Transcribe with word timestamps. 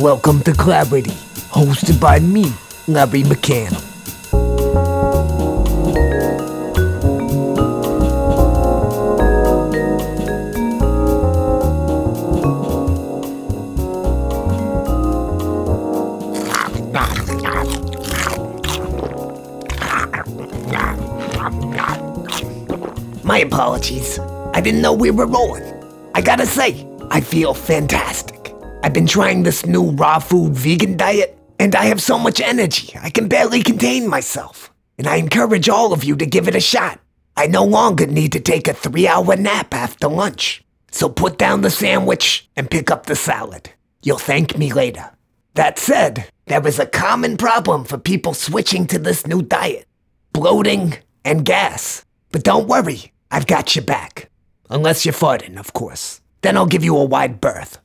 Welcome 0.00 0.40
to 0.44 0.54
Clarity, 0.54 1.10
hosted 1.50 2.00
by 2.00 2.20
me, 2.20 2.44
Larry 2.88 3.22
McCannell. 3.22 3.84
My 23.22 23.40
apologies. 23.40 24.18
I 24.54 24.62
didn't 24.62 24.80
know 24.80 24.94
we 24.94 25.10
were 25.10 25.26
rolling. 25.26 25.62
I 26.14 26.22
gotta 26.22 26.46
say, 26.46 26.86
I 27.10 27.20
feel 27.20 27.52
fantastic. 27.52 28.29
I've 28.82 28.94
been 28.94 29.06
trying 29.06 29.42
this 29.42 29.66
new 29.66 29.90
raw 29.90 30.18
food 30.18 30.54
vegan 30.54 30.96
diet, 30.96 31.36
and 31.58 31.76
I 31.76 31.84
have 31.84 32.00
so 32.00 32.18
much 32.18 32.40
energy, 32.40 32.98
I 33.00 33.10
can 33.10 33.28
barely 33.28 33.62
contain 33.62 34.08
myself. 34.08 34.72
And 34.98 35.06
I 35.06 35.16
encourage 35.16 35.68
all 35.68 35.92
of 35.92 36.02
you 36.02 36.16
to 36.16 36.26
give 36.26 36.48
it 36.48 36.54
a 36.54 36.60
shot. 36.60 36.98
I 37.36 37.46
no 37.46 37.64
longer 37.64 38.06
need 38.06 38.32
to 38.32 38.40
take 38.40 38.68
a 38.68 38.74
three 38.74 39.06
hour 39.06 39.36
nap 39.36 39.74
after 39.74 40.08
lunch. 40.08 40.64
So 40.90 41.08
put 41.08 41.38
down 41.38 41.60
the 41.60 41.70
sandwich 41.70 42.48
and 42.56 42.70
pick 42.70 42.90
up 42.90 43.06
the 43.06 43.16
salad. 43.16 43.70
You'll 44.02 44.18
thank 44.18 44.56
me 44.56 44.72
later. 44.72 45.10
That 45.54 45.78
said, 45.78 46.30
there 46.46 46.66
is 46.66 46.78
a 46.78 46.86
common 46.86 47.36
problem 47.36 47.84
for 47.84 47.98
people 47.98 48.34
switching 48.34 48.86
to 48.86 48.98
this 48.98 49.26
new 49.26 49.42
diet 49.42 49.86
bloating 50.32 50.96
and 51.24 51.44
gas. 51.44 52.04
But 52.32 52.44
don't 52.44 52.68
worry, 52.68 53.12
I've 53.30 53.46
got 53.46 53.74
your 53.74 53.84
back. 53.84 54.30
Unless 54.70 55.04
you're 55.04 55.12
farting, 55.12 55.58
of 55.58 55.72
course. 55.72 56.20
Then 56.42 56.56
I'll 56.56 56.66
give 56.66 56.84
you 56.84 56.96
a 56.96 57.04
wide 57.04 57.40
berth. 57.40 57.79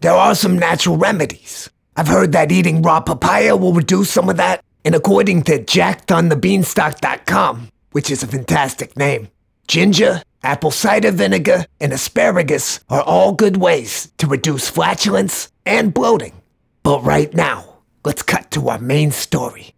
There 0.00 0.12
are 0.12 0.36
some 0.36 0.56
natural 0.56 0.96
remedies. 0.96 1.68
I've 1.96 2.06
heard 2.06 2.30
that 2.32 2.52
eating 2.52 2.82
raw 2.82 3.00
papaya 3.00 3.56
will 3.56 3.72
reduce 3.72 4.10
some 4.10 4.28
of 4.28 4.36
that, 4.36 4.62
and 4.84 4.94
according 4.94 5.42
to 5.42 5.58
jackedonthebeanstalk.com, 5.58 7.68
which 7.90 8.08
is 8.08 8.22
a 8.22 8.28
fantastic 8.28 8.96
name, 8.96 9.26
ginger, 9.66 10.22
apple 10.44 10.70
cider 10.70 11.10
vinegar, 11.10 11.66
and 11.80 11.92
asparagus 11.92 12.78
are 12.88 13.02
all 13.02 13.32
good 13.32 13.56
ways 13.56 14.12
to 14.18 14.28
reduce 14.28 14.70
flatulence 14.70 15.50
and 15.66 15.92
bloating. 15.92 16.42
But 16.84 17.02
right 17.02 17.34
now, 17.34 17.78
let's 18.04 18.22
cut 18.22 18.52
to 18.52 18.68
our 18.68 18.78
main 18.78 19.10
story. 19.10 19.74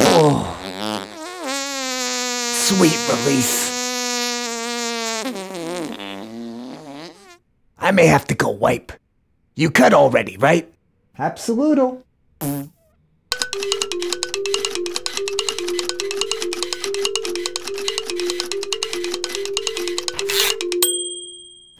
Oh, 0.00 0.42
sweet 2.52 2.98
release. 3.10 3.70
I 7.78 7.92
may 7.92 8.06
have 8.06 8.26
to 8.26 8.34
go 8.34 8.50
wipe. 8.50 8.90
You 9.56 9.70
cut 9.70 9.94
already, 9.94 10.36
right? 10.36 10.72
Absoluto. 11.18 12.02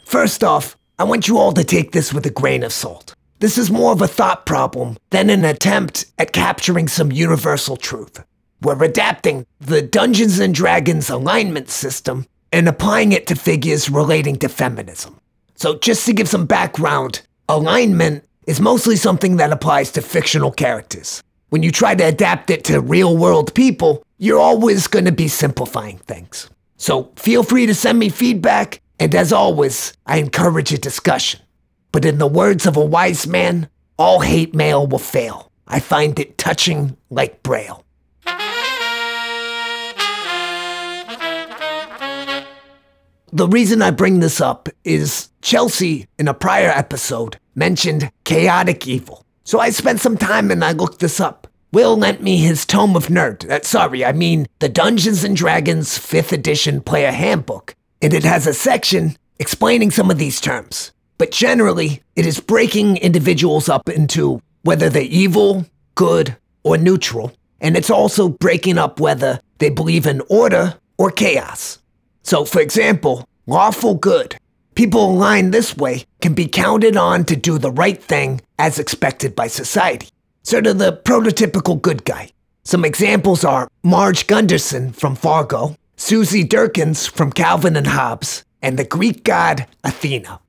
First 0.05 0.43
off, 0.43 0.77
I 0.97 1.03
want 1.03 1.27
you 1.27 1.37
all 1.37 1.51
to 1.51 1.63
take 1.65 1.91
this 1.91 2.13
with 2.13 2.25
a 2.25 2.29
grain 2.29 2.63
of 2.63 2.71
salt. 2.71 3.13
This 3.39 3.57
is 3.57 3.69
more 3.69 3.91
of 3.91 4.01
a 4.01 4.07
thought 4.07 4.45
problem 4.45 4.95
than 5.09 5.29
an 5.29 5.43
attempt 5.43 6.05
at 6.17 6.31
capturing 6.31 6.87
some 6.87 7.11
universal 7.11 7.75
truth. 7.75 8.23
We're 8.61 8.81
adapting 8.81 9.45
the 9.59 9.81
Dungeons 9.81 10.39
and 10.39 10.55
Dragons 10.55 11.09
alignment 11.09 11.69
system 11.69 12.25
and 12.53 12.69
applying 12.69 13.11
it 13.11 13.27
to 13.27 13.35
figures 13.35 13.89
relating 13.89 14.37
to 14.37 14.47
feminism. 14.47 15.19
So, 15.55 15.77
just 15.77 16.05
to 16.05 16.13
give 16.13 16.29
some 16.29 16.45
background, 16.45 17.21
alignment 17.47 18.23
is 18.47 18.59
mostly 18.59 18.95
something 18.95 19.37
that 19.37 19.51
applies 19.51 19.91
to 19.91 20.01
fictional 20.01 20.51
characters. 20.51 21.21
When 21.49 21.63
you 21.63 21.71
try 21.71 21.95
to 21.95 22.03
adapt 22.03 22.49
it 22.49 22.63
to 22.65 22.81
real 22.81 23.15
world 23.15 23.53
people, 23.53 24.03
you're 24.17 24.39
always 24.39 24.87
going 24.87 25.05
to 25.05 25.11
be 25.11 25.27
simplifying 25.27 25.97
things. 25.99 26.49
So, 26.77 27.11
feel 27.15 27.43
free 27.43 27.65
to 27.67 27.73
send 27.73 27.99
me 27.99 28.09
feedback, 28.09 28.81
and 28.99 29.15
as 29.15 29.31
always, 29.31 29.93
I 30.05 30.17
encourage 30.17 30.73
a 30.73 30.77
discussion. 30.77 31.39
But 31.91 32.03
in 32.03 32.17
the 32.17 32.27
words 32.27 32.65
of 32.65 32.75
a 32.75 32.83
wise 32.83 33.25
man, 33.25 33.69
all 33.97 34.19
hate 34.19 34.53
mail 34.53 34.85
will 34.85 34.99
fail. 34.99 35.51
I 35.67 35.79
find 35.79 36.19
it 36.19 36.37
touching 36.37 36.97
like 37.09 37.41
Braille. 37.43 37.84
The 43.35 43.49
reason 43.49 43.81
I 43.81 43.91
bring 43.91 44.21
this 44.21 44.39
up 44.39 44.69
is 44.85 45.27
Chelsea, 45.41 46.07
in 46.17 46.29
a 46.29 46.33
prior 46.33 46.69
episode, 46.69 47.37
mentioned 47.53 48.09
chaotic 48.23 48.87
evil. 48.87 49.25
So 49.43 49.59
I 49.59 49.71
spent 49.71 49.99
some 49.99 50.17
time 50.17 50.51
and 50.51 50.63
I 50.63 50.71
looked 50.71 50.99
this 50.99 51.19
up. 51.19 51.45
Will 51.73 51.97
lent 51.97 52.23
me 52.23 52.37
his 52.37 52.65
Tome 52.65 52.95
of 52.95 53.07
Nerd. 53.07 53.43
Uh, 53.51 53.59
sorry, 53.61 54.05
I 54.05 54.13
mean 54.13 54.47
the 54.59 54.69
Dungeons 54.69 55.25
and 55.25 55.35
Dragons 55.35 55.99
5th 55.99 56.31
edition 56.31 56.79
player 56.79 57.11
handbook. 57.11 57.75
And 58.01 58.13
it 58.13 58.23
has 58.23 58.47
a 58.47 58.53
section 58.53 59.17
explaining 59.37 59.91
some 59.91 60.09
of 60.09 60.17
these 60.17 60.39
terms. 60.39 60.93
But 61.17 61.31
generally, 61.31 62.03
it 62.15 62.25
is 62.25 62.39
breaking 62.39 62.95
individuals 62.95 63.67
up 63.67 63.89
into 63.89 64.41
whether 64.61 64.89
they're 64.89 65.01
evil, 65.01 65.65
good, 65.95 66.37
or 66.63 66.77
neutral. 66.77 67.33
And 67.59 67.75
it's 67.75 67.89
also 67.89 68.29
breaking 68.29 68.77
up 68.77 69.01
whether 69.01 69.41
they 69.57 69.71
believe 69.71 70.07
in 70.07 70.21
order 70.29 70.75
or 70.97 71.11
chaos. 71.11 71.79
So, 72.25 72.43
for 72.43 72.59
example, 72.59 73.29
lawful 73.45 73.93
good. 73.93 74.35
People 74.73 75.11
aligned 75.11 75.53
this 75.53 75.77
way 75.77 76.05
can 76.21 76.33
be 76.33 76.47
counted 76.47 76.97
on 76.97 77.23
to 77.25 77.35
do 77.35 77.59
the 77.59 77.71
right 77.71 78.01
thing 78.01 78.41
as 78.57 78.79
expected 78.79 79.35
by 79.35 79.45
society. 79.45 80.09
Sort 80.41 80.65
of 80.65 80.79
the 80.79 80.91
prototypical 80.91 81.79
good 81.79 82.03
guy. 82.03 82.31
Some 82.63 82.83
examples 82.83 83.45
are 83.45 83.69
Marge 83.83 84.25
Gunderson 84.25 84.91
from 84.91 85.15
Fargo, 85.15 85.75
Susie 85.97 86.43
Derkins 86.43 87.07
from 87.07 87.31
Calvin 87.31 87.75
and 87.75 87.85
Hobbes, 87.85 88.43
and 88.59 88.79
the 88.79 88.85
Greek 88.85 89.23
god 89.23 89.67
Athena. 89.83 90.39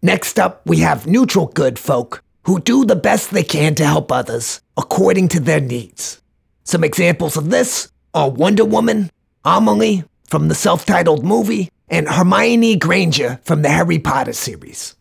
Next 0.00 0.38
up, 0.38 0.64
we 0.64 0.78
have 0.78 1.08
neutral 1.08 1.46
good 1.46 1.80
folk 1.80 2.22
who 2.44 2.60
do 2.60 2.84
the 2.84 2.94
best 2.94 3.32
they 3.32 3.42
can 3.42 3.74
to 3.74 3.84
help 3.84 4.12
others 4.12 4.60
according 4.76 5.26
to 5.28 5.40
their 5.40 5.60
needs. 5.60 6.22
Some 6.62 6.84
examples 6.84 7.36
of 7.36 7.50
this 7.50 7.90
are 8.14 8.30
Wonder 8.30 8.64
Woman, 8.64 9.10
Amelie 9.44 10.04
from 10.28 10.48
the 10.48 10.54
self 10.54 10.84
titled 10.86 11.24
movie, 11.24 11.70
and 11.88 12.08
Hermione 12.08 12.76
Granger 12.76 13.40
from 13.44 13.62
the 13.62 13.70
Harry 13.70 13.98
Potter 13.98 14.32
series. 14.32 14.94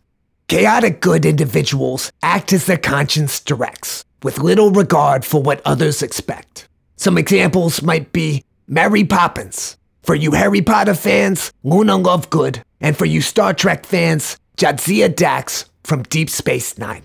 Chaotic 0.47 1.01
good 1.01 1.25
individuals 1.25 2.11
act 2.23 2.53
as 2.53 2.65
their 2.65 2.77
conscience 2.77 3.39
directs, 3.41 4.05
with 4.23 4.39
little 4.39 4.71
regard 4.71 5.25
for 5.25 5.41
what 5.41 5.61
others 5.65 6.01
expect. 6.01 6.67
Some 6.95 7.17
examples 7.17 7.81
might 7.81 8.13
be 8.13 8.43
Mary 8.67 9.03
Poppins. 9.03 9.77
For 10.03 10.15
you 10.15 10.31
Harry 10.31 10.61
Potter 10.61 10.93
fans, 10.93 11.51
Luna 11.63 11.97
Lovegood, 11.97 12.63
and 12.79 12.97
for 12.97 13.05
you 13.05 13.21
Star 13.21 13.53
Trek 13.53 13.85
fans, 13.85 14.37
Jadzia 14.57 15.13
Dax 15.13 15.69
from 15.83 16.03
Deep 16.03 16.29
Space 16.29 16.77
Nine. 16.77 17.03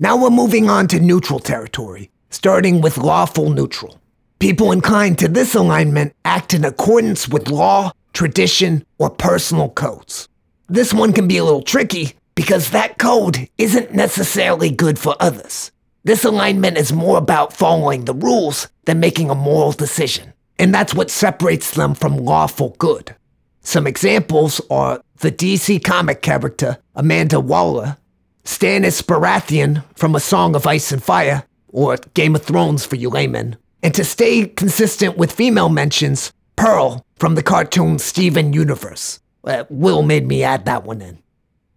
Now 0.00 0.16
we're 0.16 0.30
moving 0.30 0.70
on 0.70 0.88
to 0.88 0.98
neutral 0.98 1.38
territory, 1.38 2.10
starting 2.30 2.80
with 2.80 2.96
lawful 2.96 3.50
neutral. 3.50 4.01
People 4.42 4.72
inclined 4.72 5.20
to 5.20 5.28
this 5.28 5.54
alignment 5.54 6.16
act 6.24 6.52
in 6.52 6.64
accordance 6.64 7.28
with 7.28 7.48
law, 7.48 7.92
tradition, 8.12 8.84
or 8.98 9.08
personal 9.08 9.68
codes. 9.68 10.28
This 10.66 10.92
one 10.92 11.12
can 11.12 11.28
be 11.28 11.36
a 11.36 11.44
little 11.44 11.62
tricky 11.62 12.14
because 12.34 12.70
that 12.70 12.98
code 12.98 13.48
isn't 13.56 13.94
necessarily 13.94 14.68
good 14.68 14.98
for 14.98 15.14
others. 15.20 15.70
This 16.02 16.24
alignment 16.24 16.76
is 16.76 16.92
more 16.92 17.18
about 17.18 17.52
following 17.52 18.04
the 18.04 18.14
rules 18.14 18.66
than 18.84 18.98
making 18.98 19.30
a 19.30 19.36
moral 19.36 19.70
decision, 19.70 20.32
and 20.58 20.74
that's 20.74 20.92
what 20.92 21.08
separates 21.08 21.70
them 21.70 21.94
from 21.94 22.16
lawful 22.16 22.74
good. 22.80 23.14
Some 23.60 23.86
examples 23.86 24.60
are 24.68 25.00
the 25.18 25.30
DC 25.30 25.84
comic 25.84 26.20
character 26.20 26.78
Amanda 26.96 27.38
Waller, 27.38 27.96
Stannis 28.42 29.04
Baratheon 29.04 29.84
from 29.94 30.16
A 30.16 30.20
Song 30.20 30.56
of 30.56 30.66
Ice 30.66 30.90
and 30.90 31.00
Fire, 31.00 31.44
or 31.68 31.96
Game 32.14 32.34
of 32.34 32.42
Thrones 32.42 32.84
for 32.84 32.96
you 32.96 33.08
laymen, 33.08 33.56
and 33.82 33.94
to 33.94 34.04
stay 34.04 34.46
consistent 34.46 35.16
with 35.16 35.32
female 35.32 35.68
mentions, 35.68 36.32
Pearl 36.56 37.04
from 37.16 37.34
the 37.34 37.42
cartoon 37.42 37.98
Steven 37.98 38.52
Universe. 38.52 39.20
Uh, 39.44 39.64
Will 39.68 40.02
made 40.02 40.26
me 40.26 40.42
add 40.42 40.64
that 40.66 40.84
one 40.84 41.00
in. 41.00 41.18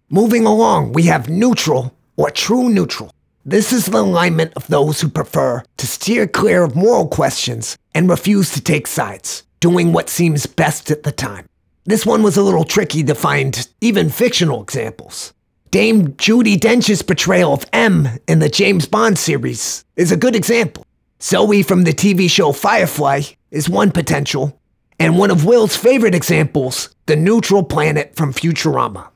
Moving 0.09 0.45
along, 0.45 0.93
we 0.93 1.03
have 1.03 1.29
neutral 1.29 1.95
or 2.15 2.29
true 2.29 2.69
neutral. 2.69 3.11
This 3.43 3.73
is 3.73 3.85
the 3.85 3.99
alignment 3.99 4.53
of 4.55 4.67
those 4.67 5.01
who 5.01 5.09
prefer 5.09 5.63
to 5.77 5.87
steer 5.87 6.27
clear 6.27 6.63
of 6.63 6.75
moral 6.75 7.07
questions 7.07 7.77
and 7.93 8.09
refuse 8.09 8.51
to 8.51 8.61
take 8.61 8.87
sides, 8.87 9.43
doing 9.59 9.93
what 9.93 10.09
seems 10.09 10.45
best 10.45 10.91
at 10.91 11.03
the 11.03 11.11
time. 11.11 11.47
This 11.85 12.05
one 12.05 12.23
was 12.23 12.37
a 12.37 12.43
little 12.43 12.63
tricky 12.63 13.03
to 13.03 13.13
find 13.15 13.67
even 13.81 14.09
fictional 14.09 14.61
examples. 14.61 15.33
Dame 15.69 16.09
Judi 16.13 16.59
Dench's 16.59 17.01
portrayal 17.01 17.53
of 17.53 17.65
M 17.73 18.07
in 18.27 18.39
the 18.39 18.49
James 18.49 18.87
Bond 18.87 19.19
series 19.19 19.85
is 19.95 20.11
a 20.11 20.17
good 20.17 20.35
example. 20.35 20.84
Zoe 21.21 21.63
from 21.63 21.83
the 21.83 21.93
TV 21.93 22.29
show 22.29 22.51
Firefly 22.51 23.21
is 23.49 23.69
one 23.69 23.91
potential, 23.91 24.59
and 24.99 25.17
one 25.17 25.31
of 25.31 25.45
Will's 25.45 25.75
favorite 25.75 26.13
examples, 26.13 26.93
the 27.05 27.15
neutral 27.15 27.63
planet 27.63 28.15
from 28.15 28.33
Futurama. 28.33 29.09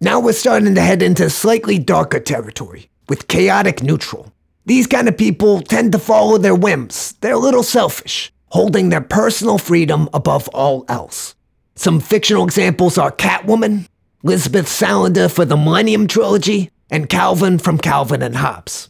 Now 0.00 0.20
we're 0.20 0.32
starting 0.32 0.74
to 0.76 0.80
head 0.80 1.02
into 1.02 1.28
slightly 1.28 1.78
darker 1.78 2.20
territory, 2.20 2.88
with 3.08 3.28
chaotic 3.28 3.82
neutral. 3.82 4.32
These 4.64 4.86
kind 4.86 5.08
of 5.08 5.18
people 5.18 5.60
tend 5.60 5.92
to 5.92 5.98
follow 5.98 6.38
their 6.38 6.54
whims. 6.54 7.14
They're 7.20 7.34
a 7.34 7.38
little 7.38 7.64
selfish, 7.64 8.32
holding 8.46 8.88
their 8.88 9.00
personal 9.00 9.58
freedom 9.58 10.08
above 10.14 10.48
all 10.48 10.84
else. 10.88 11.34
Some 11.74 11.98
fictional 11.98 12.44
examples 12.44 12.96
are 12.96 13.10
Catwoman, 13.10 13.88
Elizabeth 14.22 14.66
Salander 14.66 15.30
for 15.30 15.44
the 15.44 15.56
Millennium 15.56 16.06
Trilogy, 16.06 16.70
and 16.90 17.08
Calvin 17.08 17.58
from 17.58 17.78
Calvin 17.78 18.22
and 18.22 18.36
Hobbes. 18.36 18.88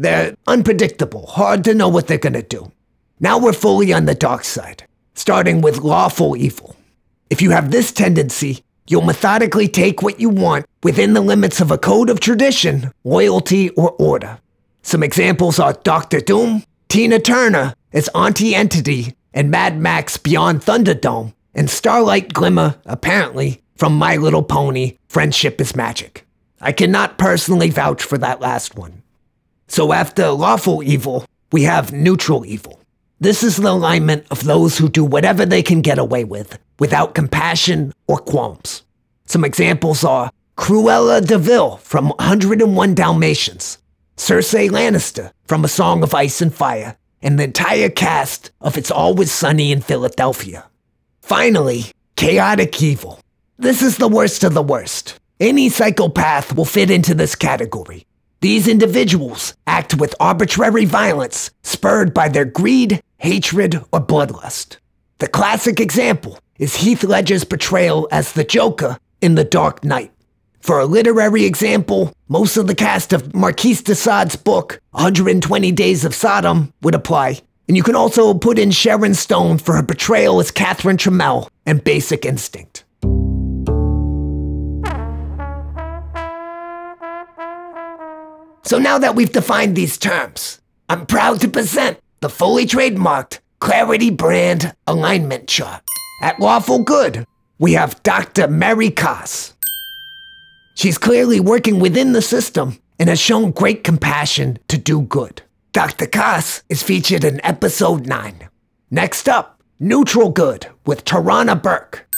They're 0.00 0.34
unpredictable, 0.46 1.26
hard 1.26 1.62
to 1.64 1.74
know 1.74 1.90
what 1.90 2.06
they're 2.06 2.16
gonna 2.16 2.40
do. 2.40 2.72
Now 3.20 3.36
we're 3.36 3.52
fully 3.52 3.92
on 3.92 4.06
the 4.06 4.14
dark 4.14 4.44
side, 4.44 4.84
starting 5.12 5.60
with 5.60 5.82
lawful 5.82 6.38
evil. 6.38 6.74
If 7.28 7.42
you 7.42 7.50
have 7.50 7.70
this 7.70 7.92
tendency, 7.92 8.64
you'll 8.88 9.02
methodically 9.02 9.68
take 9.68 10.00
what 10.00 10.18
you 10.18 10.30
want 10.30 10.64
within 10.82 11.12
the 11.12 11.20
limits 11.20 11.60
of 11.60 11.70
a 11.70 11.76
code 11.76 12.08
of 12.08 12.18
tradition, 12.18 12.90
loyalty, 13.04 13.68
or 13.70 13.90
order. 13.98 14.38
Some 14.80 15.02
examples 15.02 15.58
are 15.58 15.74
Doctor 15.74 16.20
Doom, 16.22 16.64
Tina 16.88 17.18
Turner 17.18 17.74
as 17.92 18.08
Auntie 18.14 18.54
Entity, 18.54 19.14
and 19.34 19.50
Mad 19.50 19.78
Max 19.78 20.16
Beyond 20.16 20.62
Thunderdome, 20.62 21.34
and 21.54 21.68
Starlight 21.68 22.32
Glimmer, 22.32 22.76
apparently, 22.86 23.60
from 23.76 23.98
My 23.98 24.16
Little 24.16 24.42
Pony, 24.42 24.96
Friendship 25.08 25.60
is 25.60 25.76
Magic. 25.76 26.26
I 26.58 26.72
cannot 26.72 27.18
personally 27.18 27.68
vouch 27.68 28.02
for 28.02 28.16
that 28.16 28.40
last 28.40 28.76
one. 28.76 29.02
So 29.70 29.92
after 29.92 30.28
lawful 30.30 30.82
evil, 30.82 31.24
we 31.52 31.62
have 31.62 31.92
neutral 31.92 32.44
evil. 32.44 32.80
This 33.20 33.44
is 33.44 33.56
the 33.56 33.70
alignment 33.70 34.26
of 34.32 34.42
those 34.42 34.76
who 34.76 34.88
do 34.88 35.04
whatever 35.04 35.46
they 35.46 35.62
can 35.62 35.80
get 35.80 35.96
away 35.96 36.24
with, 36.24 36.58
without 36.80 37.14
compassion 37.14 37.92
or 38.08 38.18
qualms. 38.18 38.82
Some 39.26 39.44
examples 39.44 40.02
are 40.02 40.32
Cruella 40.56 41.24
de 41.24 41.38
Vil 41.38 41.76
from 41.76 42.08
101 42.08 42.94
Dalmatians, 42.96 43.78
Cersei 44.16 44.68
Lannister 44.68 45.30
from 45.46 45.64
A 45.64 45.68
Song 45.68 46.02
of 46.02 46.14
Ice 46.14 46.42
and 46.42 46.52
Fire, 46.52 46.96
and 47.22 47.38
the 47.38 47.44
entire 47.44 47.90
cast 47.90 48.50
of 48.60 48.76
It's 48.76 48.90
Always 48.90 49.30
Sunny 49.30 49.70
in 49.70 49.82
Philadelphia. 49.82 50.64
Finally, 51.22 51.84
chaotic 52.16 52.82
evil. 52.82 53.20
This 53.56 53.82
is 53.82 53.98
the 53.98 54.08
worst 54.08 54.42
of 54.42 54.52
the 54.52 54.64
worst. 54.64 55.20
Any 55.38 55.68
psychopath 55.68 56.56
will 56.56 56.64
fit 56.64 56.90
into 56.90 57.14
this 57.14 57.36
category. 57.36 58.04
These 58.40 58.68
individuals 58.68 59.52
act 59.66 59.96
with 59.96 60.14
arbitrary 60.18 60.86
violence, 60.86 61.50
spurred 61.62 62.14
by 62.14 62.30
their 62.30 62.46
greed, 62.46 63.02
hatred, 63.18 63.84
or 63.92 64.00
bloodlust. 64.00 64.78
The 65.18 65.28
classic 65.28 65.78
example 65.78 66.38
is 66.58 66.76
Heath 66.76 67.04
Ledger's 67.04 67.44
portrayal 67.44 68.08
as 68.10 68.32
the 68.32 68.44
Joker 68.44 68.96
in 69.20 69.34
The 69.34 69.44
Dark 69.44 69.84
Knight. 69.84 70.10
For 70.60 70.80
a 70.80 70.86
literary 70.86 71.44
example, 71.44 72.14
most 72.28 72.56
of 72.56 72.66
the 72.66 72.74
cast 72.74 73.12
of 73.12 73.34
Marquis 73.34 73.74
de 73.74 73.94
Sade's 73.94 74.36
book, 74.36 74.80
120 74.92 75.70
Days 75.72 76.06
of 76.06 76.14
Sodom, 76.14 76.72
would 76.80 76.94
apply. 76.94 77.40
And 77.68 77.76
you 77.76 77.82
can 77.82 77.94
also 77.94 78.32
put 78.32 78.58
in 78.58 78.70
Sharon 78.70 79.12
Stone 79.12 79.58
for 79.58 79.74
her 79.74 79.82
portrayal 79.82 80.40
as 80.40 80.50
Catherine 80.50 80.96
Tramell 80.96 81.48
in 81.66 81.76
Basic 81.78 82.24
Instinct. 82.24 82.84
So 88.70 88.78
now 88.78 88.98
that 88.98 89.16
we've 89.16 89.32
defined 89.32 89.74
these 89.74 89.98
terms, 89.98 90.60
I'm 90.88 91.04
proud 91.04 91.40
to 91.40 91.48
present 91.48 91.98
the 92.20 92.28
fully 92.28 92.66
trademarked 92.66 93.40
Clarity 93.58 94.10
Brand 94.10 94.76
Alignment 94.86 95.48
Chart. 95.48 95.82
At 96.22 96.38
Lawful 96.38 96.84
Good, 96.84 97.26
we 97.58 97.72
have 97.72 98.00
Dr. 98.04 98.46
Mary 98.46 98.88
Koss. 98.90 99.54
She's 100.76 100.98
clearly 100.98 101.40
working 101.40 101.80
within 101.80 102.12
the 102.12 102.22
system 102.22 102.78
and 103.00 103.08
has 103.08 103.18
shown 103.18 103.50
great 103.50 103.82
compassion 103.82 104.56
to 104.68 104.78
do 104.78 105.00
good. 105.00 105.42
Dr. 105.72 106.06
Koss 106.06 106.62
is 106.68 106.80
featured 106.80 107.24
in 107.24 107.44
episode 107.44 108.06
9. 108.06 108.48
Next 108.88 109.28
up, 109.28 109.60
Neutral 109.80 110.30
Good 110.30 110.68
with 110.86 111.04
Tarana 111.04 111.60
Burke. 111.60 112.08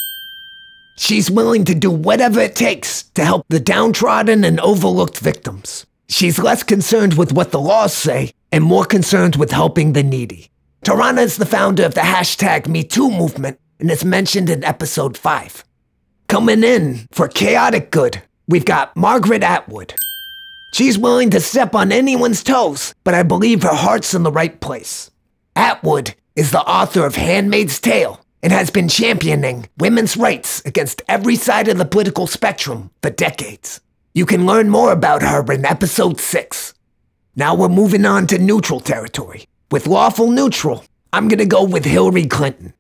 She's 0.99 1.31
willing 1.31 1.65
to 1.65 1.75
do 1.75 1.91
whatever 1.91 2.41
it 2.41 2.55
takes 2.55 3.05
to 3.15 3.25
help 3.25 3.47
the 3.49 3.59
downtrodden 3.59 4.45
and 4.45 4.61
overlooked 4.61 5.17
victims. 5.17 5.87
She's 6.13 6.39
less 6.39 6.63
concerned 6.63 7.15
with 7.15 7.33
what 7.33 7.53
the 7.53 7.61
laws 7.61 7.95
say 7.95 8.33
and 8.53 8.63
more 8.63 8.85
concerned 8.85 9.37
with 9.37 9.51
helping 9.51 9.95
the 9.95 10.03
needy. 10.03 10.51
Tarana 10.85 11.23
is 11.23 11.39
the 11.39 11.47
founder 11.47 11.85
of 11.85 11.95
the 11.95 12.03
hashtag 12.03 12.65
MeToo 12.65 13.17
movement 13.17 13.59
and 13.81 13.91
is 13.91 14.05
mentioned 14.05 14.51
in 14.51 14.63
episode 14.63 15.17
5. 15.17 15.65
Coming 16.29 16.65
in 16.65 17.07
for 17.13 17.29
chaotic 17.29 17.91
good 17.91 18.23
We've 18.47 18.65
got 18.67 18.95
Margaret 18.95 19.43
Atwood. 19.43 19.95
She's 20.75 20.99
willing 20.99 21.31
to 21.31 21.41
step 21.41 21.75
on 21.75 21.93
anyone's 21.93 22.43
toes, 22.43 22.95
but 23.05 23.15
I 23.15 23.23
believe 23.23 23.63
her 23.63 23.75
heart's 23.75 24.13
in 24.13 24.25
the 24.25 24.33
right 24.33 24.61
place. 24.61 25.11
Atwood 25.57 26.15
is 26.37 26.51
the 26.51 26.61
author 26.61 27.07
of 27.07 27.17
Handmaid's 27.17 27.81
Tale 27.81 28.21
and 28.43 28.53
has 28.53 28.69
been 28.69 28.89
championing 28.89 29.69
women's 29.79 30.19
rights 30.19 30.61
against 30.67 31.01
every 31.09 31.37
side 31.37 31.69
of 31.69 31.79
the 31.79 31.87
political 31.87 32.27
spectrum 32.27 32.91
for 33.03 33.09
decades. 33.09 33.81
You 34.15 34.27
can 34.27 34.47
learn 34.47 34.69
more 34.69 34.93
about 34.93 35.23
her 35.23 35.51
in 35.53 35.65
episode 35.65 36.21
6. 36.21 36.75
Now 37.35 37.55
we're 37.55 37.69
moving 37.69 38.05
on 38.05 38.27
to 38.29 38.39
neutral 38.39 38.81
territory. 38.81 39.45
With 39.71 39.87
lawful 39.87 40.31
neutral, 40.31 40.85
I'm 41.13 41.29
gonna 41.29 41.47
go 41.47 41.65
with 41.65 41.85
Hillary 41.85 42.27
Clinton. 42.27 42.75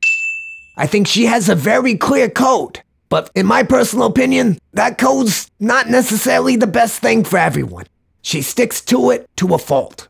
I 0.77 0.87
think 0.87 1.07
she 1.07 1.27
has 1.27 1.49
a 1.49 1.55
very 1.55 1.97
clear 1.97 2.29
code 2.29 2.83
but 3.13 3.31
in 3.35 3.45
my 3.45 3.63
personal 3.63 4.07
opinion, 4.07 4.57
that 4.73 4.97
code's 4.97 5.51
not 5.61 5.91
necessarily 5.91 6.57
the 6.57 6.67
best 6.67 7.03
thing 7.03 7.25
for 7.25 7.37
everyone. 7.37 7.85
She 8.23 8.41
sticks 8.41 8.81
to 8.87 9.11
it 9.11 9.29
to 9.37 9.53
a 9.53 9.59
fault. 9.59 10.09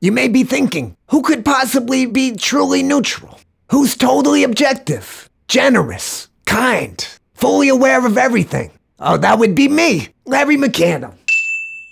You 0.00 0.10
may 0.10 0.26
be 0.26 0.42
thinking, 0.44 0.96
who 1.10 1.20
could 1.20 1.44
possibly 1.44 2.06
be 2.06 2.34
truly 2.34 2.82
neutral? 2.82 3.38
Who's 3.70 3.94
totally 3.94 4.42
objective, 4.42 5.28
generous, 5.48 6.30
kind, 6.46 7.06
fully 7.34 7.68
aware 7.68 8.06
of 8.06 8.16
everything? 8.16 8.70
Oh, 9.02 9.16
that 9.16 9.38
would 9.38 9.54
be 9.54 9.66
me, 9.66 10.08
Larry 10.26 10.58
McCannum. 10.58 11.14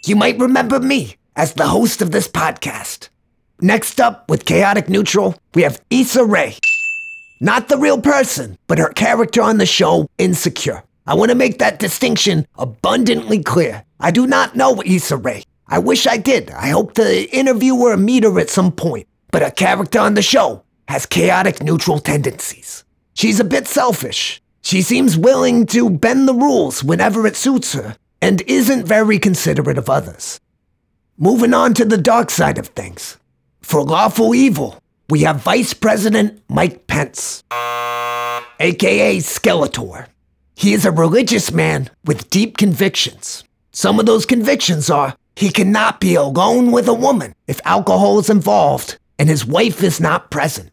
You 0.04 0.14
might 0.14 0.38
remember 0.38 0.78
me 0.78 1.16
as 1.36 1.54
the 1.54 1.66
host 1.66 2.02
of 2.02 2.10
this 2.10 2.28
podcast. 2.28 3.08
Next 3.62 3.98
up, 3.98 4.28
with 4.28 4.44
Chaotic 4.44 4.90
Neutral, 4.90 5.34
we 5.54 5.62
have 5.62 5.80
Issa 5.88 6.24
Rae. 6.24 6.56
Not 7.40 7.68
the 7.68 7.78
real 7.78 8.00
person, 8.00 8.58
but 8.66 8.78
her 8.78 8.90
character 8.90 9.40
on 9.40 9.56
the 9.56 9.64
show, 9.64 10.06
Insecure. 10.18 10.84
I 11.06 11.14
want 11.14 11.30
to 11.30 11.34
make 11.34 11.58
that 11.58 11.78
distinction 11.78 12.46
abundantly 12.58 13.42
clear. 13.42 13.84
I 13.98 14.10
do 14.10 14.26
not 14.26 14.54
know 14.54 14.82
Issa 14.84 15.16
Rae. 15.16 15.44
I 15.66 15.78
wish 15.78 16.06
I 16.06 16.18
did. 16.18 16.50
I 16.50 16.68
hope 16.68 16.92
to 16.94 17.24
interview 17.34 17.74
her 17.84 17.94
and 17.94 18.04
meet 18.04 18.24
her 18.24 18.38
at 18.38 18.50
some 18.50 18.70
point. 18.70 19.08
But 19.30 19.40
her 19.42 19.50
character 19.50 19.98
on 19.98 20.12
the 20.12 20.22
show 20.22 20.62
has 20.88 21.06
chaotic 21.06 21.62
neutral 21.62 22.00
tendencies. 22.00 22.84
She's 23.14 23.40
a 23.40 23.44
bit 23.44 23.66
selfish. 23.66 24.42
She 24.68 24.82
seems 24.82 25.16
willing 25.16 25.64
to 25.68 25.88
bend 25.88 26.28
the 26.28 26.34
rules 26.34 26.84
whenever 26.84 27.26
it 27.26 27.36
suits 27.36 27.72
her 27.72 27.96
and 28.20 28.42
isn't 28.42 28.84
very 28.86 29.18
considerate 29.18 29.78
of 29.78 29.88
others. 29.88 30.40
Moving 31.16 31.54
on 31.54 31.72
to 31.72 31.86
the 31.86 31.96
dark 31.96 32.28
side 32.28 32.58
of 32.58 32.66
things. 32.66 33.16
For 33.62 33.82
lawful 33.82 34.34
evil, 34.34 34.78
we 35.08 35.22
have 35.22 35.40
Vice 35.40 35.72
President 35.72 36.42
Mike 36.50 36.86
Pence, 36.86 37.44
aka 38.60 39.16
Skeletor. 39.20 40.08
He 40.54 40.74
is 40.74 40.84
a 40.84 40.92
religious 40.92 41.50
man 41.50 41.88
with 42.04 42.28
deep 42.28 42.58
convictions. 42.58 43.44
Some 43.72 43.98
of 43.98 44.04
those 44.04 44.26
convictions 44.26 44.90
are 44.90 45.16
he 45.34 45.48
cannot 45.48 45.98
be 45.98 46.14
alone 46.14 46.72
with 46.72 46.88
a 46.88 46.92
woman 46.92 47.34
if 47.46 47.62
alcohol 47.64 48.18
is 48.18 48.28
involved 48.28 48.98
and 49.18 49.30
his 49.30 49.46
wife 49.46 49.82
is 49.82 49.98
not 49.98 50.30
present. 50.30 50.70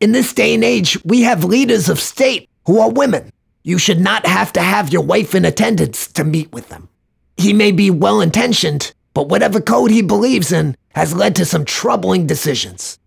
In 0.00 0.10
this 0.10 0.32
day 0.32 0.52
and 0.52 0.64
age, 0.64 0.98
we 1.04 1.22
have 1.22 1.44
leaders 1.44 1.88
of 1.88 2.00
state 2.00 2.48
who 2.64 2.80
are 2.80 2.90
women. 2.90 3.30
You 3.66 3.78
should 3.78 3.98
not 3.98 4.26
have 4.26 4.52
to 4.52 4.60
have 4.60 4.92
your 4.92 5.02
wife 5.02 5.34
in 5.34 5.44
attendance 5.44 6.06
to 6.12 6.22
meet 6.22 6.52
with 6.52 6.68
them. 6.68 6.88
He 7.36 7.52
may 7.52 7.72
be 7.72 7.90
well 7.90 8.20
intentioned, 8.20 8.94
but 9.12 9.28
whatever 9.28 9.60
code 9.60 9.90
he 9.90 10.02
believes 10.02 10.52
in 10.52 10.76
has 10.90 11.16
led 11.16 11.34
to 11.34 11.44
some 11.44 11.64
troubling 11.64 12.28
decisions. 12.28 13.00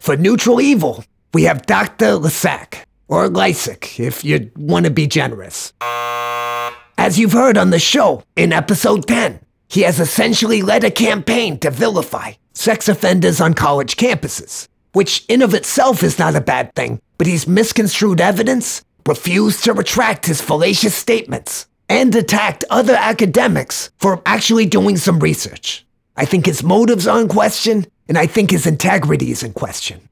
For 0.00 0.16
neutral 0.16 0.60
evil, 0.60 1.04
we 1.32 1.44
have 1.44 1.66
Dr. 1.66 2.18
Lisak, 2.18 2.84
or 3.06 3.28
Lisak, 3.28 4.00
if 4.00 4.24
you 4.24 4.50
want 4.56 4.86
to 4.86 4.90
be 4.90 5.06
generous. 5.06 5.72
As 6.98 7.16
you've 7.16 7.30
heard 7.30 7.56
on 7.56 7.70
the 7.70 7.78
show 7.78 8.24
in 8.34 8.52
episode 8.52 9.06
10, 9.06 9.38
he 9.68 9.82
has 9.82 10.00
essentially 10.00 10.62
led 10.62 10.82
a 10.82 10.90
campaign 10.90 11.60
to 11.60 11.70
vilify 11.70 12.32
sex 12.54 12.88
offenders 12.88 13.40
on 13.40 13.54
college 13.54 13.96
campuses, 13.96 14.66
which 14.94 15.24
in 15.28 15.42
of 15.42 15.54
itself 15.54 16.02
is 16.02 16.18
not 16.18 16.34
a 16.34 16.40
bad 16.40 16.74
thing, 16.74 17.00
but 17.18 17.28
he's 17.28 17.46
misconstrued 17.46 18.20
evidence, 18.20 18.82
refused 19.06 19.64
to 19.64 19.72
retract 19.72 20.26
his 20.26 20.40
fallacious 20.40 20.94
statements, 20.94 21.66
and 21.88 22.14
attacked 22.14 22.64
other 22.70 22.94
academics 22.94 23.90
for 23.98 24.22
actually 24.24 24.66
doing 24.66 24.96
some 24.96 25.18
research. 25.18 25.84
I 26.16 26.24
think 26.24 26.46
his 26.46 26.62
motives 26.62 27.06
are 27.06 27.20
in 27.20 27.28
question, 27.28 27.86
and 28.08 28.16
I 28.16 28.26
think 28.26 28.50
his 28.50 28.66
integrity 28.66 29.30
is 29.30 29.42
in 29.42 29.52
question. 29.52 30.08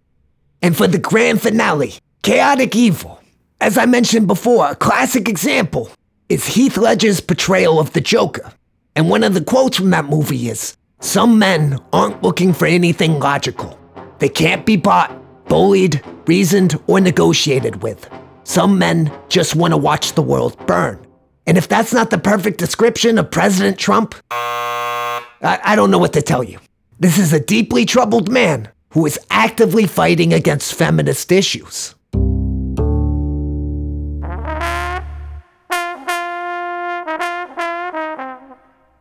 And 0.63 0.77
for 0.77 0.87
the 0.87 0.99
grand 0.99 1.41
finale, 1.41 1.95
Chaotic 2.23 2.77
Evil. 2.77 3.21
As 3.61 3.79
I 3.79 3.87
mentioned 3.87 4.27
before, 4.27 4.71
a 4.71 4.75
classic 4.75 5.29
example 5.29 5.91
is 6.29 6.47
Heath 6.47 6.77
Ledger's 6.77 7.21
portrayal 7.21 7.79
of 7.79 7.93
the 7.93 8.01
Joker. 8.01 8.53
And 8.95 9.09
one 9.09 9.25
of 9.25 9.35
the 9.35 9.45
quotes 9.45 9.77
from 9.79 9.91
that 9.91 10.07
movie 10.07 10.49
is, 10.49 10.77
Some 11.01 11.39
men 11.39 11.79
aren't 11.93 12.23
looking 12.23 12.53
for 12.53 12.67
anything 12.67 13.21
logical. 13.21 13.79
They 14.19 14.29
can't 14.29 14.67
be 14.67 14.77
bought, 14.77 15.11
bullied, 15.49 16.03
reasoned, 16.27 16.79
or 16.87 17.01
negotiated 17.01 17.83
with. 17.83 18.09
Some 18.51 18.81
men 18.81 19.13
just 19.29 19.55
want 19.55 19.75
to 19.75 19.77
watch 19.77 20.15
the 20.15 20.23
world 20.23 20.67
burn. 20.67 21.07
And 21.47 21.57
if 21.57 21.69
that's 21.69 21.93
not 21.93 22.11
the 22.11 22.19
perfect 22.19 22.59
description 22.59 23.17
of 23.17 23.31
President 23.31 23.79
Trump, 23.79 24.13
I, 24.33 25.23
I 25.41 25.77
don't 25.77 25.93
know 25.93 25.99
what 25.99 26.15
to 26.15 26.21
tell 26.21 26.43
you. 26.43 26.59
This 26.99 27.17
is 27.17 27.33
a 27.33 27.39
deeply 27.39 27.85
troubled 27.85 28.29
man 28.29 28.69
who 28.89 29.07
is 29.07 29.21
actively 29.31 29.87
fighting 29.87 30.33
against 30.33 30.75
feminist 30.75 31.31
issues. 31.31 31.95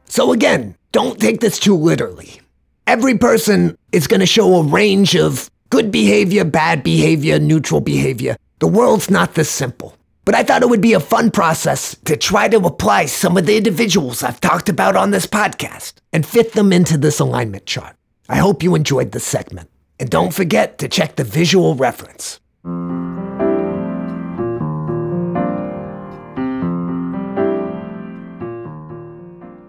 So, 0.06 0.32
again, 0.32 0.76
don't 0.92 1.20
take 1.20 1.40
this 1.40 1.58
too 1.58 1.76
literally. 1.76 2.40
Every 2.86 3.18
person 3.18 3.76
is 3.92 4.06
going 4.06 4.20
to 4.20 4.28
show 4.28 4.58
a 4.58 4.64
range 4.64 5.16
of 5.16 5.50
good 5.72 5.90
behavior, 5.90 6.44
bad 6.44 6.84
behavior, 6.84 7.40
neutral 7.40 7.82
behavior. 7.82 8.38
The 8.60 8.68
world's 8.68 9.10
not 9.10 9.36
this 9.36 9.50
simple. 9.50 9.96
But 10.26 10.36
I 10.36 10.44
thought 10.44 10.62
it 10.62 10.70
would 10.70 10.82
be 10.82 10.94
a 10.94 11.00
fun 11.00 11.32
process 11.32 11.96
to 12.04 12.18
try 12.18 12.50
to 12.50 12.58
apply 12.58 13.06
some 13.06 13.38
of 13.38 13.46
the 13.46 13.56
individuals 13.56 14.22
I've 14.22 14.42
talked 14.42 14.68
about 14.68 14.98
on 14.98 15.12
this 15.12 15.26
podcast 15.26 15.94
and 16.12 16.26
fit 16.26 16.52
them 16.52 16.74
into 16.74 16.98
this 16.98 17.22
alignment 17.22 17.66
chart. 17.66 17.96
I 18.28 18.36
hope 18.36 18.62
you 18.62 18.76
enjoyed 18.76 19.14
this 19.14 19.24
segment. 19.24 19.70
And 19.98 20.10
don't 20.10 20.34
forget 20.34 20.78
to 20.80 20.90
check 20.90 21.16
the 21.16 21.24
visual 21.24 21.76
reference. 21.76 22.42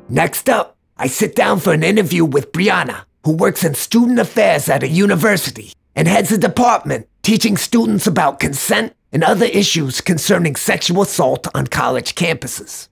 Next 0.09 0.49
up, 0.49 0.77
I 0.97 1.07
sit 1.07 1.37
down 1.37 1.61
for 1.61 1.73
an 1.73 1.85
interview 1.85 2.25
with 2.25 2.51
Brianna, 2.51 3.05
who 3.25 3.37
works 3.37 3.63
in 3.63 3.75
student 3.75 4.19
affairs 4.19 4.69
at 4.69 4.83
a 4.83 4.89
university 4.89 5.73
and 5.95 6.09
heads 6.09 6.33
a 6.33 6.39
department 6.39 7.09
teaching 7.23 7.57
students 7.57 8.07
about 8.07 8.41
consent 8.41 8.95
and 9.13 9.25
other 9.25 9.47
issues 9.47 10.01
concerning 10.01 10.57
sexual 10.57 11.03
assault 11.03 11.47
on 11.55 11.67
college 11.67 12.15
campuses. 12.15 12.89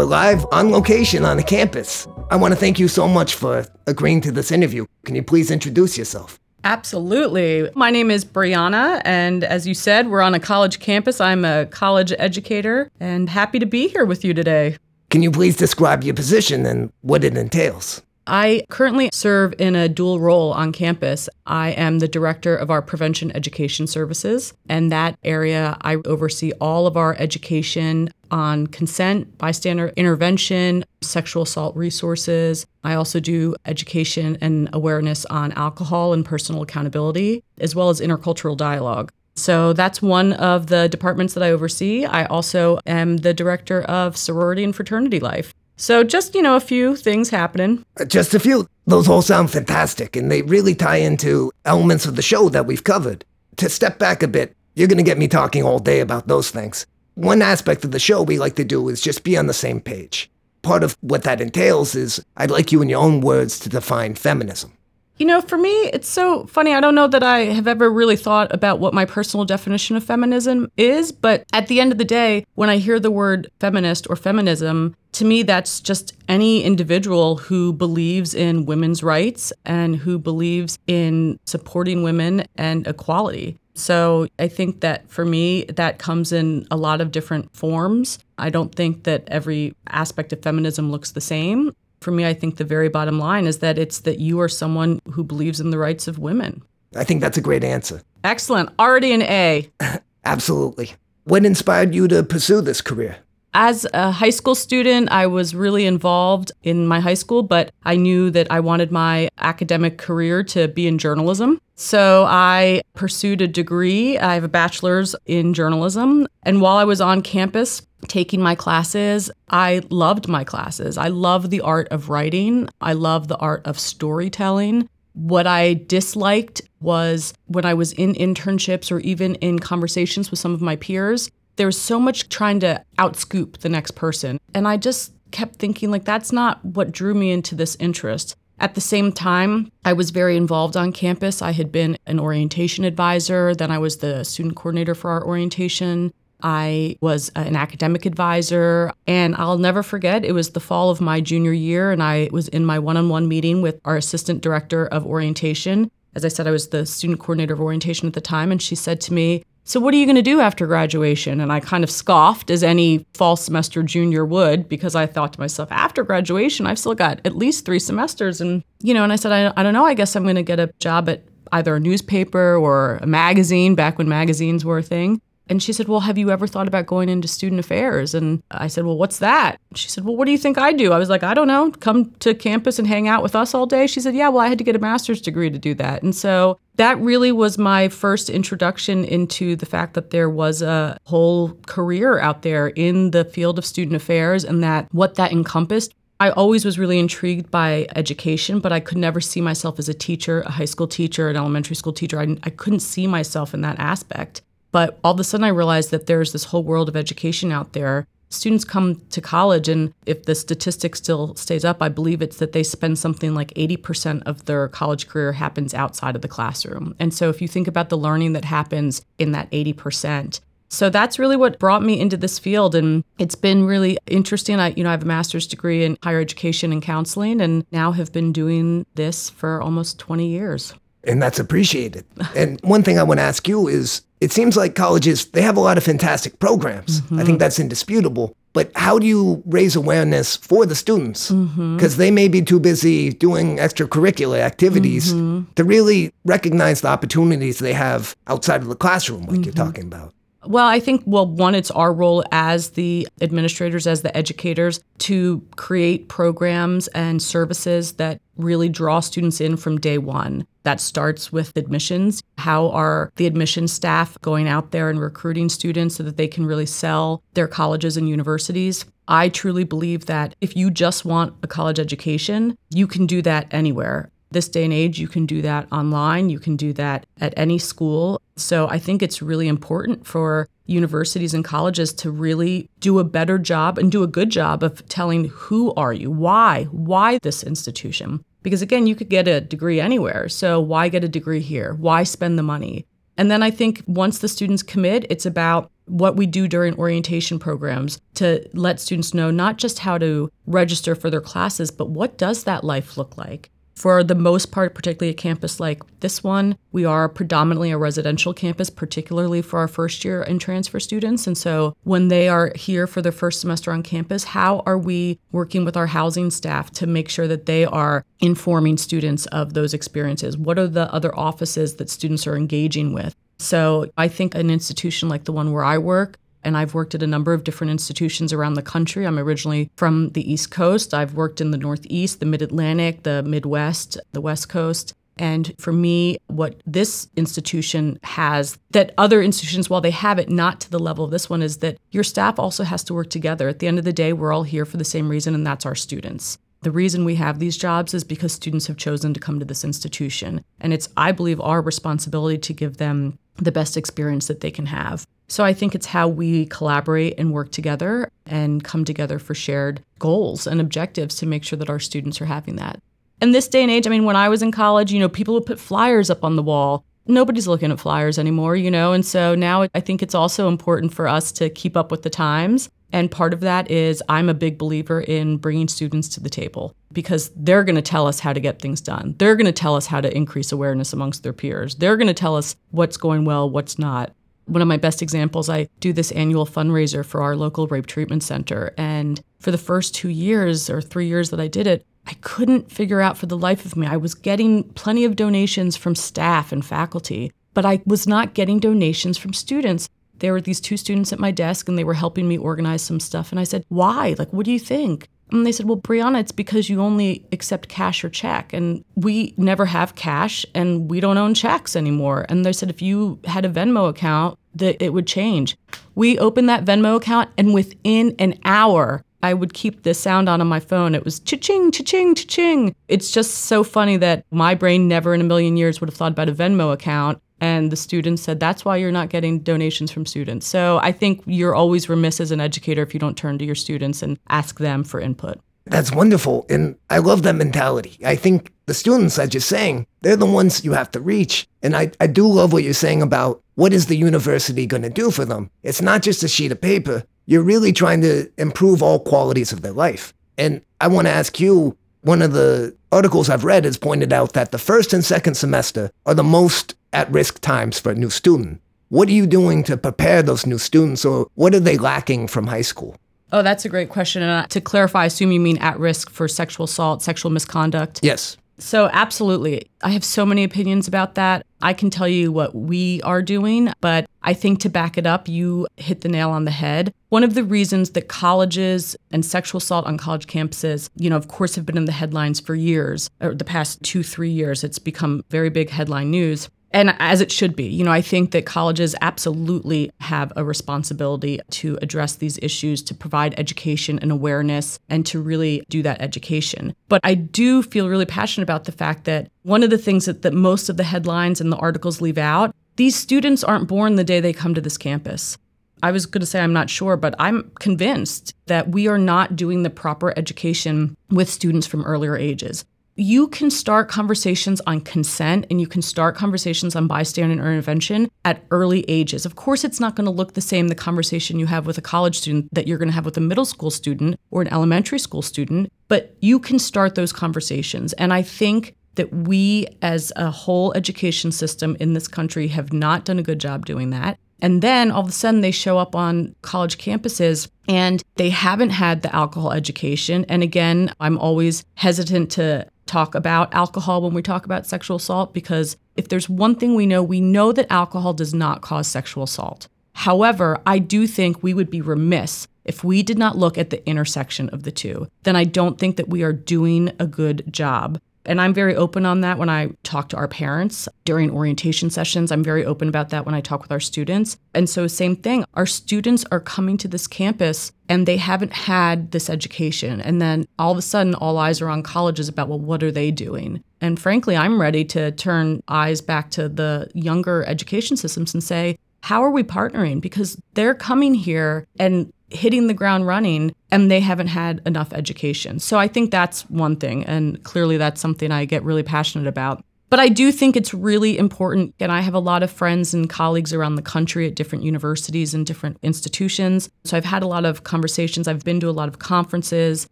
We're 0.00 0.06
live 0.06 0.46
on 0.50 0.70
location 0.70 1.26
on 1.26 1.36
the 1.36 1.42
campus. 1.42 2.08
I 2.30 2.36
want 2.36 2.54
to 2.54 2.56
thank 2.58 2.78
you 2.78 2.88
so 2.88 3.06
much 3.06 3.34
for 3.34 3.66
agreeing 3.86 4.22
to 4.22 4.32
this 4.32 4.50
interview. 4.50 4.86
Can 5.04 5.14
you 5.14 5.22
please 5.22 5.50
introduce 5.50 5.98
yourself? 5.98 6.40
Absolutely. 6.64 7.68
My 7.74 7.90
name 7.90 8.10
is 8.10 8.24
Brianna, 8.24 9.02
and 9.04 9.44
as 9.44 9.66
you 9.66 9.74
said, 9.74 10.08
we're 10.08 10.22
on 10.22 10.32
a 10.32 10.40
college 10.40 10.80
campus. 10.80 11.20
I'm 11.20 11.44
a 11.44 11.66
college 11.66 12.14
educator 12.18 12.90
and 12.98 13.28
happy 13.28 13.58
to 13.58 13.66
be 13.66 13.88
here 13.88 14.06
with 14.06 14.24
you 14.24 14.32
today. 14.32 14.78
Can 15.10 15.22
you 15.22 15.30
please 15.30 15.54
describe 15.58 16.02
your 16.02 16.14
position 16.14 16.64
and 16.64 16.90
what 17.02 17.22
it 17.22 17.36
entails? 17.36 18.00
I 18.30 18.62
currently 18.70 19.10
serve 19.12 19.54
in 19.58 19.74
a 19.74 19.88
dual 19.88 20.20
role 20.20 20.52
on 20.52 20.70
campus. 20.70 21.28
I 21.46 21.70
am 21.70 21.98
the 21.98 22.06
director 22.06 22.54
of 22.54 22.70
our 22.70 22.80
prevention 22.80 23.34
education 23.34 23.88
services, 23.88 24.54
and 24.68 24.92
that 24.92 25.18
area 25.24 25.76
I 25.80 25.96
oversee 26.04 26.52
all 26.60 26.86
of 26.86 26.96
our 26.96 27.16
education 27.18 28.10
on 28.30 28.68
consent, 28.68 29.36
bystander 29.36 29.92
intervention, 29.96 30.84
sexual 31.00 31.42
assault 31.42 31.74
resources. 31.74 32.66
I 32.84 32.94
also 32.94 33.18
do 33.18 33.56
education 33.66 34.38
and 34.40 34.68
awareness 34.72 35.24
on 35.26 35.50
alcohol 35.52 36.12
and 36.12 36.24
personal 36.24 36.62
accountability, 36.62 37.42
as 37.58 37.74
well 37.74 37.90
as 37.90 38.00
intercultural 38.00 38.56
dialogue. 38.56 39.10
So 39.34 39.72
that's 39.72 40.00
one 40.00 40.34
of 40.34 40.68
the 40.68 40.88
departments 40.88 41.34
that 41.34 41.42
I 41.42 41.50
oversee. 41.50 42.04
I 42.04 42.26
also 42.26 42.78
am 42.86 43.18
the 43.18 43.34
director 43.34 43.82
of 43.82 44.16
sorority 44.16 44.62
and 44.62 44.76
fraternity 44.76 45.18
life. 45.18 45.52
So 45.80 46.04
just, 46.04 46.34
you 46.34 46.42
know, 46.42 46.56
a 46.56 46.60
few 46.60 46.94
things 46.94 47.30
happening. 47.30 47.86
Uh, 47.98 48.04
Just 48.04 48.34
a 48.34 48.38
few. 48.38 48.68
Those 48.86 49.08
all 49.08 49.22
sound 49.22 49.50
fantastic, 49.50 50.14
and 50.14 50.30
they 50.30 50.42
really 50.42 50.74
tie 50.74 50.96
into 50.96 51.50
elements 51.64 52.04
of 52.04 52.16
the 52.16 52.22
show 52.22 52.50
that 52.50 52.66
we've 52.66 52.84
covered. 52.84 53.24
To 53.56 53.70
step 53.70 53.98
back 53.98 54.22
a 54.22 54.28
bit, 54.28 54.54
you're 54.74 54.88
going 54.88 54.98
to 54.98 55.10
get 55.10 55.16
me 55.16 55.26
talking 55.26 55.62
all 55.62 55.78
day 55.78 56.00
about 56.00 56.28
those 56.28 56.50
things. 56.50 56.86
One 57.14 57.40
aspect 57.40 57.82
of 57.82 57.92
the 57.92 57.98
show 57.98 58.22
we 58.22 58.38
like 58.38 58.56
to 58.56 58.64
do 58.64 58.90
is 58.90 59.00
just 59.00 59.24
be 59.24 59.38
on 59.38 59.46
the 59.46 59.54
same 59.54 59.80
page. 59.80 60.30
Part 60.60 60.84
of 60.84 60.98
what 61.00 61.22
that 61.22 61.40
entails 61.40 61.94
is 61.94 62.22
I'd 62.36 62.50
like 62.50 62.72
you, 62.72 62.82
in 62.82 62.90
your 62.90 63.00
own 63.00 63.22
words, 63.22 63.58
to 63.60 63.70
define 63.70 64.16
feminism. 64.16 64.76
You 65.16 65.26
know, 65.26 65.40
for 65.40 65.56
me, 65.56 65.70
it's 65.92 66.08
so 66.08 66.46
funny. 66.46 66.74
I 66.74 66.80
don't 66.80 66.94
know 66.94 67.08
that 67.08 67.22
I 67.22 67.40
have 67.40 67.66
ever 67.66 67.90
really 67.90 68.16
thought 68.16 68.52
about 68.54 68.80
what 68.80 68.94
my 68.94 69.06
personal 69.06 69.44
definition 69.44 69.96
of 69.96 70.04
feminism 70.04 70.70
is, 70.76 71.10
but 71.10 71.44
at 71.52 71.68
the 71.68 71.80
end 71.80 71.92
of 71.92 71.98
the 71.98 72.04
day, 72.04 72.44
when 72.54 72.70
I 72.70 72.76
hear 72.76 72.98
the 72.98 73.10
word 73.10 73.50
feminist 73.60 74.06
or 74.08 74.16
feminism, 74.16 74.96
to 75.12 75.24
me, 75.24 75.42
that's 75.42 75.80
just 75.80 76.14
any 76.28 76.62
individual 76.62 77.36
who 77.36 77.72
believes 77.72 78.34
in 78.34 78.66
women's 78.66 79.02
rights 79.02 79.52
and 79.64 79.96
who 79.96 80.18
believes 80.18 80.78
in 80.86 81.38
supporting 81.46 82.02
women 82.02 82.44
and 82.56 82.86
equality. 82.86 83.58
So 83.74 84.28
I 84.38 84.48
think 84.48 84.80
that 84.80 85.10
for 85.10 85.24
me, 85.24 85.64
that 85.64 85.98
comes 85.98 86.32
in 86.32 86.66
a 86.70 86.76
lot 86.76 87.00
of 87.00 87.10
different 87.10 87.54
forms. 87.56 88.18
I 88.38 88.50
don't 88.50 88.74
think 88.74 89.04
that 89.04 89.24
every 89.28 89.74
aspect 89.88 90.32
of 90.32 90.42
feminism 90.42 90.90
looks 90.90 91.12
the 91.12 91.20
same. 91.20 91.74
For 92.00 92.10
me, 92.10 92.26
I 92.26 92.34
think 92.34 92.56
the 92.56 92.64
very 92.64 92.88
bottom 92.88 93.18
line 93.18 93.46
is 93.46 93.58
that 93.58 93.78
it's 93.78 94.00
that 94.00 94.18
you 94.18 94.40
are 94.40 94.48
someone 94.48 95.00
who 95.10 95.24
believes 95.24 95.60
in 95.60 95.70
the 95.70 95.78
rights 95.78 96.08
of 96.08 96.18
women. 96.18 96.62
I 96.96 97.04
think 97.04 97.20
that's 97.20 97.38
a 97.38 97.42
great 97.42 97.62
answer. 97.62 98.02
Excellent. 98.24 98.70
Already 98.78 99.12
an 99.12 99.22
A. 99.22 99.70
Absolutely. 100.24 100.92
What 101.24 101.44
inspired 101.44 101.94
you 101.94 102.08
to 102.08 102.22
pursue 102.22 102.60
this 102.60 102.80
career? 102.80 103.18
As 103.52 103.86
a 103.92 104.12
high 104.12 104.30
school 104.30 104.54
student, 104.54 105.10
I 105.10 105.26
was 105.26 105.54
really 105.54 105.84
involved 105.84 106.52
in 106.62 106.86
my 106.86 107.00
high 107.00 107.14
school, 107.14 107.42
but 107.42 107.72
I 107.82 107.96
knew 107.96 108.30
that 108.30 108.46
I 108.50 108.60
wanted 108.60 108.92
my 108.92 109.28
academic 109.38 109.98
career 109.98 110.44
to 110.44 110.68
be 110.68 110.86
in 110.86 110.98
journalism. 110.98 111.60
So 111.74 112.26
I 112.28 112.82
pursued 112.94 113.40
a 113.40 113.48
degree. 113.48 114.18
I 114.18 114.34
have 114.34 114.44
a 114.44 114.48
bachelor's 114.48 115.16
in 115.26 115.54
journalism. 115.54 116.28
And 116.44 116.60
while 116.60 116.76
I 116.76 116.84
was 116.84 117.00
on 117.00 117.22
campus 117.22 117.82
taking 118.06 118.40
my 118.40 118.54
classes, 118.54 119.30
I 119.50 119.82
loved 119.90 120.28
my 120.28 120.44
classes. 120.44 120.96
I 120.96 121.08
love 121.08 121.50
the 121.50 121.60
art 121.60 121.88
of 121.88 122.08
writing, 122.08 122.68
I 122.80 122.92
love 122.92 123.28
the 123.28 123.36
art 123.38 123.66
of 123.66 123.78
storytelling. 123.78 124.88
What 125.14 125.46
I 125.46 125.74
disliked 125.74 126.62
was 126.80 127.34
when 127.46 127.64
I 127.64 127.74
was 127.74 127.92
in 127.92 128.14
internships 128.14 128.92
or 128.92 129.00
even 129.00 129.34
in 129.36 129.58
conversations 129.58 130.30
with 130.30 130.38
some 130.38 130.54
of 130.54 130.62
my 130.62 130.76
peers, 130.76 131.30
there 131.56 131.66
was 131.66 131.80
so 131.80 132.00
much 132.00 132.28
trying 132.28 132.60
to 132.60 132.84
outscoop 132.98 133.58
the 133.58 133.68
next 133.68 133.92
person. 133.92 134.38
And 134.54 134.66
I 134.66 134.76
just 134.76 135.12
kept 135.30 135.56
thinking, 135.56 135.90
like, 135.90 136.04
that's 136.04 136.32
not 136.32 136.64
what 136.64 136.92
drew 136.92 137.14
me 137.14 137.30
into 137.30 137.54
this 137.54 137.76
interest. 137.78 138.36
At 138.58 138.74
the 138.74 138.80
same 138.80 139.10
time, 139.10 139.70
I 139.84 139.94
was 139.94 140.10
very 140.10 140.36
involved 140.36 140.76
on 140.76 140.92
campus. 140.92 141.40
I 141.40 141.52
had 141.52 141.72
been 141.72 141.96
an 142.06 142.20
orientation 142.20 142.84
advisor, 142.84 143.54
then 143.54 143.70
I 143.70 143.78
was 143.78 143.98
the 143.98 144.22
student 144.24 144.56
coordinator 144.56 144.94
for 144.94 145.10
our 145.10 145.24
orientation. 145.24 146.12
I 146.42 146.96
was 147.00 147.30
an 147.36 147.56
academic 147.56 148.06
advisor, 148.06 148.92
and 149.06 149.34
I'll 149.36 149.58
never 149.58 149.82
forget 149.82 150.24
it 150.24 150.32
was 150.32 150.50
the 150.50 150.60
fall 150.60 150.90
of 150.90 151.00
my 151.00 151.20
junior 151.20 151.52
year, 151.52 151.90
and 151.90 152.02
I 152.02 152.28
was 152.32 152.48
in 152.48 152.64
my 152.64 152.78
one 152.78 152.96
on 152.96 153.08
one 153.08 153.28
meeting 153.28 153.62
with 153.62 153.80
our 153.84 153.96
assistant 153.96 154.42
director 154.42 154.86
of 154.86 155.06
orientation. 155.06 155.90
As 156.14 156.24
I 156.24 156.28
said, 156.28 156.46
I 156.46 156.50
was 156.50 156.68
the 156.68 156.86
student 156.86 157.20
coordinator 157.20 157.54
of 157.54 157.60
orientation 157.60 158.08
at 158.08 158.14
the 158.14 158.20
time, 158.20 158.50
and 158.50 158.60
she 158.60 158.74
said 158.74 159.00
to 159.02 159.12
me, 159.12 159.44
So, 159.64 159.78
what 159.78 159.94
are 159.94 159.96
you 159.96 160.06
going 160.06 160.16
to 160.16 160.22
do 160.22 160.40
after 160.40 160.66
graduation? 160.66 161.40
And 161.40 161.52
I 161.52 161.60
kind 161.60 161.84
of 161.84 161.90
scoffed, 161.90 162.50
as 162.50 162.62
any 162.62 163.06
fall 163.14 163.36
semester 163.36 163.82
junior 163.82 164.24
would, 164.24 164.68
because 164.68 164.94
I 164.94 165.06
thought 165.06 165.32
to 165.34 165.40
myself, 165.40 165.70
After 165.70 166.02
graduation, 166.02 166.66
I've 166.66 166.78
still 166.78 166.94
got 166.94 167.20
at 167.24 167.36
least 167.36 167.64
three 167.66 167.78
semesters. 167.78 168.40
And, 168.40 168.64
you 168.82 168.94
know, 168.94 169.04
and 169.04 169.12
I 169.12 169.16
said, 169.16 169.32
I, 169.32 169.52
I 169.56 169.62
don't 169.62 169.74
know, 169.74 169.84
I 169.84 169.94
guess 169.94 170.16
I'm 170.16 170.24
going 170.24 170.36
to 170.36 170.42
get 170.42 170.58
a 170.58 170.72
job 170.80 171.08
at 171.08 171.24
either 171.52 171.76
a 171.76 171.80
newspaper 171.80 172.56
or 172.56 172.98
a 173.02 173.06
magazine 173.06 173.74
back 173.74 173.98
when 173.98 174.08
magazines 174.08 174.64
were 174.64 174.78
a 174.78 174.82
thing. 174.82 175.20
And 175.50 175.60
she 175.60 175.72
said, 175.72 175.88
Well, 175.88 176.00
have 176.00 176.16
you 176.16 176.30
ever 176.30 176.46
thought 176.46 176.68
about 176.68 176.86
going 176.86 177.08
into 177.08 177.26
student 177.26 177.58
affairs? 177.58 178.14
And 178.14 178.42
I 178.52 178.68
said, 178.68 178.84
Well, 178.84 178.96
what's 178.96 179.18
that? 179.18 179.60
She 179.74 179.88
said, 179.88 180.04
Well, 180.04 180.16
what 180.16 180.26
do 180.26 180.30
you 180.30 180.38
think 180.38 180.56
I 180.56 180.72
do? 180.72 180.92
I 180.92 180.98
was 180.98 181.10
like, 181.10 181.24
I 181.24 181.34
don't 181.34 181.48
know. 181.48 181.72
Come 181.72 182.12
to 182.20 182.32
campus 182.34 182.78
and 182.78 182.86
hang 182.86 183.08
out 183.08 183.22
with 183.22 183.34
us 183.34 183.52
all 183.52 183.66
day. 183.66 183.88
She 183.88 184.00
said, 184.00 184.14
Yeah, 184.14 184.28
well, 184.28 184.40
I 184.40 184.48
had 184.48 184.58
to 184.58 184.64
get 184.64 184.76
a 184.76 184.78
master's 184.78 185.20
degree 185.20 185.50
to 185.50 185.58
do 185.58 185.74
that. 185.74 186.02
And 186.04 186.14
so 186.14 186.58
that 186.76 186.98
really 187.00 187.32
was 187.32 187.58
my 187.58 187.88
first 187.88 188.30
introduction 188.30 189.04
into 189.04 189.56
the 189.56 189.66
fact 189.66 189.94
that 189.94 190.10
there 190.10 190.30
was 190.30 190.62
a 190.62 190.96
whole 191.04 191.50
career 191.66 192.20
out 192.20 192.42
there 192.42 192.68
in 192.68 193.10
the 193.10 193.24
field 193.24 193.58
of 193.58 193.66
student 193.66 193.96
affairs 193.96 194.44
and 194.44 194.62
that 194.62 194.86
what 194.92 195.16
that 195.16 195.32
encompassed 195.32 195.92
I 196.20 196.28
always 196.32 196.66
was 196.66 196.78
really 196.78 196.98
intrigued 196.98 197.50
by 197.50 197.86
education, 197.96 198.60
but 198.60 198.72
I 198.72 198.80
could 198.80 198.98
never 198.98 199.22
see 199.22 199.40
myself 199.40 199.78
as 199.78 199.88
a 199.88 199.94
teacher, 199.94 200.42
a 200.42 200.50
high 200.50 200.66
school 200.66 200.86
teacher, 200.86 201.30
an 201.30 201.36
elementary 201.36 201.74
school 201.74 201.94
teacher. 201.94 202.20
I, 202.20 202.36
I 202.42 202.50
couldn't 202.50 202.80
see 202.80 203.06
myself 203.06 203.54
in 203.54 203.62
that 203.62 203.78
aspect. 203.78 204.42
But 204.72 204.98
all 205.02 205.12
of 205.14 205.20
a 205.20 205.24
sudden, 205.24 205.44
I 205.44 205.48
realized 205.48 205.90
that 205.90 206.06
there's 206.06 206.32
this 206.32 206.44
whole 206.44 206.62
world 206.62 206.88
of 206.88 206.96
education 206.96 207.52
out 207.52 207.72
there. 207.72 208.06
Students 208.32 208.64
come 208.64 209.02
to 209.10 209.20
college, 209.20 209.68
and 209.68 209.92
if 210.06 210.24
the 210.24 210.36
statistic 210.36 210.94
still 210.94 211.34
stays 211.34 211.64
up, 211.64 211.82
I 211.82 211.88
believe 211.88 212.22
it's 212.22 212.36
that 212.36 212.52
they 212.52 212.62
spend 212.62 212.98
something 212.98 213.34
like 213.34 213.52
80% 213.54 214.22
of 214.24 214.44
their 214.44 214.68
college 214.68 215.08
career 215.08 215.32
happens 215.32 215.74
outside 215.74 216.14
of 216.14 216.22
the 216.22 216.28
classroom. 216.28 216.94
And 217.00 217.12
so, 217.12 217.28
if 217.28 217.42
you 217.42 217.48
think 217.48 217.66
about 217.66 217.88
the 217.88 217.98
learning 217.98 218.34
that 218.34 218.44
happens 218.44 219.04
in 219.18 219.32
that 219.32 219.50
80%, 219.50 220.38
so 220.72 220.88
that's 220.88 221.18
really 221.18 221.36
what 221.36 221.58
brought 221.58 221.82
me 221.82 221.98
into 221.98 222.16
this 222.16 222.38
field 222.38 222.76
and 222.76 223.02
it's 223.18 223.34
been 223.34 223.64
really 223.64 223.98
interesting. 224.06 224.60
I 224.60 224.68
you 224.68 224.84
know 224.84 224.90
I 224.90 224.92
have 224.92 225.02
a 225.02 225.06
master's 225.06 225.48
degree 225.48 225.84
in 225.84 225.98
higher 226.02 226.20
education 226.20 226.72
and 226.72 226.80
counseling 226.80 227.40
and 227.40 227.66
now 227.72 227.90
have 227.90 228.12
been 228.12 228.32
doing 228.32 228.86
this 228.94 229.28
for 229.30 229.60
almost 229.60 229.98
20 229.98 230.28
years. 230.28 230.72
And 231.02 231.20
that's 231.20 231.40
appreciated. 231.40 232.04
and 232.36 232.60
one 232.62 232.84
thing 232.84 233.00
I 233.00 233.02
want 233.02 233.18
to 233.18 233.24
ask 233.24 233.48
you 233.48 233.66
is 233.66 234.02
it 234.20 234.32
seems 234.32 234.56
like 234.56 234.74
colleges 234.74 235.26
they 235.26 235.42
have 235.42 235.56
a 235.56 235.60
lot 235.60 235.78
of 235.78 235.84
fantastic 235.84 236.38
programs. 236.38 237.00
Mm-hmm. 237.00 237.18
I 237.18 237.24
think 237.24 237.38
that's 237.38 237.58
indisputable. 237.58 238.36
But 238.52 238.72
how 238.74 238.98
do 238.98 239.06
you 239.06 239.42
raise 239.46 239.76
awareness 239.76 240.36
for 240.36 240.66
the 240.66 240.74
students? 240.74 241.30
Because 241.30 241.92
mm-hmm. 241.92 241.98
they 241.98 242.10
may 242.10 242.26
be 242.26 242.42
too 242.42 242.58
busy 242.58 243.10
doing 243.10 243.58
extracurricular 243.58 244.40
activities 244.40 245.14
mm-hmm. 245.14 245.52
to 245.52 245.64
really 245.64 246.12
recognize 246.24 246.80
the 246.80 246.88
opportunities 246.88 247.60
they 247.60 247.74
have 247.74 248.16
outside 248.26 248.62
of 248.62 248.68
the 248.68 248.74
classroom, 248.74 249.22
like 249.22 249.44
you're 249.44 249.54
mm-hmm. 249.54 249.66
talking 249.66 249.84
about. 249.84 250.12
Well, 250.46 250.66
I 250.66 250.80
think, 250.80 251.02
well, 251.04 251.26
one, 251.26 251.54
it's 251.54 251.70
our 251.70 251.92
role 251.92 252.24
as 252.32 252.70
the 252.70 253.06
administrators, 253.20 253.86
as 253.86 254.02
the 254.02 254.16
educators, 254.16 254.80
to 255.00 255.46
create 255.56 256.08
programs 256.08 256.88
and 256.88 257.22
services 257.22 257.92
that 257.94 258.20
really 258.36 258.70
draw 258.70 259.00
students 259.00 259.40
in 259.40 259.58
from 259.58 259.78
day 259.78 259.98
one. 259.98 260.46
That 260.62 260.80
starts 260.80 261.30
with 261.30 261.56
admissions. 261.56 262.22
How 262.38 262.70
are 262.70 263.12
the 263.16 263.26
admissions 263.26 263.72
staff 263.72 264.18
going 264.22 264.48
out 264.48 264.70
there 264.70 264.88
and 264.88 265.00
recruiting 265.00 265.50
students 265.50 265.96
so 265.96 266.02
that 266.04 266.16
they 266.16 266.28
can 266.28 266.46
really 266.46 266.66
sell 266.66 267.22
their 267.34 267.48
colleges 267.48 267.98
and 267.98 268.08
universities? 268.08 268.86
I 269.08 269.28
truly 269.28 269.64
believe 269.64 270.06
that 270.06 270.34
if 270.40 270.56
you 270.56 270.70
just 270.70 271.04
want 271.04 271.34
a 271.42 271.46
college 271.48 271.78
education, 271.78 272.56
you 272.70 272.86
can 272.86 273.06
do 273.06 273.20
that 273.22 273.52
anywhere. 273.52 274.10
This 274.32 274.48
day 274.48 274.64
and 274.64 274.72
age, 274.72 274.98
you 274.98 275.08
can 275.08 275.26
do 275.26 275.42
that 275.42 275.66
online, 275.72 276.30
you 276.30 276.38
can 276.38 276.56
do 276.56 276.72
that 276.74 277.04
at 277.20 277.34
any 277.36 277.58
school. 277.58 278.20
So 278.36 278.68
I 278.68 278.78
think 278.78 279.02
it's 279.02 279.20
really 279.20 279.48
important 279.48 280.06
for 280.06 280.48
universities 280.66 281.34
and 281.34 281.44
colleges 281.44 281.92
to 281.94 282.10
really 282.12 282.70
do 282.78 283.00
a 283.00 283.04
better 283.04 283.38
job 283.38 283.76
and 283.76 283.90
do 283.90 284.04
a 284.04 284.06
good 284.06 284.30
job 284.30 284.62
of 284.62 284.86
telling 284.88 285.24
who 285.24 285.74
are 285.74 285.92
you, 285.92 286.10
why, 286.10 286.64
why 286.70 287.18
this 287.18 287.42
institution. 287.42 288.24
Because 288.42 288.62
again, 288.62 288.86
you 288.86 288.94
could 288.94 289.08
get 289.08 289.26
a 289.26 289.40
degree 289.40 289.80
anywhere. 289.80 290.28
So 290.28 290.60
why 290.60 290.88
get 290.88 291.04
a 291.04 291.08
degree 291.08 291.40
here? 291.40 291.74
Why 291.74 292.04
spend 292.04 292.38
the 292.38 292.44
money? 292.44 292.86
And 293.16 293.30
then 293.30 293.42
I 293.42 293.50
think 293.50 293.82
once 293.86 294.20
the 294.20 294.28
students 294.28 294.62
commit, 294.62 295.06
it's 295.10 295.26
about 295.26 295.70
what 295.86 296.16
we 296.16 296.24
do 296.24 296.46
during 296.46 296.78
orientation 296.78 297.38
programs 297.38 298.00
to 298.14 298.48
let 298.54 298.80
students 298.80 299.12
know 299.12 299.30
not 299.30 299.58
just 299.58 299.80
how 299.80 299.98
to 299.98 300.30
register 300.46 300.94
for 300.94 301.10
their 301.10 301.20
classes, 301.20 301.70
but 301.70 301.90
what 301.90 302.16
does 302.16 302.44
that 302.44 302.64
life 302.64 302.96
look 302.96 303.18
like? 303.18 303.50
For 303.80 304.04
the 304.04 304.14
most 304.14 304.52
part, 304.52 304.74
particularly 304.74 305.12
a 305.12 305.16
campus 305.16 305.58
like 305.58 305.82
this 306.00 306.22
one, 306.22 306.58
we 306.70 306.84
are 306.84 307.08
predominantly 307.08 307.70
a 307.70 307.78
residential 307.78 308.34
campus, 308.34 308.68
particularly 308.68 309.40
for 309.40 309.58
our 309.58 309.68
first 309.68 310.04
year 310.04 310.20
and 310.20 310.38
transfer 310.38 310.78
students. 310.78 311.26
And 311.26 311.38
so 311.38 311.74
when 311.84 312.08
they 312.08 312.28
are 312.28 312.52
here 312.54 312.86
for 312.86 313.00
their 313.00 313.10
first 313.10 313.40
semester 313.40 313.72
on 313.72 313.82
campus, 313.82 314.22
how 314.24 314.62
are 314.66 314.76
we 314.76 315.18
working 315.32 315.64
with 315.64 315.78
our 315.78 315.86
housing 315.86 316.30
staff 316.30 316.70
to 316.72 316.86
make 316.86 317.08
sure 317.08 317.26
that 317.26 317.46
they 317.46 317.64
are 317.64 318.04
informing 318.20 318.76
students 318.76 319.24
of 319.28 319.54
those 319.54 319.72
experiences? 319.72 320.36
What 320.36 320.58
are 320.58 320.68
the 320.68 320.92
other 320.92 321.18
offices 321.18 321.76
that 321.76 321.88
students 321.88 322.26
are 322.26 322.36
engaging 322.36 322.92
with? 322.92 323.16
So 323.38 323.90
I 323.96 324.08
think 324.08 324.34
an 324.34 324.50
institution 324.50 325.08
like 325.08 325.24
the 325.24 325.32
one 325.32 325.52
where 325.52 325.64
I 325.64 325.78
work 325.78 326.18
and 326.44 326.56
I've 326.56 326.74
worked 326.74 326.94
at 326.94 327.02
a 327.02 327.06
number 327.06 327.32
of 327.32 327.44
different 327.44 327.70
institutions 327.70 328.32
around 328.32 328.54
the 328.54 328.62
country. 328.62 329.06
I'm 329.06 329.18
originally 329.18 329.70
from 329.76 330.10
the 330.10 330.30
East 330.30 330.50
Coast. 330.50 330.94
I've 330.94 331.14
worked 331.14 331.40
in 331.40 331.50
the 331.50 331.58
Northeast, 331.58 332.20
the 332.20 332.26
Mid 332.26 332.42
Atlantic, 332.42 333.02
the 333.02 333.22
Midwest, 333.22 333.98
the 334.12 334.20
West 334.20 334.48
Coast. 334.48 334.94
And 335.18 335.52
for 335.58 335.72
me, 335.72 336.16
what 336.28 336.62
this 336.66 337.08
institution 337.14 337.98
has 338.04 338.58
that 338.70 338.94
other 338.96 339.20
institutions, 339.20 339.68
while 339.68 339.82
they 339.82 339.90
have 339.90 340.18
it 340.18 340.30
not 340.30 340.60
to 340.62 340.70
the 340.70 340.78
level 340.78 341.04
of 341.04 341.10
this 341.10 341.28
one, 341.28 341.42
is 341.42 341.58
that 341.58 341.76
your 341.90 342.04
staff 342.04 342.38
also 342.38 342.64
has 342.64 342.82
to 342.84 342.94
work 342.94 343.10
together. 343.10 343.46
At 343.48 343.58
the 343.58 343.66
end 343.66 343.78
of 343.78 343.84
the 343.84 343.92
day, 343.92 344.14
we're 344.14 344.32
all 344.32 344.44
here 344.44 344.64
for 344.64 344.78
the 344.78 344.84
same 344.84 345.10
reason, 345.10 345.34
and 345.34 345.46
that's 345.46 345.66
our 345.66 345.74
students. 345.74 346.38
The 346.62 346.70
reason 346.70 347.04
we 347.04 347.16
have 347.16 347.38
these 347.38 347.56
jobs 347.58 347.92
is 347.92 348.04
because 348.04 348.32
students 348.32 348.66
have 348.66 348.76
chosen 348.78 349.12
to 349.12 349.20
come 349.20 349.38
to 349.38 349.44
this 349.44 349.64
institution. 349.64 350.42
And 350.60 350.72
it's, 350.72 350.88
I 350.96 351.12
believe, 351.12 351.40
our 351.40 351.60
responsibility 351.60 352.38
to 352.38 352.52
give 352.54 352.78
them 352.78 353.18
the 353.36 353.52
best 353.52 353.76
experience 353.76 354.26
that 354.28 354.40
they 354.40 354.50
can 354.50 354.66
have. 354.66 355.06
So 355.30 355.44
I 355.44 355.52
think 355.52 355.76
it's 355.76 355.86
how 355.86 356.08
we 356.08 356.46
collaborate 356.46 357.14
and 357.16 357.32
work 357.32 357.52
together 357.52 358.10
and 358.26 358.64
come 358.64 358.84
together 358.84 359.20
for 359.20 359.32
shared 359.32 359.80
goals 360.00 360.44
and 360.44 360.60
objectives 360.60 361.14
to 361.16 361.26
make 361.26 361.44
sure 361.44 361.56
that 361.56 361.70
our 361.70 361.78
students 361.78 362.20
are 362.20 362.26
having 362.26 362.56
that. 362.56 362.82
In 363.22 363.30
this 363.30 363.46
day 363.46 363.62
and 363.62 363.70
age, 363.70 363.86
I 363.86 363.90
mean, 363.90 364.04
when 364.04 364.16
I 364.16 364.28
was 364.28 364.42
in 364.42 364.50
college, 364.50 364.90
you 364.90 364.98
know, 364.98 365.08
people 365.08 365.34
would 365.34 365.46
put 365.46 365.60
flyers 365.60 366.10
up 366.10 366.24
on 366.24 366.34
the 366.34 366.42
wall. 366.42 366.84
Nobody's 367.06 367.46
looking 367.46 367.70
at 367.70 367.78
flyers 367.78 368.18
anymore, 368.18 368.56
you 368.56 368.72
know, 368.72 368.92
and 368.92 369.06
so 369.06 369.36
now 369.36 369.68
I 369.72 369.80
think 369.80 370.02
it's 370.02 370.16
also 370.16 370.48
important 370.48 370.92
for 370.92 371.06
us 371.06 371.30
to 371.32 371.48
keep 371.48 371.76
up 371.76 371.92
with 371.92 372.02
the 372.02 372.10
times. 372.10 372.68
And 372.92 373.08
part 373.08 373.32
of 373.32 373.38
that 373.40 373.70
is 373.70 374.02
I'm 374.08 374.28
a 374.28 374.34
big 374.34 374.58
believer 374.58 375.00
in 375.00 375.36
bringing 375.36 375.68
students 375.68 376.08
to 376.08 376.20
the 376.20 376.28
table 376.28 376.74
because 376.92 377.30
they're 377.36 377.62
going 377.62 377.76
to 377.76 377.82
tell 377.82 378.08
us 378.08 378.18
how 378.18 378.32
to 378.32 378.40
get 378.40 378.60
things 378.60 378.80
done. 378.80 379.14
They're 379.18 379.36
going 379.36 379.46
to 379.46 379.52
tell 379.52 379.76
us 379.76 379.86
how 379.86 380.00
to 380.00 380.12
increase 380.12 380.50
awareness 380.50 380.92
amongst 380.92 381.22
their 381.22 381.32
peers. 381.32 381.76
They're 381.76 381.96
going 381.96 382.08
to 382.08 382.14
tell 382.14 382.36
us 382.36 382.56
what's 382.72 382.96
going 382.96 383.24
well, 383.24 383.48
what's 383.48 383.78
not 383.78 384.12
one 384.50 384.62
of 384.62 384.68
my 384.68 384.76
best 384.76 385.00
examples, 385.02 385.48
I 385.48 385.68
do 385.78 385.92
this 385.92 386.12
annual 386.12 386.46
fundraiser 386.46 387.04
for 387.04 387.22
our 387.22 387.36
local 387.36 387.66
rape 387.68 387.86
treatment 387.86 388.22
center. 388.22 388.74
And 388.76 389.22
for 389.38 389.50
the 389.50 389.58
first 389.58 389.94
two 389.94 390.08
years 390.08 390.68
or 390.68 390.80
three 390.80 391.06
years 391.06 391.30
that 391.30 391.40
I 391.40 391.48
did 391.48 391.66
it, 391.66 391.86
I 392.06 392.14
couldn't 392.20 392.70
figure 392.70 393.00
out 393.00 393.16
for 393.16 393.26
the 393.26 393.38
life 393.38 393.64
of 393.64 393.76
me. 393.76 393.86
I 393.86 393.96
was 393.96 394.14
getting 394.14 394.64
plenty 394.72 395.04
of 395.04 395.16
donations 395.16 395.76
from 395.76 395.94
staff 395.94 396.50
and 396.50 396.64
faculty, 396.64 397.32
but 397.54 397.64
I 397.64 397.82
was 397.86 398.06
not 398.06 398.34
getting 398.34 398.58
donations 398.58 399.16
from 399.16 399.32
students. 399.32 399.88
There 400.18 400.32
were 400.32 400.40
these 400.40 400.60
two 400.60 400.76
students 400.76 401.12
at 401.12 401.18
my 401.18 401.30
desk 401.30 401.68
and 401.68 401.78
they 401.78 401.84
were 401.84 401.94
helping 401.94 402.28
me 402.28 402.36
organize 402.36 402.82
some 402.82 403.00
stuff. 403.00 403.30
And 403.30 403.40
I 403.40 403.44
said, 403.44 403.64
Why? 403.68 404.14
Like, 404.18 404.32
what 404.32 404.44
do 404.44 404.52
you 404.52 404.58
think? 404.58 405.08
And 405.32 405.46
they 405.46 405.52
said, 405.52 405.66
Well, 405.66 405.78
Brianna, 405.78 406.20
it's 406.20 406.32
because 406.32 406.68
you 406.68 406.80
only 406.80 407.24
accept 407.32 407.68
cash 407.68 408.04
or 408.04 408.08
check. 408.08 408.52
And 408.52 408.84
we 408.96 409.34
never 409.36 409.66
have 409.66 409.94
cash 409.94 410.44
and 410.54 410.90
we 410.90 411.00
don't 411.00 411.18
own 411.18 411.34
checks 411.34 411.76
anymore. 411.76 412.26
And 412.28 412.44
they 412.44 412.52
said, 412.52 412.70
If 412.70 412.82
you 412.82 413.18
had 413.24 413.44
a 413.44 413.48
Venmo 413.48 413.88
account, 413.88 414.38
that 414.54 414.82
it 414.82 414.92
would 414.92 415.06
change. 415.06 415.56
We 415.94 416.18
opened 416.18 416.48
that 416.48 416.64
Venmo 416.64 416.96
account, 416.96 417.30
and 417.38 417.54
within 417.54 418.14
an 418.18 418.38
hour, 418.44 419.04
I 419.22 419.34
would 419.34 419.52
keep 419.52 419.82
the 419.82 419.94
sound 419.94 420.28
on 420.28 420.40
on 420.40 420.46
my 420.46 420.60
phone. 420.60 420.94
It 420.94 421.04
was 421.04 421.20
cha-ching, 421.20 421.72
cha-ching, 421.72 422.14
cha-ching. 422.14 422.74
It's 422.88 423.10
just 423.10 423.32
so 423.32 423.62
funny 423.62 423.96
that 423.98 424.24
my 424.30 424.54
brain 424.54 424.88
never 424.88 425.12
in 425.14 425.20
a 425.20 425.24
million 425.24 425.56
years 425.56 425.80
would 425.80 425.90
have 425.90 425.96
thought 425.96 426.12
about 426.12 426.28
a 426.28 426.32
Venmo 426.32 426.72
account. 426.72 427.20
And 427.40 427.72
the 427.72 427.76
students 427.76 428.22
said, 428.22 428.38
that's 428.38 428.64
why 428.64 428.76
you're 428.76 428.92
not 428.92 429.08
getting 429.08 429.40
donations 429.40 429.90
from 429.90 430.06
students. 430.06 430.46
So 430.46 430.78
I 430.82 430.92
think 430.92 431.22
you're 431.26 431.54
always 431.54 431.88
remiss 431.88 432.20
as 432.20 432.30
an 432.30 432.40
educator 432.40 432.82
if 432.82 432.92
you 432.92 433.00
don't 433.00 433.16
turn 433.16 433.38
to 433.38 433.44
your 433.44 433.54
students 433.54 434.02
and 434.02 434.18
ask 434.28 434.58
them 434.58 434.84
for 434.84 435.00
input. 435.00 435.40
That's 435.66 435.92
wonderful. 435.92 436.46
And 436.48 436.76
I 436.88 436.98
love 436.98 437.22
that 437.22 437.36
mentality. 437.36 437.98
I 438.04 438.16
think 438.16 438.52
the 438.66 438.74
students, 438.74 439.18
as 439.18 439.32
you're 439.32 439.40
saying, 439.40 439.86
they're 440.00 440.16
the 440.16 440.26
ones 440.26 440.64
you 440.64 440.72
have 440.72 440.90
to 440.92 441.00
reach. 441.00 441.46
And 441.62 441.76
I, 441.76 441.92
I 442.00 442.06
do 442.06 442.26
love 442.26 442.52
what 442.52 442.64
you're 442.64 442.72
saying 442.72 443.02
about 443.02 443.42
what 443.54 443.72
is 443.72 443.86
the 443.86 443.96
university 443.96 444.66
going 444.66 444.82
to 444.82 444.90
do 444.90 445.10
for 445.10 445.24
them? 445.24 445.50
It's 445.62 445.82
not 445.82 446.02
just 446.02 446.22
a 446.22 446.28
sheet 446.28 446.52
of 446.52 446.60
paper. 446.60 447.04
You're 447.26 447.42
really 447.42 447.72
trying 447.72 448.00
to 448.00 448.30
improve 448.38 448.82
all 448.82 448.98
qualities 448.98 449.52
of 449.52 449.62
their 449.62 449.72
life. 449.72 450.12
And 450.36 450.62
I 450.80 450.88
want 450.88 451.06
to 451.06 451.12
ask 451.12 451.38
you 451.38 451.76
one 452.02 452.22
of 452.22 452.32
the 452.32 452.74
articles 452.90 453.28
I've 453.28 453.44
read 453.44 453.64
has 453.64 453.76
pointed 453.76 454.12
out 454.12 454.32
that 454.32 454.50
the 454.50 454.58
first 454.58 454.92
and 454.92 455.04
second 455.04 455.34
semester 455.34 455.90
are 456.06 456.14
the 456.14 456.24
most 456.24 456.74
at 456.92 457.10
risk 457.10 457.40
times 457.40 457.78
for 457.78 457.92
a 457.92 457.94
new 457.94 458.10
student. 458.10 458.60
What 458.88 459.08
are 459.08 459.12
you 459.12 459.26
doing 459.26 459.62
to 459.64 459.76
prepare 459.76 460.22
those 460.22 460.46
new 460.46 460.58
students, 460.58 461.04
or 461.04 461.28
what 461.34 461.54
are 461.54 461.60
they 461.60 461.78
lacking 461.78 462.26
from 462.26 462.48
high 462.48 462.62
school? 462.62 462.96
Oh, 463.32 463.42
that's 463.42 463.64
a 463.64 463.68
great 463.68 463.88
question. 463.88 464.22
And 464.22 464.30
uh, 464.30 464.46
to 464.48 464.60
clarify, 464.60 465.02
I 465.02 465.06
assume 465.06 465.30
you 465.30 465.38
mean 465.40 465.58
at 465.58 465.78
risk 465.78 466.10
for 466.10 466.26
sexual 466.26 466.64
assault, 466.64 467.02
sexual 467.02 467.30
misconduct? 467.30 468.00
Yes. 468.02 468.36
So, 468.58 468.90
absolutely. 468.92 469.70
I 469.80 469.90
have 469.90 470.04
so 470.04 470.26
many 470.26 470.44
opinions 470.44 470.86
about 470.86 471.14
that. 471.14 471.46
I 471.62 471.72
can 471.72 471.88
tell 471.88 472.08
you 472.08 472.30
what 472.30 472.54
we 472.54 473.00
are 473.02 473.22
doing, 473.22 473.72
but 473.80 474.06
I 474.22 474.34
think 474.34 474.60
to 474.60 474.68
back 474.68 474.98
it 474.98 475.06
up, 475.06 475.28
you 475.28 475.66
hit 475.76 476.02
the 476.02 476.08
nail 476.08 476.30
on 476.30 476.44
the 476.44 476.50
head. 476.50 476.92
One 477.08 477.24
of 477.24 477.34
the 477.34 477.44
reasons 477.44 477.90
that 477.90 478.08
colleges 478.08 478.96
and 479.10 479.24
sexual 479.24 479.58
assault 479.58 479.86
on 479.86 479.96
college 479.96 480.26
campuses, 480.26 480.90
you 480.96 481.08
know, 481.08 481.16
of 481.16 481.28
course, 481.28 481.54
have 481.54 481.64
been 481.64 481.78
in 481.78 481.86
the 481.86 481.92
headlines 481.92 482.38
for 482.38 482.54
years, 482.54 483.08
or 483.20 483.34
the 483.34 483.44
past 483.44 483.82
two, 483.82 484.02
three 484.02 484.30
years, 484.30 484.62
it's 484.62 484.78
become 484.78 485.24
very 485.30 485.48
big 485.48 485.70
headline 485.70 486.10
news 486.10 486.50
And 486.72 486.94
as 486.98 487.20
it 487.20 487.32
should 487.32 487.56
be. 487.56 487.64
You 487.64 487.84
know, 487.84 487.90
I 487.90 488.00
think 488.00 488.30
that 488.30 488.46
colleges 488.46 488.94
absolutely 489.00 489.90
have 490.00 490.32
a 490.36 490.44
responsibility 490.44 491.40
to 491.50 491.78
address 491.82 492.16
these 492.16 492.38
issues, 492.42 492.82
to 492.82 492.94
provide 492.94 493.34
education 493.38 493.98
and 493.98 494.12
awareness, 494.12 494.78
and 494.88 495.04
to 495.06 495.20
really 495.20 495.64
do 495.68 495.82
that 495.82 496.00
education. 496.00 496.74
But 496.88 497.00
I 497.02 497.14
do 497.14 497.62
feel 497.62 497.88
really 497.88 498.06
passionate 498.06 498.44
about 498.44 498.64
the 498.64 498.72
fact 498.72 499.04
that 499.04 499.30
one 499.42 499.62
of 499.62 499.70
the 499.70 499.78
things 499.78 500.04
that, 500.04 500.22
that 500.22 500.34
most 500.34 500.68
of 500.68 500.76
the 500.76 500.84
headlines 500.84 501.40
and 501.40 501.50
the 501.50 501.56
articles 501.56 502.00
leave 502.00 502.18
out 502.18 502.54
these 502.76 502.96
students 502.96 503.44
aren't 503.44 503.68
born 503.68 503.96
the 503.96 504.04
day 504.04 504.20
they 504.20 504.32
come 504.32 504.54
to 504.54 504.60
this 504.60 504.78
campus. 504.78 505.36
I 505.82 505.90
was 505.90 506.06
going 506.06 506.20
to 506.20 506.26
say 506.26 506.40
I'm 506.40 506.52
not 506.52 506.70
sure, 506.70 506.96
but 506.96 507.14
I'm 507.18 507.50
convinced 507.58 508.34
that 508.46 508.70
we 508.70 508.88
are 508.88 508.96
not 508.96 509.36
doing 509.36 509.62
the 509.62 509.70
proper 509.70 510.16
education 510.16 510.96
with 511.10 511.28
students 511.28 511.66
from 511.66 511.84
earlier 511.84 512.16
ages 512.16 512.64
you 512.96 513.28
can 513.28 513.50
start 513.50 513.88
conversations 513.88 514.60
on 514.66 514.80
consent 514.80 515.46
and 515.50 515.60
you 515.60 515.66
can 515.66 515.82
start 515.82 516.16
conversations 516.16 516.76
on 516.76 516.86
bystander 516.86 517.32
intervention 517.32 518.10
at 518.24 518.44
early 518.50 518.84
ages. 518.88 519.24
Of 519.24 519.36
course, 519.36 519.64
it's 519.64 519.80
not 519.80 519.96
going 519.96 520.04
to 520.04 520.10
look 520.10 520.34
the 520.34 520.40
same 520.40 520.68
the 520.68 520.74
conversation 520.74 521.38
you 521.38 521.46
have 521.46 521.66
with 521.66 521.78
a 521.78 521.82
college 521.82 522.18
student 522.18 522.52
that 522.52 522.66
you're 522.66 522.78
going 522.78 522.88
to 522.88 522.94
have 522.94 523.04
with 523.04 523.16
a 523.16 523.20
middle 523.20 523.44
school 523.44 523.70
student 523.70 524.18
or 524.30 524.42
an 524.42 524.52
elementary 524.52 524.98
school 524.98 525.22
student, 525.22 525.72
but 525.88 526.16
you 526.20 526.38
can 526.38 526.58
start 526.58 526.94
those 526.94 527.12
conversations. 527.12 527.92
And 527.94 528.12
I 528.12 528.22
think 528.22 528.74
that 528.96 529.12
we 529.12 529.66
as 529.82 530.12
a 530.16 530.30
whole 530.30 530.72
education 530.74 531.32
system 531.32 531.76
in 531.80 531.94
this 531.94 532.08
country 532.08 532.48
have 532.48 532.72
not 532.72 533.04
done 533.04 533.18
a 533.18 533.22
good 533.22 533.38
job 533.38 533.64
doing 533.64 533.90
that. 533.90 534.18
And 534.42 534.62
then 534.62 534.90
all 534.90 535.02
of 535.02 535.08
a 535.08 535.12
sudden 535.12 535.42
they 535.42 535.50
show 535.50 535.78
up 535.78 535.94
on 535.94 536.34
college 536.42 536.78
campuses 536.78 537.48
and 537.68 538.02
they 538.16 538.30
haven't 538.30 538.70
had 538.70 539.02
the 539.02 539.14
alcohol 539.14 539.52
education. 539.52 540.24
And 540.28 540.42
again, 540.42 540.92
I'm 540.98 541.18
always 541.18 541.64
hesitant 541.74 542.30
to 542.32 542.66
talk 542.90 543.14
about 543.14 543.54
alcohol 543.54 544.02
when 544.02 544.12
we 544.12 544.22
talk 544.22 544.44
about 544.44 544.66
sexual 544.66 544.96
assault 544.96 545.32
because 545.32 545.76
if 545.96 546.08
there's 546.08 546.28
one 546.28 546.56
thing 546.56 546.74
we 546.74 546.86
know, 546.86 547.02
we 547.02 547.20
know 547.20 547.52
that 547.52 547.70
alcohol 547.70 548.12
does 548.12 548.34
not 548.34 548.62
cause 548.62 548.88
sexual 548.88 549.22
assault. 549.22 549.68
However, 549.94 550.60
I 550.66 550.78
do 550.78 551.06
think 551.06 551.42
we 551.42 551.54
would 551.54 551.70
be 551.70 551.80
remiss 551.80 552.48
if 552.64 552.82
we 552.82 553.02
did 553.02 553.18
not 553.18 553.38
look 553.38 553.56
at 553.56 553.70
the 553.70 553.86
intersection 553.88 554.48
of 554.50 554.64
the 554.64 554.72
two. 554.72 555.08
Then 555.22 555.36
I 555.36 555.44
don't 555.44 555.78
think 555.78 555.96
that 555.96 556.08
we 556.08 556.22
are 556.22 556.32
doing 556.32 556.90
a 556.98 557.06
good 557.06 557.44
job 557.50 558.00
and 558.26 558.40
I'm 558.40 558.52
very 558.52 558.76
open 558.76 559.06
on 559.06 559.22
that 559.22 559.38
when 559.38 559.48
I 559.48 559.70
talk 559.82 560.08
to 560.10 560.16
our 560.16 560.28
parents 560.28 560.88
during 561.04 561.30
orientation 561.30 561.90
sessions. 561.90 562.30
I'm 562.30 562.44
very 562.44 562.64
open 562.64 562.88
about 562.88 563.08
that 563.10 563.24
when 563.24 563.34
I 563.34 563.40
talk 563.40 563.62
with 563.62 563.72
our 563.72 563.80
students. 563.80 564.36
And 564.54 564.68
so, 564.68 564.86
same 564.86 565.16
thing, 565.16 565.44
our 565.54 565.66
students 565.66 566.24
are 566.30 566.40
coming 566.40 566.76
to 566.78 566.88
this 566.88 567.06
campus 567.06 567.72
and 567.88 568.06
they 568.06 568.16
haven't 568.16 568.52
had 568.52 569.10
this 569.10 569.30
education. 569.30 570.00
And 570.00 570.20
then 570.20 570.46
all 570.58 570.72
of 570.72 570.78
a 570.78 570.82
sudden, 570.82 571.14
all 571.14 571.38
eyes 571.38 571.60
are 571.60 571.68
on 571.68 571.82
colleges 571.82 572.28
about, 572.28 572.48
well, 572.48 572.60
what 572.60 572.82
are 572.82 572.92
they 572.92 573.10
doing? 573.10 573.62
And 573.80 573.98
frankly, 573.98 574.36
I'm 574.36 574.60
ready 574.60 574.84
to 574.86 575.10
turn 575.12 575.62
eyes 575.68 576.00
back 576.00 576.30
to 576.32 576.48
the 576.48 576.90
younger 576.94 577.44
education 577.44 577.96
systems 577.96 578.34
and 578.34 578.44
say, 578.44 578.78
how 579.02 579.24
are 579.24 579.30
we 579.30 579.42
partnering? 579.42 580.00
Because 580.00 580.40
they're 580.54 580.74
coming 580.74 581.14
here 581.14 581.66
and 581.78 582.12
hitting 582.30 582.66
the 582.66 582.74
ground 582.74 583.06
running 583.06 583.54
and 583.70 583.90
they 583.90 584.00
haven't 584.00 584.28
had 584.28 584.62
enough 584.66 584.92
education. 584.92 585.58
So 585.58 585.78
I 585.78 585.88
think 585.88 586.10
that's 586.10 586.42
one 586.50 586.76
thing. 586.76 587.04
And 587.04 587.42
clearly 587.42 587.76
that's 587.76 588.00
something 588.00 588.30
I 588.30 588.44
get 588.44 588.62
really 588.62 588.82
passionate 588.82 589.26
about. 589.26 589.64
But 589.90 589.98
I 589.98 590.08
do 590.08 590.30
think 590.30 590.56
it's 590.56 590.72
really 590.72 591.18
important. 591.18 591.74
And 591.80 591.90
I 591.90 592.00
have 592.00 592.14
a 592.14 592.20
lot 592.20 592.44
of 592.44 592.50
friends 592.50 592.94
and 592.94 593.10
colleagues 593.10 593.52
around 593.52 593.74
the 593.74 593.82
country 593.82 594.28
at 594.28 594.36
different 594.36 594.64
universities 594.64 595.34
and 595.34 595.44
different 595.44 595.78
institutions. 595.82 596.70
So 596.84 596.96
I've 596.96 597.04
had 597.04 597.24
a 597.24 597.26
lot 597.26 597.44
of 597.44 597.64
conversations. 597.64 598.28
I've 598.28 598.44
been 598.44 598.60
to 598.60 598.70
a 598.70 598.72
lot 598.72 598.88
of 598.88 599.00
conferences. 599.00 599.88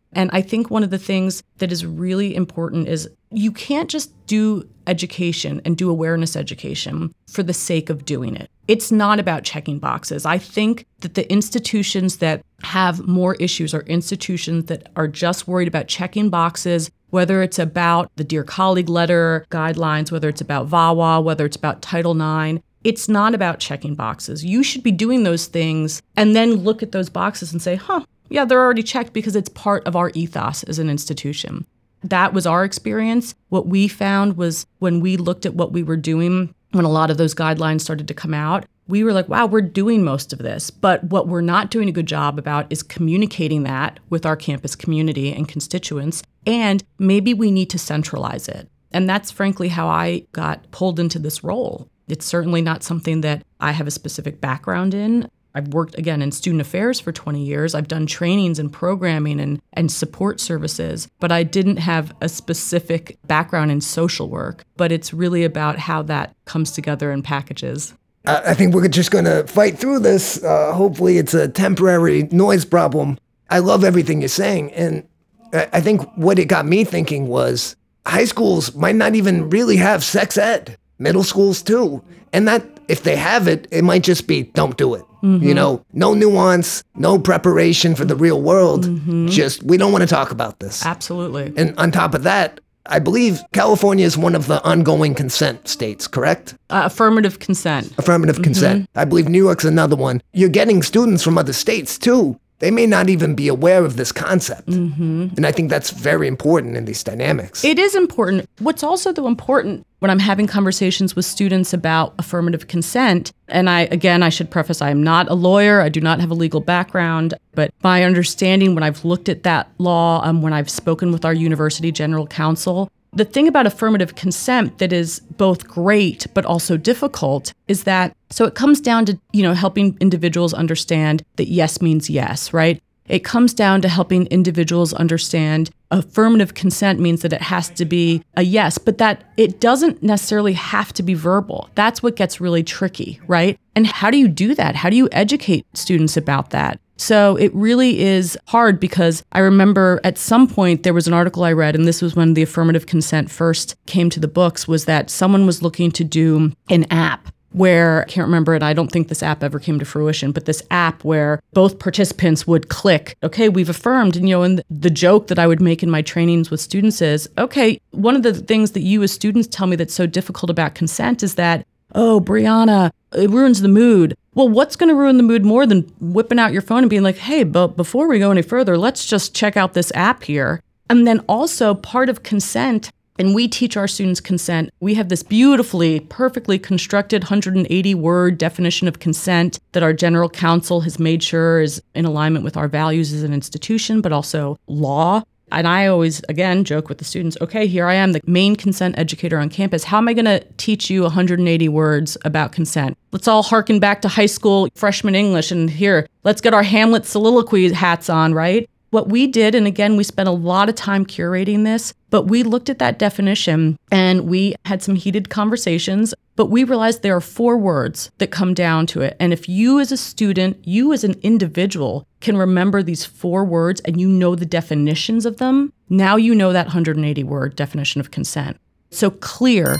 And 0.12 0.30
I 0.32 0.40
think 0.40 0.70
one 0.70 0.84
of 0.84 0.90
the 0.90 0.98
things 0.98 1.42
that 1.58 1.72
is 1.72 1.84
really 1.84 2.36
important 2.36 2.86
is 2.86 3.10
you 3.30 3.50
can't 3.50 3.90
just 3.90 4.12
do 4.26 4.66
education 4.86 5.60
and 5.64 5.76
do 5.76 5.90
awareness 5.90 6.36
education 6.36 7.12
for 7.26 7.42
the 7.42 7.52
sake 7.52 7.90
of 7.90 8.04
doing 8.04 8.36
it. 8.36 8.50
It's 8.68 8.92
not 8.92 9.18
about 9.18 9.44
checking 9.44 9.78
boxes. 9.78 10.24
I 10.24 10.38
think 10.38 10.86
that 11.00 11.14
the 11.14 11.30
institutions 11.30 12.18
that 12.18 12.42
have 12.62 13.06
more 13.06 13.34
issues 13.36 13.74
are 13.74 13.82
institutions 13.82 14.64
that 14.66 14.90
are 14.96 15.08
just 15.08 15.48
worried 15.48 15.68
about 15.68 15.88
checking 15.88 16.30
boxes, 16.30 16.90
whether 17.10 17.42
it's 17.42 17.58
about 17.58 18.10
the 18.16 18.24
Dear 18.24 18.44
Colleague 18.44 18.88
letter 18.88 19.46
guidelines, 19.50 20.12
whether 20.12 20.28
it's 20.28 20.40
about 20.40 20.68
VAWA, 20.68 21.22
whether 21.22 21.46
it's 21.46 21.56
about 21.56 21.82
Title 21.82 22.12
IX. 22.12 22.62
It's 22.84 23.08
not 23.08 23.34
about 23.34 23.58
checking 23.58 23.94
boxes. 23.94 24.44
You 24.44 24.62
should 24.62 24.82
be 24.82 24.92
doing 24.92 25.24
those 25.24 25.46
things 25.46 26.00
and 26.16 26.36
then 26.36 26.56
look 26.56 26.82
at 26.82 26.92
those 26.92 27.10
boxes 27.10 27.52
and 27.52 27.60
say, 27.60 27.74
huh, 27.74 28.04
yeah, 28.28 28.44
they're 28.44 28.62
already 28.62 28.82
checked 28.82 29.12
because 29.12 29.36
it's 29.36 29.48
part 29.48 29.86
of 29.86 29.96
our 29.96 30.10
ethos 30.14 30.62
as 30.64 30.78
an 30.78 30.88
institution. 30.88 31.66
That 32.04 32.32
was 32.32 32.46
our 32.46 32.64
experience. 32.64 33.34
What 33.48 33.66
we 33.66 33.88
found 33.88 34.36
was 34.36 34.66
when 34.78 35.00
we 35.00 35.16
looked 35.16 35.46
at 35.46 35.54
what 35.54 35.72
we 35.72 35.82
were 35.82 35.96
doing, 35.96 36.54
when 36.72 36.84
a 36.84 36.90
lot 36.90 37.10
of 37.10 37.16
those 37.16 37.34
guidelines 37.34 37.80
started 37.80 38.06
to 38.08 38.14
come 38.14 38.34
out, 38.34 38.66
we 38.86 39.04
were 39.04 39.12
like, 39.12 39.28
wow, 39.28 39.46
we're 39.46 39.60
doing 39.60 40.02
most 40.02 40.32
of 40.32 40.38
this. 40.38 40.70
But 40.70 41.04
what 41.04 41.28
we're 41.28 41.40
not 41.40 41.70
doing 41.70 41.88
a 41.88 41.92
good 41.92 42.06
job 42.06 42.38
about 42.38 42.66
is 42.70 42.82
communicating 42.82 43.64
that 43.64 44.00
with 44.08 44.24
our 44.24 44.36
campus 44.36 44.74
community 44.74 45.32
and 45.32 45.48
constituents. 45.48 46.22
And 46.48 46.82
maybe 46.98 47.34
we 47.34 47.50
need 47.50 47.68
to 47.70 47.78
centralize 47.78 48.48
it. 48.48 48.70
And 48.90 49.08
that's 49.08 49.30
frankly 49.30 49.68
how 49.68 49.86
I 49.86 50.26
got 50.32 50.70
pulled 50.70 50.98
into 50.98 51.18
this 51.18 51.44
role. 51.44 51.90
It's 52.08 52.24
certainly 52.24 52.62
not 52.62 52.82
something 52.82 53.20
that 53.20 53.44
I 53.60 53.72
have 53.72 53.86
a 53.86 53.90
specific 53.90 54.40
background 54.40 54.94
in. 54.94 55.28
I've 55.54 55.68
worked 55.68 55.98
again 55.98 56.22
in 56.22 56.32
student 56.32 56.62
affairs 56.62 57.00
for 57.00 57.12
20 57.12 57.44
years. 57.44 57.74
I've 57.74 57.88
done 57.88 58.06
trainings 58.06 58.58
and 58.58 58.72
programming 58.72 59.40
and, 59.40 59.60
and 59.74 59.92
support 59.92 60.40
services, 60.40 61.08
but 61.20 61.30
I 61.30 61.42
didn't 61.42 61.78
have 61.78 62.14
a 62.22 62.30
specific 62.30 63.18
background 63.26 63.70
in 63.70 63.82
social 63.82 64.30
work. 64.30 64.64
But 64.76 64.90
it's 64.90 65.12
really 65.12 65.44
about 65.44 65.78
how 65.78 66.02
that 66.02 66.34
comes 66.46 66.70
together 66.70 67.12
in 67.12 67.22
packages. 67.22 67.92
I 68.24 68.54
think 68.54 68.74
we're 68.74 68.88
just 68.88 69.10
going 69.10 69.24
to 69.26 69.46
fight 69.46 69.78
through 69.78 70.00
this. 70.00 70.42
Uh, 70.42 70.72
hopefully, 70.72 71.18
it's 71.18 71.34
a 71.34 71.48
temporary 71.48 72.24
noise 72.24 72.64
problem. 72.64 73.18
I 73.50 73.58
love 73.60 73.84
everything 73.84 74.20
you're 74.20 74.28
saying. 74.28 74.72
And 74.72 75.08
I 75.52 75.80
think 75.80 76.02
what 76.16 76.38
it 76.38 76.46
got 76.46 76.66
me 76.66 76.84
thinking 76.84 77.28
was 77.28 77.76
high 78.06 78.24
schools 78.24 78.74
might 78.74 78.96
not 78.96 79.14
even 79.14 79.50
really 79.50 79.76
have 79.76 80.02
sex 80.04 80.36
ed, 80.38 80.76
middle 80.98 81.24
schools 81.24 81.62
too. 81.62 82.02
And 82.32 82.46
that 82.48 82.64
if 82.88 83.02
they 83.02 83.16
have 83.16 83.48
it, 83.48 83.68
it 83.70 83.84
might 83.84 84.02
just 84.02 84.26
be 84.26 84.44
don't 84.54 84.76
do 84.76 84.94
it. 84.94 85.04
Mm-hmm. 85.22 85.44
You 85.44 85.54
know, 85.54 85.84
no 85.92 86.14
nuance, 86.14 86.84
no 86.94 87.18
preparation 87.18 87.94
for 87.94 88.04
the 88.04 88.14
real 88.14 88.40
world. 88.40 88.86
Mm-hmm. 88.86 89.26
Just, 89.28 89.62
we 89.64 89.76
don't 89.76 89.90
want 89.90 90.02
to 90.02 90.08
talk 90.08 90.30
about 90.30 90.60
this. 90.60 90.86
Absolutely. 90.86 91.52
And 91.56 91.76
on 91.76 91.90
top 91.90 92.14
of 92.14 92.22
that, 92.22 92.60
I 92.86 93.00
believe 93.00 93.42
California 93.52 94.06
is 94.06 94.16
one 94.16 94.34
of 94.34 94.46
the 94.46 94.62
ongoing 94.64 95.14
consent 95.14 95.68
states, 95.68 96.06
correct? 96.06 96.54
Uh, 96.70 96.82
affirmative 96.84 97.38
consent. 97.38 97.92
Affirmative 97.98 98.36
mm-hmm. 98.36 98.44
consent. 98.44 98.90
I 98.94 99.04
believe 99.04 99.28
New 99.28 99.44
York's 99.44 99.64
another 99.64 99.96
one. 99.96 100.22
You're 100.32 100.48
getting 100.48 100.82
students 100.82 101.22
from 101.22 101.36
other 101.36 101.52
states 101.52 101.98
too. 101.98 102.38
They 102.60 102.70
may 102.70 102.86
not 102.86 103.08
even 103.08 103.34
be 103.34 103.46
aware 103.48 103.84
of 103.84 103.96
this 103.96 104.10
concept. 104.10 104.68
Mm-hmm. 104.68 105.28
And 105.36 105.46
I 105.46 105.52
think 105.52 105.70
that's 105.70 105.90
very 105.90 106.26
important 106.26 106.76
in 106.76 106.84
these 106.86 107.04
dynamics. 107.04 107.64
It 107.64 107.78
is 107.78 107.94
important. 107.94 108.48
What's 108.58 108.82
also 108.82 109.12
though 109.12 109.28
important 109.28 109.86
when 110.00 110.10
I'm 110.10 110.18
having 110.18 110.46
conversations 110.46 111.16
with 111.16 111.24
students 111.24 111.72
about 111.72 112.14
affirmative 112.18 112.68
consent, 112.68 113.32
and 113.48 113.70
I 113.70 113.82
again 113.82 114.22
I 114.22 114.28
should 114.28 114.50
preface 114.50 114.82
I 114.82 114.90
am 114.90 115.02
not 115.02 115.28
a 115.28 115.34
lawyer, 115.34 115.80
I 115.80 115.88
do 115.88 116.00
not 116.00 116.20
have 116.20 116.30
a 116.30 116.34
legal 116.34 116.60
background, 116.60 117.34
but 117.52 117.72
my 117.82 118.04
understanding 118.04 118.74
when 118.74 118.82
I've 118.82 119.04
looked 119.04 119.28
at 119.28 119.44
that 119.44 119.70
law, 119.78 120.22
um, 120.24 120.42
when 120.42 120.52
I've 120.52 120.70
spoken 120.70 121.12
with 121.12 121.24
our 121.24 121.34
university 121.34 121.92
general 121.92 122.26
counsel, 122.26 122.90
the 123.12 123.24
thing 123.24 123.48
about 123.48 123.66
affirmative 123.66 124.14
consent 124.14 124.78
that 124.78 124.92
is 124.92 125.20
both 125.20 125.66
great 125.66 126.26
but 126.34 126.44
also 126.44 126.76
difficult 126.76 127.52
is 127.66 127.84
that 127.84 128.14
so 128.30 128.44
it 128.44 128.54
comes 128.54 128.80
down 128.80 129.06
to, 129.06 129.18
you 129.32 129.42
know, 129.42 129.54
helping 129.54 129.96
individuals 130.00 130.52
understand 130.52 131.24
that 131.36 131.48
yes 131.48 131.80
means 131.80 132.10
yes, 132.10 132.52
right? 132.52 132.82
It 133.08 133.24
comes 133.24 133.54
down 133.54 133.80
to 133.82 133.88
helping 133.88 134.26
individuals 134.26 134.92
understand 134.92 135.70
affirmative 135.90 136.52
consent 136.54 137.00
means 137.00 137.22
that 137.22 137.32
it 137.32 137.40
has 137.40 137.70
to 137.70 137.86
be 137.86 138.22
a 138.36 138.42
yes, 138.42 138.76
but 138.76 138.98
that 138.98 139.24
it 139.36 139.60
doesn't 139.60 140.02
necessarily 140.02 140.52
have 140.52 140.92
to 140.92 141.02
be 141.02 141.14
verbal. 141.14 141.70
That's 141.74 142.02
what 142.02 142.16
gets 142.16 142.40
really 142.40 142.62
tricky, 142.62 143.20
right? 143.26 143.58
And 143.74 143.86
how 143.86 144.10
do 144.10 144.18
you 144.18 144.28
do 144.28 144.54
that? 144.54 144.76
How 144.76 144.90
do 144.90 144.96
you 144.96 145.08
educate 145.12 145.64
students 145.74 146.16
about 146.16 146.50
that? 146.50 146.78
So 146.98 147.36
it 147.36 147.54
really 147.54 148.00
is 148.00 148.36
hard 148.48 148.78
because 148.78 149.22
I 149.32 149.38
remember 149.38 150.00
at 150.04 150.18
some 150.18 150.48
point 150.48 150.82
there 150.82 150.94
was 150.94 151.06
an 151.06 151.14
article 151.14 151.44
I 151.44 151.52
read, 151.52 151.74
and 151.74 151.86
this 151.86 152.02
was 152.02 152.14
when 152.14 152.34
the 152.34 152.42
affirmative 152.42 152.86
consent 152.86 153.30
first 153.30 153.76
came 153.86 154.10
to 154.10 154.20
the 154.20 154.28
books, 154.28 154.68
was 154.68 154.84
that 154.84 155.08
someone 155.08 155.46
was 155.46 155.62
looking 155.62 155.90
to 155.92 156.04
do 156.04 156.52
an 156.68 156.86
app 156.90 157.32
where 157.52 158.02
I 158.02 158.04
can't 158.04 158.26
remember 158.26 158.54
it. 158.54 158.62
I 158.62 158.72
don't 158.74 158.92
think 158.92 159.08
this 159.08 159.22
app 159.22 159.42
ever 159.42 159.58
came 159.58 159.78
to 159.78 159.84
fruition, 159.84 160.32
but 160.32 160.44
this 160.44 160.62
app 160.70 161.02
where 161.02 161.40
both 161.54 161.78
participants 161.78 162.46
would 162.46 162.68
click, 162.68 163.16
okay, 163.22 163.48
we've 163.48 163.70
affirmed. 163.70 164.16
And, 164.16 164.28
you 164.28 164.34
know, 164.34 164.42
and 164.42 164.62
the 164.68 164.90
joke 164.90 165.28
that 165.28 165.38
I 165.38 165.46
would 165.46 165.62
make 165.62 165.82
in 165.82 165.90
my 165.90 166.02
trainings 166.02 166.50
with 166.50 166.60
students 166.60 167.00
is, 167.00 167.28
okay, 167.38 167.80
one 167.92 168.16
of 168.16 168.22
the 168.22 168.34
things 168.34 168.72
that 168.72 168.82
you 168.82 169.02
as 169.02 169.12
students 169.12 169.48
tell 169.48 169.66
me 169.66 169.76
that's 169.76 169.94
so 169.94 170.06
difficult 170.06 170.50
about 170.50 170.74
consent 170.74 171.22
is 171.22 171.36
that, 171.36 171.66
oh, 171.94 172.20
Brianna, 172.20 172.90
it 173.14 173.30
ruins 173.30 173.62
the 173.62 173.68
mood. 173.68 174.14
Well, 174.38 174.48
what's 174.48 174.76
going 174.76 174.88
to 174.88 174.94
ruin 174.94 175.16
the 175.16 175.24
mood 175.24 175.44
more 175.44 175.66
than 175.66 175.92
whipping 176.00 176.38
out 176.38 176.52
your 176.52 176.62
phone 176.62 176.84
and 176.84 176.88
being 176.88 177.02
like, 177.02 177.16
hey, 177.16 177.42
but 177.42 177.76
before 177.76 178.06
we 178.06 178.20
go 178.20 178.30
any 178.30 178.42
further, 178.42 178.78
let's 178.78 179.04
just 179.04 179.34
check 179.34 179.56
out 179.56 179.74
this 179.74 179.90
app 179.96 180.22
here. 180.22 180.62
And 180.88 181.08
then 181.08 181.24
also, 181.28 181.74
part 181.74 182.08
of 182.08 182.22
consent 182.22 182.92
and 183.18 183.34
we 183.34 183.48
teach 183.48 183.76
our 183.76 183.88
students 183.88 184.20
consent. 184.20 184.70
We 184.78 184.94
have 184.94 185.08
this 185.08 185.24
beautifully, 185.24 185.98
perfectly 185.98 186.56
constructed 186.56 187.24
180 187.24 187.96
word 187.96 188.38
definition 188.38 188.86
of 188.86 189.00
consent 189.00 189.58
that 189.72 189.82
our 189.82 189.92
general 189.92 190.30
counsel 190.30 190.82
has 190.82 191.00
made 191.00 191.20
sure 191.24 191.60
is 191.60 191.82
in 191.96 192.04
alignment 192.04 192.44
with 192.44 192.56
our 192.56 192.68
values 192.68 193.12
as 193.12 193.24
an 193.24 193.34
institution, 193.34 194.00
but 194.00 194.12
also 194.12 194.56
law. 194.68 195.24
And 195.52 195.66
I 195.66 195.86
always, 195.86 196.22
again, 196.28 196.64
joke 196.64 196.88
with 196.88 196.98
the 196.98 197.04
students 197.04 197.36
okay, 197.40 197.66
here 197.66 197.86
I 197.86 197.94
am, 197.94 198.12
the 198.12 198.20
main 198.26 198.56
consent 198.56 198.98
educator 198.98 199.38
on 199.38 199.48
campus. 199.48 199.84
How 199.84 199.98
am 199.98 200.08
I 200.08 200.14
going 200.14 200.24
to 200.24 200.44
teach 200.56 200.90
you 200.90 201.02
180 201.02 201.68
words 201.68 202.16
about 202.24 202.52
consent? 202.52 202.96
Let's 203.12 203.28
all 203.28 203.42
harken 203.42 203.80
back 203.80 204.02
to 204.02 204.08
high 204.08 204.26
school 204.26 204.68
freshman 204.74 205.14
English 205.14 205.50
and 205.50 205.70
here, 205.70 206.06
let's 206.24 206.40
get 206.40 206.54
our 206.54 206.62
Hamlet 206.62 207.06
soliloquy 207.06 207.72
hats 207.72 208.10
on, 208.10 208.34
right? 208.34 208.68
What 208.90 209.10
we 209.10 209.26
did, 209.26 209.54
and 209.54 209.66
again, 209.66 209.96
we 209.96 210.04
spent 210.04 210.28
a 210.28 210.32
lot 210.32 210.70
of 210.70 210.74
time 210.74 211.04
curating 211.04 211.64
this, 211.64 211.92
but 212.08 212.22
we 212.22 212.42
looked 212.42 212.70
at 212.70 212.78
that 212.78 212.98
definition 212.98 213.76
and 213.92 214.26
we 214.28 214.54
had 214.64 214.82
some 214.82 214.94
heated 214.94 215.28
conversations. 215.28 216.14
But 216.36 216.46
we 216.46 216.64
realized 216.64 217.02
there 217.02 217.16
are 217.16 217.20
four 217.20 217.58
words 217.58 218.10
that 218.18 218.30
come 218.30 218.54
down 218.54 218.86
to 218.88 219.02
it. 219.02 219.16
And 219.20 219.32
if 219.32 219.48
you, 219.48 219.78
as 219.78 219.92
a 219.92 219.96
student, 219.96 220.66
you 220.66 220.92
as 220.92 221.04
an 221.04 221.16
individual, 221.22 222.06
can 222.20 222.36
remember 222.36 222.82
these 222.82 223.04
four 223.04 223.44
words 223.44 223.80
and 223.82 224.00
you 224.00 224.08
know 224.08 224.34
the 224.34 224.46
definitions 224.46 225.26
of 225.26 225.36
them, 225.36 225.72
now 225.90 226.16
you 226.16 226.34
know 226.34 226.52
that 226.52 226.66
180 226.66 227.24
word 227.24 227.56
definition 227.56 228.00
of 228.00 228.10
consent. 228.10 228.56
So 228.90 229.10
clear, 229.10 229.76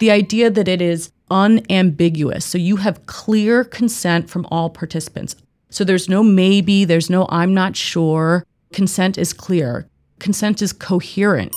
the 0.00 0.10
idea 0.10 0.48
that 0.48 0.68
it 0.68 0.80
is 0.80 1.12
unambiguous. 1.30 2.44
So 2.44 2.56
you 2.56 2.76
have 2.76 3.06
clear 3.06 3.64
consent 3.64 4.30
from 4.30 4.46
all 4.50 4.70
participants. 4.70 5.36
So 5.70 5.84
there's 5.84 6.08
no 6.08 6.22
maybe, 6.22 6.84
there's 6.84 7.08
no 7.08 7.26
I'm 7.30 7.54
not 7.54 7.76
sure. 7.76 8.44
Consent 8.72 9.16
is 9.18 9.32
clear, 9.32 9.88
consent 10.18 10.62
is 10.62 10.72
coherent. 10.72 11.54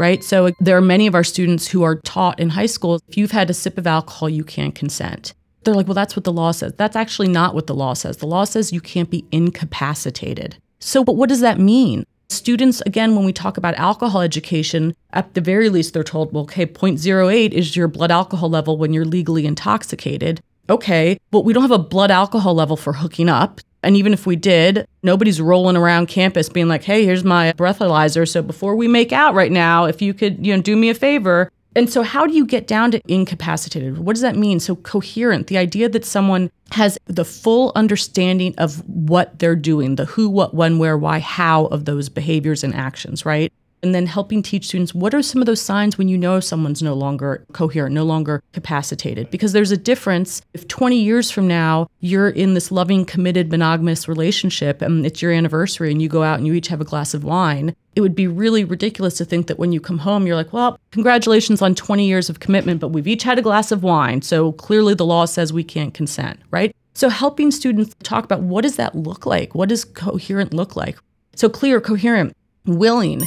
Right. 0.00 0.24
So 0.24 0.50
there 0.58 0.76
are 0.76 0.80
many 0.80 1.06
of 1.06 1.14
our 1.14 1.22
students 1.22 1.68
who 1.68 1.84
are 1.84 2.00
taught 2.00 2.40
in 2.40 2.50
high 2.50 2.66
school 2.66 3.00
if 3.06 3.16
you've 3.16 3.30
had 3.30 3.48
a 3.48 3.54
sip 3.54 3.78
of 3.78 3.86
alcohol, 3.86 4.28
you 4.28 4.42
can't 4.42 4.74
consent. 4.74 5.34
They're 5.62 5.74
like, 5.74 5.86
well, 5.86 5.94
that's 5.94 6.16
what 6.16 6.24
the 6.24 6.32
law 6.32 6.50
says. 6.50 6.72
That's 6.76 6.96
actually 6.96 7.28
not 7.28 7.54
what 7.54 7.68
the 7.68 7.76
law 7.76 7.94
says. 7.94 8.16
The 8.16 8.26
law 8.26 8.44
says 8.44 8.72
you 8.72 8.80
can't 8.80 9.08
be 9.08 9.24
incapacitated. 9.30 10.56
So, 10.80 11.04
but 11.04 11.14
what 11.14 11.28
does 11.28 11.40
that 11.40 11.60
mean? 11.60 12.04
Students, 12.28 12.80
again, 12.82 13.14
when 13.14 13.24
we 13.24 13.32
talk 13.32 13.56
about 13.56 13.74
alcohol 13.76 14.20
education, 14.20 14.96
at 15.12 15.34
the 15.34 15.40
very 15.40 15.68
least, 15.68 15.94
they're 15.94 16.02
told, 16.02 16.32
well, 16.32 16.42
okay, 16.42 16.66
0.08 16.66 17.52
is 17.52 17.76
your 17.76 17.86
blood 17.86 18.10
alcohol 18.10 18.50
level 18.50 18.76
when 18.76 18.92
you're 18.92 19.04
legally 19.04 19.46
intoxicated 19.46 20.42
okay, 20.68 21.18
but 21.30 21.44
we 21.44 21.52
don't 21.52 21.62
have 21.62 21.70
a 21.70 21.78
blood 21.78 22.10
alcohol 22.10 22.54
level 22.54 22.76
for 22.76 22.92
hooking 22.92 23.28
up. 23.28 23.60
And 23.82 23.96
even 23.96 24.12
if 24.12 24.26
we 24.26 24.36
did, 24.36 24.86
nobody's 25.02 25.40
rolling 25.40 25.76
around 25.76 26.06
campus 26.06 26.48
being 26.48 26.68
like, 26.68 26.84
hey, 26.84 27.04
here's 27.04 27.22
my 27.22 27.52
breathalyzer. 27.52 28.26
So 28.26 28.40
before 28.40 28.76
we 28.76 28.88
make 28.88 29.12
out 29.12 29.34
right 29.34 29.52
now, 29.52 29.84
if 29.84 30.00
you 30.00 30.14
could, 30.14 30.44
you 30.44 30.56
know, 30.56 30.62
do 30.62 30.74
me 30.74 30.88
a 30.88 30.94
favor. 30.94 31.50
And 31.76 31.90
so, 31.90 32.02
how 32.02 32.26
do 32.26 32.34
you 32.34 32.46
get 32.46 32.68
down 32.68 32.92
to 32.92 33.00
incapacitated? 33.08 33.98
What 33.98 34.14
does 34.14 34.22
that 34.22 34.36
mean? 34.36 34.60
So, 34.60 34.76
coherent, 34.76 35.48
the 35.48 35.58
idea 35.58 35.88
that 35.88 36.04
someone 36.04 36.50
has 36.70 36.96
the 37.06 37.24
full 37.24 37.72
understanding 37.74 38.54
of 38.58 38.76
what 38.88 39.38
they're 39.40 39.56
doing, 39.56 39.96
the 39.96 40.04
who, 40.04 40.28
what, 40.28 40.54
when, 40.54 40.78
where, 40.78 40.96
why, 40.96 41.18
how 41.18 41.66
of 41.66 41.84
those 41.84 42.08
behaviors 42.08 42.62
and 42.62 42.74
actions, 42.74 43.26
right? 43.26 43.52
And 43.84 43.94
then 43.94 44.06
helping 44.06 44.42
teach 44.42 44.66
students 44.66 44.94
what 44.94 45.12
are 45.12 45.22
some 45.22 45.42
of 45.42 45.46
those 45.46 45.60
signs 45.60 45.98
when 45.98 46.08
you 46.08 46.16
know 46.16 46.40
someone's 46.40 46.82
no 46.82 46.94
longer 46.94 47.44
coherent, 47.52 47.94
no 47.94 48.02
longer 48.02 48.42
capacitated. 48.54 49.30
Because 49.30 49.52
there's 49.52 49.70
a 49.70 49.76
difference 49.76 50.40
if 50.54 50.66
20 50.66 50.96
years 50.96 51.30
from 51.30 51.46
now 51.46 51.88
you're 52.00 52.30
in 52.30 52.54
this 52.54 52.72
loving, 52.72 53.04
committed, 53.04 53.50
monogamous 53.50 54.08
relationship 54.08 54.80
and 54.80 55.04
it's 55.04 55.20
your 55.20 55.32
anniversary 55.32 55.92
and 55.92 56.00
you 56.00 56.08
go 56.08 56.22
out 56.22 56.38
and 56.38 56.46
you 56.46 56.54
each 56.54 56.68
have 56.68 56.80
a 56.80 56.84
glass 56.84 57.12
of 57.12 57.24
wine. 57.24 57.76
It 57.94 58.00
would 58.00 58.14
be 58.14 58.26
really 58.26 58.64
ridiculous 58.64 59.18
to 59.18 59.24
think 59.26 59.48
that 59.48 59.58
when 59.58 59.70
you 59.70 59.80
come 59.80 59.98
home, 59.98 60.26
you're 60.26 60.34
like, 60.34 60.52
well, 60.54 60.78
congratulations 60.90 61.60
on 61.60 61.74
20 61.74 62.06
years 62.06 62.30
of 62.30 62.40
commitment, 62.40 62.80
but 62.80 62.88
we've 62.88 63.06
each 63.06 63.22
had 63.22 63.38
a 63.38 63.42
glass 63.42 63.70
of 63.70 63.82
wine. 63.82 64.22
So 64.22 64.52
clearly 64.52 64.94
the 64.94 65.04
law 65.04 65.26
says 65.26 65.52
we 65.52 65.62
can't 65.62 65.92
consent, 65.92 66.40
right? 66.50 66.74
So 66.94 67.10
helping 67.10 67.50
students 67.50 67.94
talk 68.02 68.24
about 68.24 68.40
what 68.40 68.62
does 68.62 68.76
that 68.76 68.94
look 68.94 69.26
like? 69.26 69.54
What 69.54 69.68
does 69.68 69.84
coherent 69.84 70.54
look 70.54 70.74
like? 70.74 70.96
So 71.36 71.50
clear, 71.50 71.80
coherent, 71.80 72.34
willing, 72.64 73.20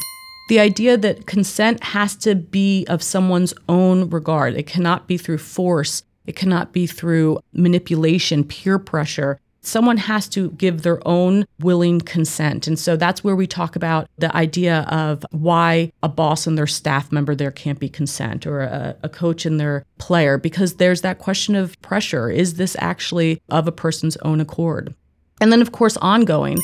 the 0.48 0.60
idea 0.60 0.98
that 0.98 1.26
consent 1.26 1.84
has 1.84 2.16
to 2.18 2.36
be 2.36 2.86
of 2.88 3.04
someone's 3.04 3.54
own 3.68 4.10
regard. 4.10 4.56
It 4.56 4.68
cannot 4.68 5.08
be 5.08 5.18
through 5.18 5.40
force, 5.40 6.04
it 6.26 6.36
cannot 6.36 6.74
be 6.74 6.88
through 6.88 7.40
manipulation, 7.54 8.44
peer 8.44 8.80
pressure. 8.80 9.40
Someone 9.62 9.98
has 9.98 10.30
to 10.30 10.52
give 10.52 10.84
their 10.84 11.06
own 11.06 11.46
willing 11.60 12.00
consent. 12.00 12.68
And 12.68 12.80
so 12.80 12.96
that's 12.96 13.22
where 13.22 13.36
we 13.36 13.48
talk 13.48 13.76
about 13.76 14.08
the 14.18 14.34
idea 14.34 14.82
of 14.90 15.26
why 15.32 15.92
a 16.02 16.08
boss 16.08 16.48
and 16.48 16.58
their 16.58 16.68
staff 16.68 17.12
member 17.12 17.36
there 17.36 17.52
can't 17.52 17.80
be 17.80 17.90
consent 17.90 18.48
or 18.48 18.62
a, 18.62 18.96
a 19.04 19.10
coach 19.10 19.46
and 19.46 19.60
their 19.60 19.84
player, 19.98 20.38
because 20.38 20.76
there's 20.76 21.02
that 21.02 21.20
question 21.20 21.54
of 21.56 21.82
pressure. 21.82 22.30
Is 22.30 22.54
this 22.54 22.78
actually 22.80 23.42
of 23.50 23.68
a 23.68 23.74
person's 23.74 24.16
own 24.18 24.40
accord? 24.40 24.96
And 25.42 25.52
then, 25.52 25.62
of 25.62 25.74
course, 25.74 25.98
ongoing. 25.98 26.60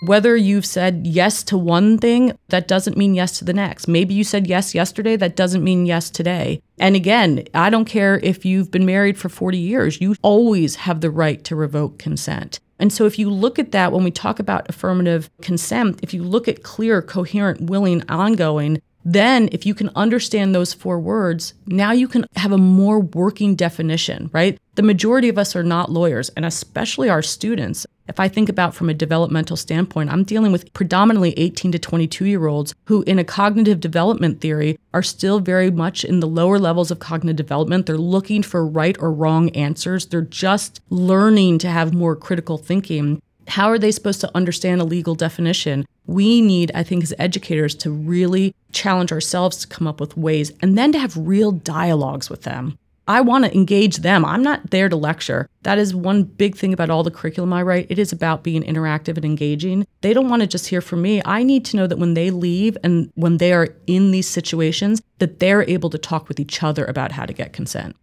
Whether 0.00 0.36
you've 0.36 0.66
said 0.66 1.06
yes 1.08 1.42
to 1.44 1.58
one 1.58 1.98
thing, 1.98 2.38
that 2.50 2.68
doesn't 2.68 2.96
mean 2.96 3.14
yes 3.14 3.38
to 3.38 3.44
the 3.44 3.52
next. 3.52 3.88
Maybe 3.88 4.14
you 4.14 4.22
said 4.22 4.46
yes 4.46 4.72
yesterday, 4.74 5.16
that 5.16 5.34
doesn't 5.34 5.64
mean 5.64 5.86
yes 5.86 6.08
today. 6.08 6.62
And 6.78 6.94
again, 6.94 7.44
I 7.52 7.68
don't 7.68 7.84
care 7.84 8.20
if 8.20 8.44
you've 8.44 8.70
been 8.70 8.86
married 8.86 9.18
for 9.18 9.28
40 9.28 9.58
years, 9.58 10.00
you 10.00 10.14
always 10.22 10.76
have 10.76 11.00
the 11.00 11.10
right 11.10 11.42
to 11.44 11.56
revoke 11.56 11.98
consent. 11.98 12.60
And 12.78 12.92
so, 12.92 13.06
if 13.06 13.18
you 13.18 13.28
look 13.28 13.58
at 13.58 13.72
that 13.72 13.90
when 13.90 14.04
we 14.04 14.12
talk 14.12 14.38
about 14.38 14.68
affirmative 14.68 15.30
consent, 15.42 15.98
if 16.00 16.14
you 16.14 16.22
look 16.22 16.46
at 16.46 16.62
clear, 16.62 17.02
coherent, 17.02 17.62
willing, 17.62 18.08
ongoing, 18.08 18.80
then 19.04 19.48
if 19.52 19.64
you 19.66 19.74
can 19.74 19.90
understand 19.96 20.54
those 20.54 20.74
four 20.74 21.00
words, 21.00 21.54
now 21.66 21.92
you 21.92 22.06
can 22.06 22.24
have 22.36 22.52
a 22.52 22.58
more 22.58 23.00
working 23.00 23.56
definition, 23.56 24.30
right? 24.32 24.60
The 24.74 24.82
majority 24.82 25.28
of 25.28 25.38
us 25.38 25.56
are 25.56 25.64
not 25.64 25.90
lawyers, 25.90 26.28
and 26.30 26.44
especially 26.44 27.08
our 27.08 27.22
students. 27.22 27.86
If 28.08 28.18
I 28.18 28.26
think 28.26 28.48
about 28.48 28.74
from 28.74 28.88
a 28.88 28.94
developmental 28.94 29.56
standpoint, 29.56 30.10
I'm 30.10 30.24
dealing 30.24 30.50
with 30.50 30.72
predominantly 30.72 31.34
18 31.38 31.72
to 31.72 31.78
22 31.78 32.24
year 32.24 32.46
olds 32.46 32.74
who, 32.86 33.02
in 33.02 33.18
a 33.18 33.24
cognitive 33.24 33.80
development 33.80 34.40
theory, 34.40 34.78
are 34.94 35.02
still 35.02 35.40
very 35.40 35.70
much 35.70 36.04
in 36.04 36.20
the 36.20 36.26
lower 36.26 36.58
levels 36.58 36.90
of 36.90 37.00
cognitive 37.00 37.36
development. 37.36 37.84
They're 37.84 37.98
looking 37.98 38.42
for 38.42 38.66
right 38.66 38.96
or 38.98 39.12
wrong 39.12 39.50
answers. 39.50 40.06
They're 40.06 40.22
just 40.22 40.80
learning 40.88 41.58
to 41.58 41.68
have 41.68 41.92
more 41.92 42.16
critical 42.16 42.56
thinking. 42.56 43.20
How 43.46 43.68
are 43.68 43.78
they 43.78 43.90
supposed 43.90 44.22
to 44.22 44.34
understand 44.34 44.80
a 44.80 44.84
legal 44.84 45.14
definition? 45.14 45.86
We 46.06 46.40
need, 46.40 46.72
I 46.74 46.82
think, 46.82 47.02
as 47.02 47.14
educators, 47.18 47.74
to 47.76 47.90
really 47.90 48.54
challenge 48.72 49.12
ourselves 49.12 49.58
to 49.58 49.66
come 49.66 49.86
up 49.86 50.00
with 50.00 50.16
ways 50.16 50.52
and 50.62 50.78
then 50.78 50.92
to 50.92 50.98
have 50.98 51.16
real 51.16 51.52
dialogues 51.52 52.30
with 52.30 52.42
them. 52.42 52.78
I 53.08 53.22
want 53.22 53.46
to 53.46 53.54
engage 53.54 53.96
them. 53.98 54.22
I'm 54.22 54.42
not 54.42 54.70
there 54.70 54.90
to 54.90 54.94
lecture. 54.96 55.48
That 55.62 55.78
is 55.78 55.94
one 55.94 56.24
big 56.24 56.56
thing 56.56 56.74
about 56.74 56.90
all 56.90 57.02
the 57.02 57.10
curriculum 57.10 57.54
I 57.54 57.62
write. 57.62 57.86
It 57.88 57.98
is 57.98 58.12
about 58.12 58.44
being 58.44 58.62
interactive 58.62 59.16
and 59.16 59.24
engaging. 59.24 59.86
They 60.02 60.12
don't 60.12 60.28
want 60.28 60.42
to 60.42 60.46
just 60.46 60.66
hear 60.66 60.82
from 60.82 61.00
me. 61.00 61.22
I 61.24 61.42
need 61.42 61.64
to 61.66 61.76
know 61.76 61.86
that 61.86 61.98
when 61.98 62.12
they 62.12 62.30
leave 62.30 62.76
and 62.84 63.10
when 63.14 63.38
they 63.38 63.54
are 63.54 63.68
in 63.86 64.10
these 64.10 64.28
situations, 64.28 65.00
that 65.20 65.40
they're 65.40 65.62
able 65.62 65.88
to 65.88 65.98
talk 65.98 66.28
with 66.28 66.38
each 66.38 66.62
other 66.62 66.84
about 66.84 67.12
how 67.12 67.24
to 67.24 67.32
get 67.32 67.54
consent. 67.54 67.96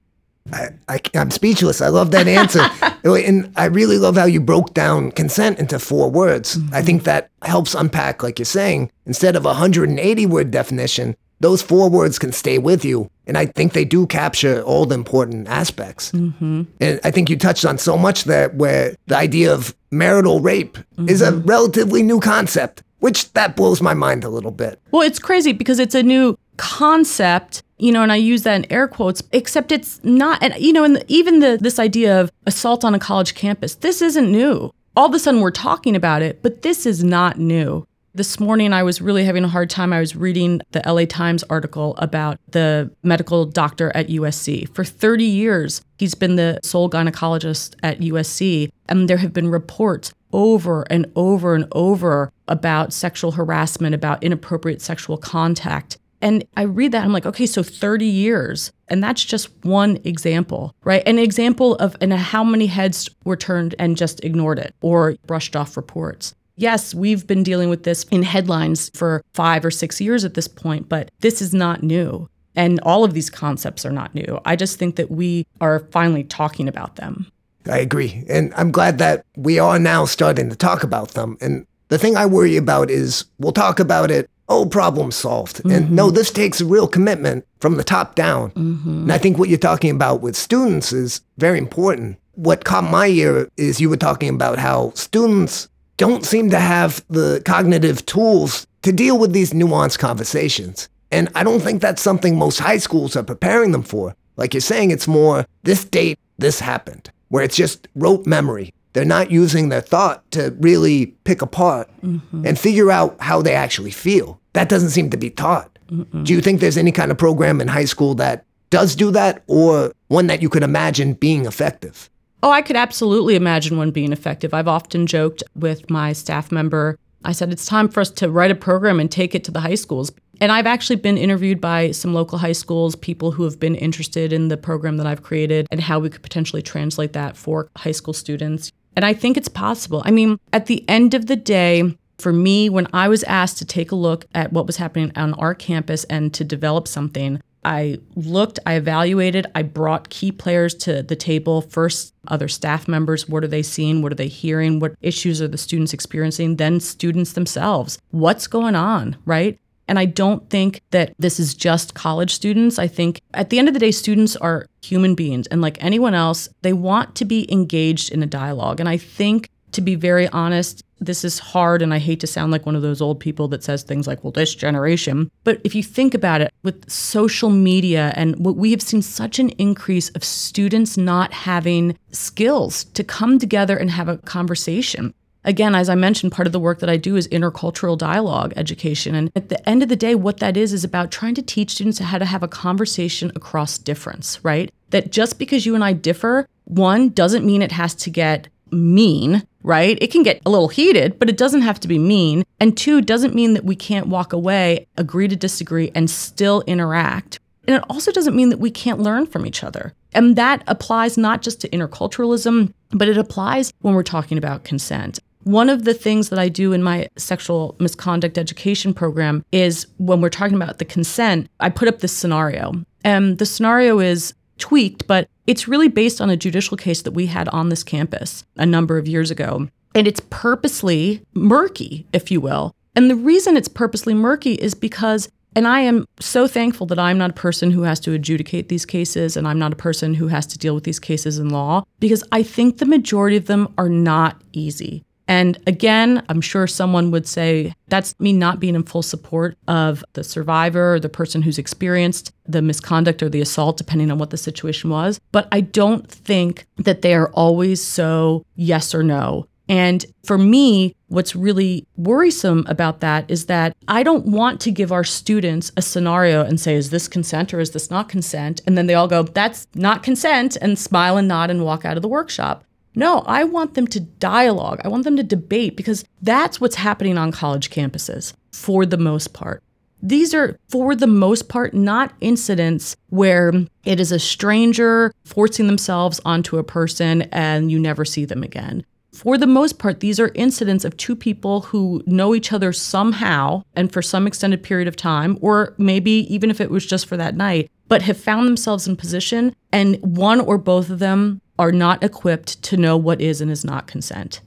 I, 0.52 0.70
I, 0.88 1.00
am 1.14 1.32
speechless. 1.32 1.82
I 1.82 1.88
love 1.88 2.12
that 2.12 2.28
answer. 2.28 2.62
and 3.04 3.52
I 3.56 3.66
really 3.66 3.98
love 3.98 4.16
how 4.16 4.26
you 4.26 4.40
broke 4.40 4.74
down 4.74 5.12
consent 5.12 5.60
into 5.60 5.80
four 5.80 6.10
words. 6.10 6.58
Mm-hmm. 6.58 6.76
I 6.76 6.82
think 6.82 7.04
that 7.04 7.30
helps 7.44 7.74
unpack, 7.74 8.22
like 8.22 8.38
you're 8.38 8.46
saying, 8.46 8.92
instead 9.06 9.36
of 9.36 9.46
a 9.46 9.50
180 9.50 10.26
word 10.28 10.52
definition, 10.52 11.16
those 11.46 11.62
four 11.62 11.92
words 11.92 12.18
can 12.18 12.32
stay 12.32 12.58
with 12.58 12.84
you. 12.84 13.08
And 13.28 13.38
I 13.38 13.46
think 13.46 13.74
they 13.74 13.86
do 13.86 14.08
capture 14.08 14.64
all 14.64 14.88
the 14.88 14.96
important 14.96 15.48
aspects. 15.48 16.12
Mm-hmm. 16.12 16.64
And 16.82 17.00
I 17.04 17.12
think 17.12 17.30
you 17.30 17.38
touched 17.38 17.66
on 17.66 17.78
so 17.78 18.00
much 18.00 18.24
there 18.24 18.50
where 18.50 18.96
the 19.06 19.16
idea 19.16 19.54
of 19.54 19.76
marital 19.92 20.40
rape 20.40 20.76
mm-hmm. 20.76 21.08
is 21.08 21.22
a 21.22 21.32
mm-hmm. 21.32 21.48
relatively 21.48 22.02
new 22.02 22.20
concept, 22.20 22.82
which 22.98 23.32
that 23.34 23.56
blows 23.56 23.80
my 23.80 23.94
mind 23.94 24.24
a 24.24 24.30
little 24.30 24.50
bit. 24.50 24.82
Well, 24.90 25.04
it's 25.04 25.20
crazy 25.20 25.54
because 25.54 25.78
it's 25.78 25.94
a 25.94 26.02
new 26.02 26.36
concept 26.58 27.62
you 27.78 27.92
know 27.92 28.02
and 28.02 28.14
i 28.14 28.16
use 28.16 28.44
that 28.44 28.56
in 28.56 28.72
air 28.72 28.88
quotes 28.88 29.22
except 29.34 29.74
it's 29.74 30.02
not 30.06 30.42
and 30.42 30.56
you 30.56 30.72
know 30.72 30.86
and 30.86 31.04
even 31.10 31.42
the 31.42 31.58
this 31.60 31.78
idea 31.78 32.22
of 32.22 32.32
assault 32.46 32.86
on 32.86 32.96
a 32.96 33.00
college 33.00 33.36
campus 33.36 33.76
this 33.76 34.02
isn't 34.02 34.32
new 34.32 34.72
all 34.96 35.06
of 35.06 35.14
a 35.14 35.20
sudden 35.20 35.42
we're 35.42 35.52
talking 35.52 35.94
about 35.94 36.22
it 36.22 36.42
but 36.42 36.62
this 36.62 36.86
is 36.86 37.04
not 37.04 37.38
new 37.38 37.86
this 38.16 38.40
morning, 38.40 38.72
I 38.72 38.82
was 38.82 39.02
really 39.02 39.26
having 39.26 39.44
a 39.44 39.50
hard 39.50 39.70
time. 39.70 39.92
I 39.92 40.00
was 40.00 40.16
reading 40.16 40.62
the 40.72 40.82
LA 40.86 41.04
Times 41.06 41.44
article 41.50 41.96
about 41.98 42.40
the 42.50 42.90
medical 43.04 43.46
doctor 43.46 43.92
at 43.94 44.08
USC. 44.08 44.74
For 44.74 44.86
30 44.86 45.26
years, 45.26 45.82
he's 46.00 46.16
been 46.16 46.38
the 46.38 46.60
sole 46.64 46.90
gynecologist 46.90 47.76
at 47.84 48.00
USC, 48.00 48.72
and 48.88 49.10
there 49.10 49.18
have 49.18 49.34
been 49.34 49.50
reports 49.50 50.14
over 50.32 50.84
and 50.90 51.12
over 51.16 51.56
and 51.56 51.66
over 51.74 52.32
about 52.48 52.94
sexual 52.94 53.34
harassment, 53.34 53.94
about 53.94 54.24
inappropriate 54.24 54.82
sexual 54.82 55.18
contact. 55.18 55.98
And 56.22 56.46
I 56.56 56.64
read 56.64 56.94
that, 56.94 57.04
I'm 57.04 57.12
like, 57.12 57.26
okay, 57.26 57.46
so 57.46 57.64
30 57.64 58.06
years. 58.06 58.72
And 58.88 59.04
that's 59.04 59.24
just 59.24 59.50
one 59.64 60.00
example, 60.06 60.74
right? 60.86 61.04
An 61.06 61.20
example 61.20 61.76
of 61.76 61.98
and 62.00 62.14
how 62.14 62.46
many 62.46 62.68
heads 62.68 63.10
were 63.26 63.36
turned 63.36 63.76
and 63.78 63.98
just 63.98 64.24
ignored 64.24 64.58
it 64.58 64.74
or 64.82 65.16
brushed 65.28 65.58
off 65.58 65.76
reports. 65.76 66.34
Yes, 66.56 66.94
we've 66.94 67.26
been 67.28 67.44
dealing 67.44 67.70
with 67.70 67.84
this 67.84 68.04
in 68.06 68.24
headlines 68.24 68.90
for 68.94 69.24
five 69.34 69.66
or 69.66 69.72
six 69.72 70.00
years 70.02 70.24
at 70.24 70.34
this 70.34 70.48
point, 70.48 70.90
but 70.90 71.12
this 71.20 71.42
is 71.42 71.54
not 71.54 71.84
new. 71.84 72.30
And 72.56 72.80
all 72.82 73.04
of 73.04 73.14
these 73.14 73.30
concepts 73.30 73.86
are 73.86 73.92
not 73.92 74.16
new. 74.16 74.40
I 74.46 74.56
just 74.56 74.80
think 74.80 74.96
that 74.96 75.12
we 75.12 75.46
are 75.60 75.80
finally 75.92 76.24
talking 76.24 76.68
about 76.68 76.96
them. 76.96 77.28
I 77.70 77.80
agree. 77.80 78.24
And 78.30 78.54
I'm 78.56 78.72
glad 78.72 78.98
that 79.00 79.26
we 79.36 79.60
are 79.60 79.80
now 79.80 80.06
starting 80.06 80.50
to 80.50 80.56
talk 80.56 80.84
about 80.84 81.10
them. 81.10 81.38
And 81.42 81.66
the 81.90 81.98
thing 81.98 82.16
I 82.16 82.26
worry 82.26 82.58
about 82.58 82.90
is 82.90 83.26
we'll 83.40 83.52
talk 83.52 83.80
about 83.80 84.12
it, 84.12 84.30
oh, 84.48 84.66
problem 84.66 85.12
solved. 85.12 85.58
Mm-hmm. 85.58 85.72
And 85.72 85.92
no, 85.92 86.12
this 86.12 86.32
takes 86.32 86.62
a 86.62 86.66
real 86.66 86.88
commitment 86.88 87.46
from 87.60 87.76
the 87.76 87.84
top 87.84 88.16
down. 88.16 88.52
Mm-hmm. 88.52 89.04
And 89.04 89.14
I 89.14 89.18
think 89.18 89.38
what 89.38 89.50
you're 89.50 89.58
talking 89.58 89.92
about 89.92 90.22
with 90.22 90.36
students 90.36 90.94
is 90.94 91.22
very 91.38 91.58
important. 91.58 92.18
What 92.36 92.66
caught 92.66 92.84
my 92.84 93.08
ear 93.08 93.50
is 93.58 93.82
you 93.82 93.90
were 93.90 93.98
talking 93.98 94.30
about 94.30 94.60
how 94.60 94.92
students 94.92 95.68
don't 95.98 96.26
seem 96.26 96.50
to 96.50 96.60
have 96.60 97.04
the 97.10 97.42
cognitive 97.46 98.06
tools 98.06 98.68
to 98.82 98.92
deal 98.92 99.18
with 99.18 99.34
these 99.34 99.54
nuanced 99.54 100.00
conversations. 100.00 100.90
And 101.12 101.30
I 101.36 101.44
don't 101.44 101.62
think 101.62 101.82
that's 101.82 102.02
something 102.02 102.38
most 102.38 102.60
high 102.60 102.78
schools 102.78 103.16
are 103.16 103.24
preparing 103.24 103.72
them 103.72 103.84
for. 103.84 104.16
Like 104.38 104.54
you're 104.54 104.62
saying, 104.62 104.92
it's 104.92 105.08
more 105.08 105.46
this 105.64 105.86
date, 105.86 106.20
this 106.38 106.60
happened, 106.60 107.10
where 107.30 107.44
it's 107.44 107.56
just 107.56 107.88
rote 107.96 108.26
memory. 108.26 108.74
They're 108.94 109.06
not 109.06 109.32
using 109.32 109.70
their 109.70 109.82
thought 109.82 110.30
to 110.32 110.56
really 110.60 111.08
pick 111.24 111.42
apart 111.42 111.90
mm-hmm. 112.02 112.46
and 112.46 112.58
figure 112.58 112.92
out 112.92 113.16
how 113.20 113.42
they 113.42 113.54
actually 113.54 113.92
feel. 113.92 114.40
That 114.54 114.70
doesn't 114.70 114.92
seem 114.92 115.10
to 115.10 115.18
be 115.18 115.30
taught. 115.30 115.78
Mm-mm. 115.90 116.26
Do 116.26 116.34
you 116.34 116.42
think 116.42 116.60
there's 116.60 116.78
any 116.78 116.92
kind 116.92 117.12
of 117.12 117.18
program 117.18 117.62
in 117.62 117.68
high 117.68 117.86
school 117.86 118.16
that 118.16 118.46
does 118.70 118.96
do 118.96 119.12
that 119.12 119.44
or 119.48 119.94
one 120.08 120.28
that 120.28 120.42
you 120.42 120.50
could 120.50 120.64
imagine 120.64 121.14
being 121.14 121.46
effective? 121.46 122.10
Oh, 122.46 122.52
I 122.52 122.62
could 122.62 122.76
absolutely 122.76 123.34
imagine 123.34 123.76
one 123.76 123.90
being 123.90 124.12
effective. 124.12 124.54
I've 124.54 124.68
often 124.68 125.08
joked 125.08 125.42
with 125.56 125.90
my 125.90 126.14
staff 126.14 126.52
member. 126.52 127.00
I 127.24 127.32
said, 127.32 127.52
it's 127.52 127.66
time 127.66 127.90
for 127.90 128.02
us 128.02 128.12
to 128.12 128.30
write 128.30 128.52
a 128.52 128.56
program 128.56 129.00
and 129.00 129.10
take 129.10 129.34
it 129.34 129.44
to 129.46 129.52
the 129.52 129.62
high 129.62 129.74
schools. 129.74 130.12
And 130.40 130.52
I've 130.52 130.68
actually 130.68 130.98
been 130.98 131.18
interviewed 131.18 131.60
by 131.60 131.90
some 131.90 132.14
local 132.14 132.38
high 132.38 132.52
schools, 132.52 132.96
people 132.96 133.32
who 133.32 133.46
have 133.46 133.60
been 133.60 133.74
interested 133.74 134.32
in 134.32 134.50
the 134.50 134.58
program 134.58 134.98
that 134.98 135.08
I've 135.08 135.24
created 135.24 135.68
and 135.72 135.82
how 135.82 135.98
we 135.98 136.12
could 136.12 136.22
potentially 136.22 136.62
translate 136.62 137.14
that 137.14 137.36
for 137.36 137.68
high 137.78 137.94
school 137.94 138.14
students. 138.14 138.72
And 138.96 139.04
I 139.04 139.14
think 139.14 139.38
it's 139.38 139.48
possible. 139.48 140.04
I 140.06 140.12
mean, 140.12 140.38
at 140.54 140.68
the 140.68 140.88
end 140.88 141.16
of 141.16 141.26
the 141.26 141.36
day, 141.36 141.98
for 142.20 142.32
me, 142.32 142.70
when 142.70 142.86
I 142.94 143.08
was 143.08 143.24
asked 143.24 143.58
to 143.58 143.66
take 143.66 143.92
a 143.92 143.96
look 143.96 144.28
at 144.36 144.54
what 144.54 144.68
was 144.68 144.78
happening 144.78 145.12
on 145.16 145.34
our 145.34 145.56
campus 145.56 146.04
and 146.04 146.32
to 146.36 146.44
develop 146.44 146.88
something, 146.88 147.42
I 147.66 147.98
looked, 148.16 148.60
I 148.66 148.76
evaluated, 148.76 149.48
I 149.56 149.64
brought 149.64 150.10
key 150.10 150.32
players 150.32 150.76
to 150.76 151.02
the 151.02 151.16
table. 151.16 151.62
First, 151.62 152.14
other 152.28 152.48
staff 152.48 152.88
members. 152.88 153.28
What 153.28 153.44
are 153.44 153.48
they 153.48 153.64
seeing? 153.64 154.02
What 154.02 154.12
are 154.12 154.16
they 154.16 154.28
hearing? 154.28 154.80
What 154.80 154.94
issues 155.02 155.42
are 155.42 155.48
the 155.48 155.58
students 155.58 155.92
experiencing? 155.92 156.58
Then, 156.58 156.80
students 156.80 157.34
themselves. 157.34 157.98
What's 158.12 158.46
going 158.46 158.76
on, 158.76 159.18
right? 159.26 159.60
And 159.88 160.00
I 160.00 160.06
don't 160.06 160.50
think 160.50 160.82
that 160.92 161.14
this 161.20 161.40
is 161.40 161.54
just 161.54 161.96
college 161.96 162.34
students. 162.34 162.80
I 162.80 162.88
think 162.88 163.22
at 163.34 163.50
the 163.50 163.60
end 163.60 163.68
of 163.68 163.74
the 163.74 163.80
day, 163.80 163.92
students 163.92 164.36
are 164.36 164.68
human 164.82 165.16
beings. 165.16 165.48
And 165.48 165.62
like 165.62 165.84
anyone 165.84 166.14
else, 166.14 166.48
they 166.62 166.74
want 166.74 167.16
to 167.16 167.26
be 167.26 167.52
engaged 167.52 168.12
in 168.12 168.24
a 168.24 168.28
dialogue. 168.28 168.80
And 168.80 168.90
I 168.90 168.98
think, 168.98 169.50
to 169.72 169.82
be 169.82 169.96
very 169.96 170.28
honest, 170.30 170.84
this 171.00 171.24
is 171.24 171.40
hard 171.40 171.82
and 171.82 171.94
I 171.94 172.00
hate 172.00 172.20
to 172.22 172.28
sound 172.28 172.52
like 172.52 172.66
one 172.66 172.76
of 172.76 172.82
those 172.82 173.02
old 173.02 173.20
people 173.20 173.48
that 173.50 173.64
says 173.64 173.84
things 173.84 174.08
like, 174.08 174.24
well, 174.24 174.32
this 174.32 174.56
generation. 174.56 175.30
But 175.44 175.62
if 175.64 175.76
you 175.76 175.84
think 175.84 176.14
about 176.14 176.42
it, 176.42 176.54
with 176.64 176.90
social 176.90 177.50
media 177.50 178.14
and 178.16 178.36
what 178.44 178.56
we 178.56 178.72
have 178.72 178.82
seen 178.82 179.02
such 179.02 179.40
an 179.40 179.50
increase 179.52 180.10
of 180.10 180.24
students 180.24 180.98
not 180.98 181.32
having 181.34 181.98
skills 182.12 182.86
to 182.86 183.04
come 183.04 183.40
together 183.40 183.78
and 183.78 183.92
have 183.92 184.08
a 184.08 184.18
conversation. 184.18 185.14
Again, 185.44 185.76
as 185.76 185.90
I 185.90 185.96
mentioned, 185.96 186.32
part 186.32 186.48
of 186.48 186.54
the 186.54 186.60
work 186.60 186.80
that 186.80 186.90
I 186.90 186.98
do 186.98 187.16
is 187.16 187.28
intercultural 187.28 187.98
dialogue 187.98 188.54
education. 188.56 189.14
And 189.14 189.32
at 189.36 189.50
the 189.50 189.70
end 189.70 189.84
of 189.84 189.90
the 189.90 189.96
day, 189.96 190.16
what 190.16 190.38
that 190.38 190.58
is, 190.58 190.74
is 190.74 190.84
about 190.84 191.12
trying 191.12 191.36
to 191.36 191.44
teach 191.44 191.72
students 191.72 192.00
how 192.00 192.18
to 192.18 192.26
have 192.26 192.42
a 192.42 192.48
conversation 192.48 193.32
across 193.36 193.78
difference, 193.78 194.44
right? 194.44 194.74
That 194.90 195.12
just 195.12 195.38
because 195.38 195.66
you 195.66 195.76
and 195.76 195.84
I 195.84 195.94
differ, 195.94 196.48
one, 196.64 197.10
doesn't 197.10 197.46
mean 197.46 197.62
it 197.62 197.72
has 197.74 197.94
to 197.96 198.10
get 198.10 198.48
mean, 198.72 199.48
right? 199.66 199.98
It 200.00 200.12
can 200.12 200.24
get 200.24 200.42
a 200.46 200.50
little 200.50 200.68
heated, 200.68 201.20
but 201.20 201.30
it 201.30 201.38
doesn't 201.38 201.62
have 201.62 201.80
to 201.82 201.88
be 201.88 202.00
mean. 202.00 202.44
And 202.60 202.78
two, 202.78 203.02
doesn't 203.02 203.36
mean 203.36 203.54
that 203.56 203.66
we 203.66 203.76
can't 203.76 204.08
walk 204.08 204.32
away, 204.32 204.88
agree 204.96 205.28
to 205.28 205.36
disagree, 205.36 205.92
and 205.96 206.10
still 206.10 206.64
interact. 206.68 207.40
And 207.68 207.76
it 207.76 207.84
also 207.90 208.12
doesn't 208.12 208.36
mean 208.36 208.50
that 208.50 208.60
we 208.60 208.70
can't 208.70 209.00
learn 209.00 209.26
from 209.26 209.46
each 209.46 209.64
other. 209.64 209.94
And 210.14 210.36
that 210.36 210.64
applies 210.68 211.18
not 211.18 211.42
just 211.42 211.60
to 211.62 211.70
interculturalism, 211.70 212.74
but 212.92 213.10
it 213.10 213.18
applies 213.18 213.74
when 213.82 213.96
we're 213.96 214.04
talking 214.04 214.38
about 214.38 214.64
consent. 214.64 215.20
One 215.44 215.70
of 215.70 215.84
the 215.84 215.94
things 215.94 216.30
that 216.30 216.40
I 216.40 216.48
do 216.48 216.74
in 216.74 216.82
my 216.82 217.10
sexual 217.18 217.76
misconduct 217.80 218.38
education 218.38 218.94
program 218.94 219.44
is 219.52 219.88
when 219.98 220.22
we're 220.22 220.30
talking 220.30 220.56
about 220.56 220.78
the 220.78 220.86
consent, 220.86 221.50
I 221.60 221.70
put 221.70 221.88
up 221.88 222.00
this 222.00 222.14
scenario. 222.14 222.84
And 223.04 223.38
the 223.38 223.46
scenario 223.46 224.00
is 224.00 224.34
tweaked, 224.58 225.08
but 225.08 225.30
it's 225.48 225.68
really 225.68 225.88
based 225.88 226.22
on 226.22 226.30
a 226.30 226.38
judicial 226.38 226.78
case 226.78 227.02
that 227.04 227.12
we 227.12 227.28
had 227.28 227.48
on 227.50 227.70
this 227.70 227.84
campus 227.84 228.44
a 228.58 228.66
number 228.66 228.98
of 228.98 229.08
years 229.08 229.32
ago. 229.32 229.68
And 229.94 230.08
it's 230.08 230.22
purposely 230.30 231.22
murky, 231.34 232.06
if 232.12 232.32
you 232.32 232.42
will. 232.42 232.76
And 232.96 233.10
the 233.10 233.16
reason 233.16 233.56
it's 233.56 233.68
purposely 233.68 234.14
murky 234.14 234.56
is 234.56 234.74
because, 234.74 235.30
and 235.56 235.68
I 235.68 235.80
am 235.82 236.06
so 236.20 236.48
thankful 236.48 236.86
that 236.88 237.00
I'm 237.00 237.18
not 237.18 237.30
a 237.30 237.34
person 237.34 237.72
who 237.72 237.84
has 237.84 238.00
to 238.02 238.12
adjudicate 238.12 238.68
these 238.68 238.86
cases 238.86 239.38
and 239.38 239.48
I'm 239.48 239.60
not 239.60 239.72
a 239.72 239.78
person 239.78 240.16
who 240.16 240.28
has 240.28 240.46
to 240.48 240.58
deal 240.58 240.76
with 240.76 240.84
these 240.84 241.00
cases 241.00 241.40
in 241.40 241.50
law, 241.50 241.86
because 242.00 242.24
I 242.34 242.44
think 242.44 242.78
the 242.78 242.86
majority 242.86 243.38
of 243.38 243.46
them 243.46 243.74
are 243.78 243.88
not 243.88 244.42
easy. 244.52 245.05
And 245.28 245.58
again, 245.66 246.24
I'm 246.30 246.42
sure 246.42 246.68
someone 246.68 247.12
would 247.12 247.28
say 247.28 247.74
that's 247.88 248.18
me 248.20 248.32
not 248.34 248.60
being 248.60 248.76
in 248.76 248.84
full 248.84 249.02
support 249.02 249.58
of 249.68 250.04
the 250.14 250.24
survivor 250.24 250.96
or 250.96 251.00
the 251.00 251.10
person 251.10 251.42
who's 251.42 251.58
experienced 251.58 252.32
the 252.46 252.62
misconduct 252.62 253.24
or 253.24 253.30
the 253.30 253.42
assault, 253.42 253.78
depending 253.78 254.12
on 254.12 254.20
what 254.20 254.30
the 254.30 254.38
situation 254.38 254.90
was. 254.90 255.20
But 255.32 255.48
I 255.52 255.62
don't 255.62 256.10
think 256.10 256.66
that 256.78 257.02
they 257.02 257.16
are 257.16 257.30
always 257.32 257.82
so 257.82 258.46
yes 258.56 258.94
or 258.94 259.02
no. 259.02 259.48
And 259.68 260.06
for 260.24 260.38
me, 260.38 260.96
what's 261.08 261.36
really 261.36 261.88
worrisome 261.98 262.66
about 262.68 263.00
that 263.00 263.30
is 263.32 263.48
that 263.48 263.76
I 263.88 264.04
don't 264.04 264.28
want 264.28 264.62
to 264.62 264.72
give 264.72 264.92
our 264.92 265.04
students 265.04 265.72
a 265.76 265.82
scenario 265.82 266.44
and 266.44 266.60
say, 266.60 266.76
is 266.76 266.92
this 266.92 267.08
consent 267.08 267.52
or 267.52 267.60
is 267.60 267.72
this 267.72 267.90
not 267.90 268.08
consent? 268.08 268.62
And 268.68 268.78
then 268.78 268.86
they 268.86 268.94
all 268.94 269.08
go, 269.08 269.24
that's 269.24 269.68
not 269.74 270.04
consent, 270.04 270.56
and 270.62 270.78
smile 270.78 271.18
and 271.18 271.28
nod 271.28 271.50
and 271.50 271.66
walk 271.66 271.84
out 271.84 271.98
of 271.98 272.04
the 272.04 272.08
workshop. 272.08 272.64
No, 272.96 273.20
I 273.26 273.44
want 273.44 273.74
them 273.74 273.88
to 273.88 274.00
dialogue. 274.00 274.82
I 274.84 274.88
want 274.88 275.04
them 275.04 275.18
to 275.18 275.24
debate 275.24 275.76
because 275.76 276.06
that's 276.22 276.62
what's 276.62 276.76
happening 276.76 277.18
on 277.18 277.32
college 277.32 277.70
campuses 277.70 278.34
for 278.52 278.86
the 278.86 278.98
most 278.98 279.34
part. 279.34 279.62
These 280.02 280.34
are, 280.34 280.58
for 280.70 280.96
the 280.96 281.08
most 281.08 281.50
part, 281.50 281.74
not 281.74 282.14
incidents 282.22 282.96
where 283.10 283.52
it 283.86 284.00
is 284.00 284.12
a 284.12 284.20
stranger 284.20 285.12
forcing 285.24 285.68
themselves 285.68 286.22
onto 286.26 286.58
a 286.58 286.64
person 286.64 287.24
and 287.32 287.72
you 287.72 287.80
never 287.80 288.06
see 288.06 288.24
them 288.26 288.44
again. 288.44 288.86
For 289.14 289.38
the 289.38 289.48
most 289.48 289.80
part, 289.80 290.02
these 290.02 290.20
are 290.20 290.32
incidents 290.36 290.84
of 290.84 290.98
two 290.98 291.16
people 291.16 291.62
who 291.62 292.04
know 292.06 292.36
each 292.36 292.52
other 292.52 292.74
somehow 292.74 293.64
and 293.76 293.92
for 293.92 294.02
some 294.02 294.28
extended 294.28 294.62
period 294.62 294.90
of 294.90 294.98
time, 294.98 295.38
or 295.42 295.74
maybe 295.78 296.32
even 296.34 296.52
if 296.52 296.60
it 296.60 296.70
was 296.70 296.86
just 296.86 297.08
for 297.08 297.16
that 297.16 297.36
night, 297.36 297.72
but 297.88 298.02
have 298.02 298.18
found 298.18 298.46
themselves 298.46 298.88
in 298.88 298.98
position 298.98 299.56
and 299.72 299.98
one 300.02 300.42
or 300.42 300.58
both 300.58 300.90
of 300.90 301.00
them 301.00 301.42
are 301.58 301.72
not 301.72 302.04
equipped 302.04 302.62
to 302.64 302.78
know 302.78 302.98
what 302.98 303.22
is 303.22 303.42
and 303.42 303.52
is 303.52 303.64
not 303.64 303.88
consent. 303.88 304.42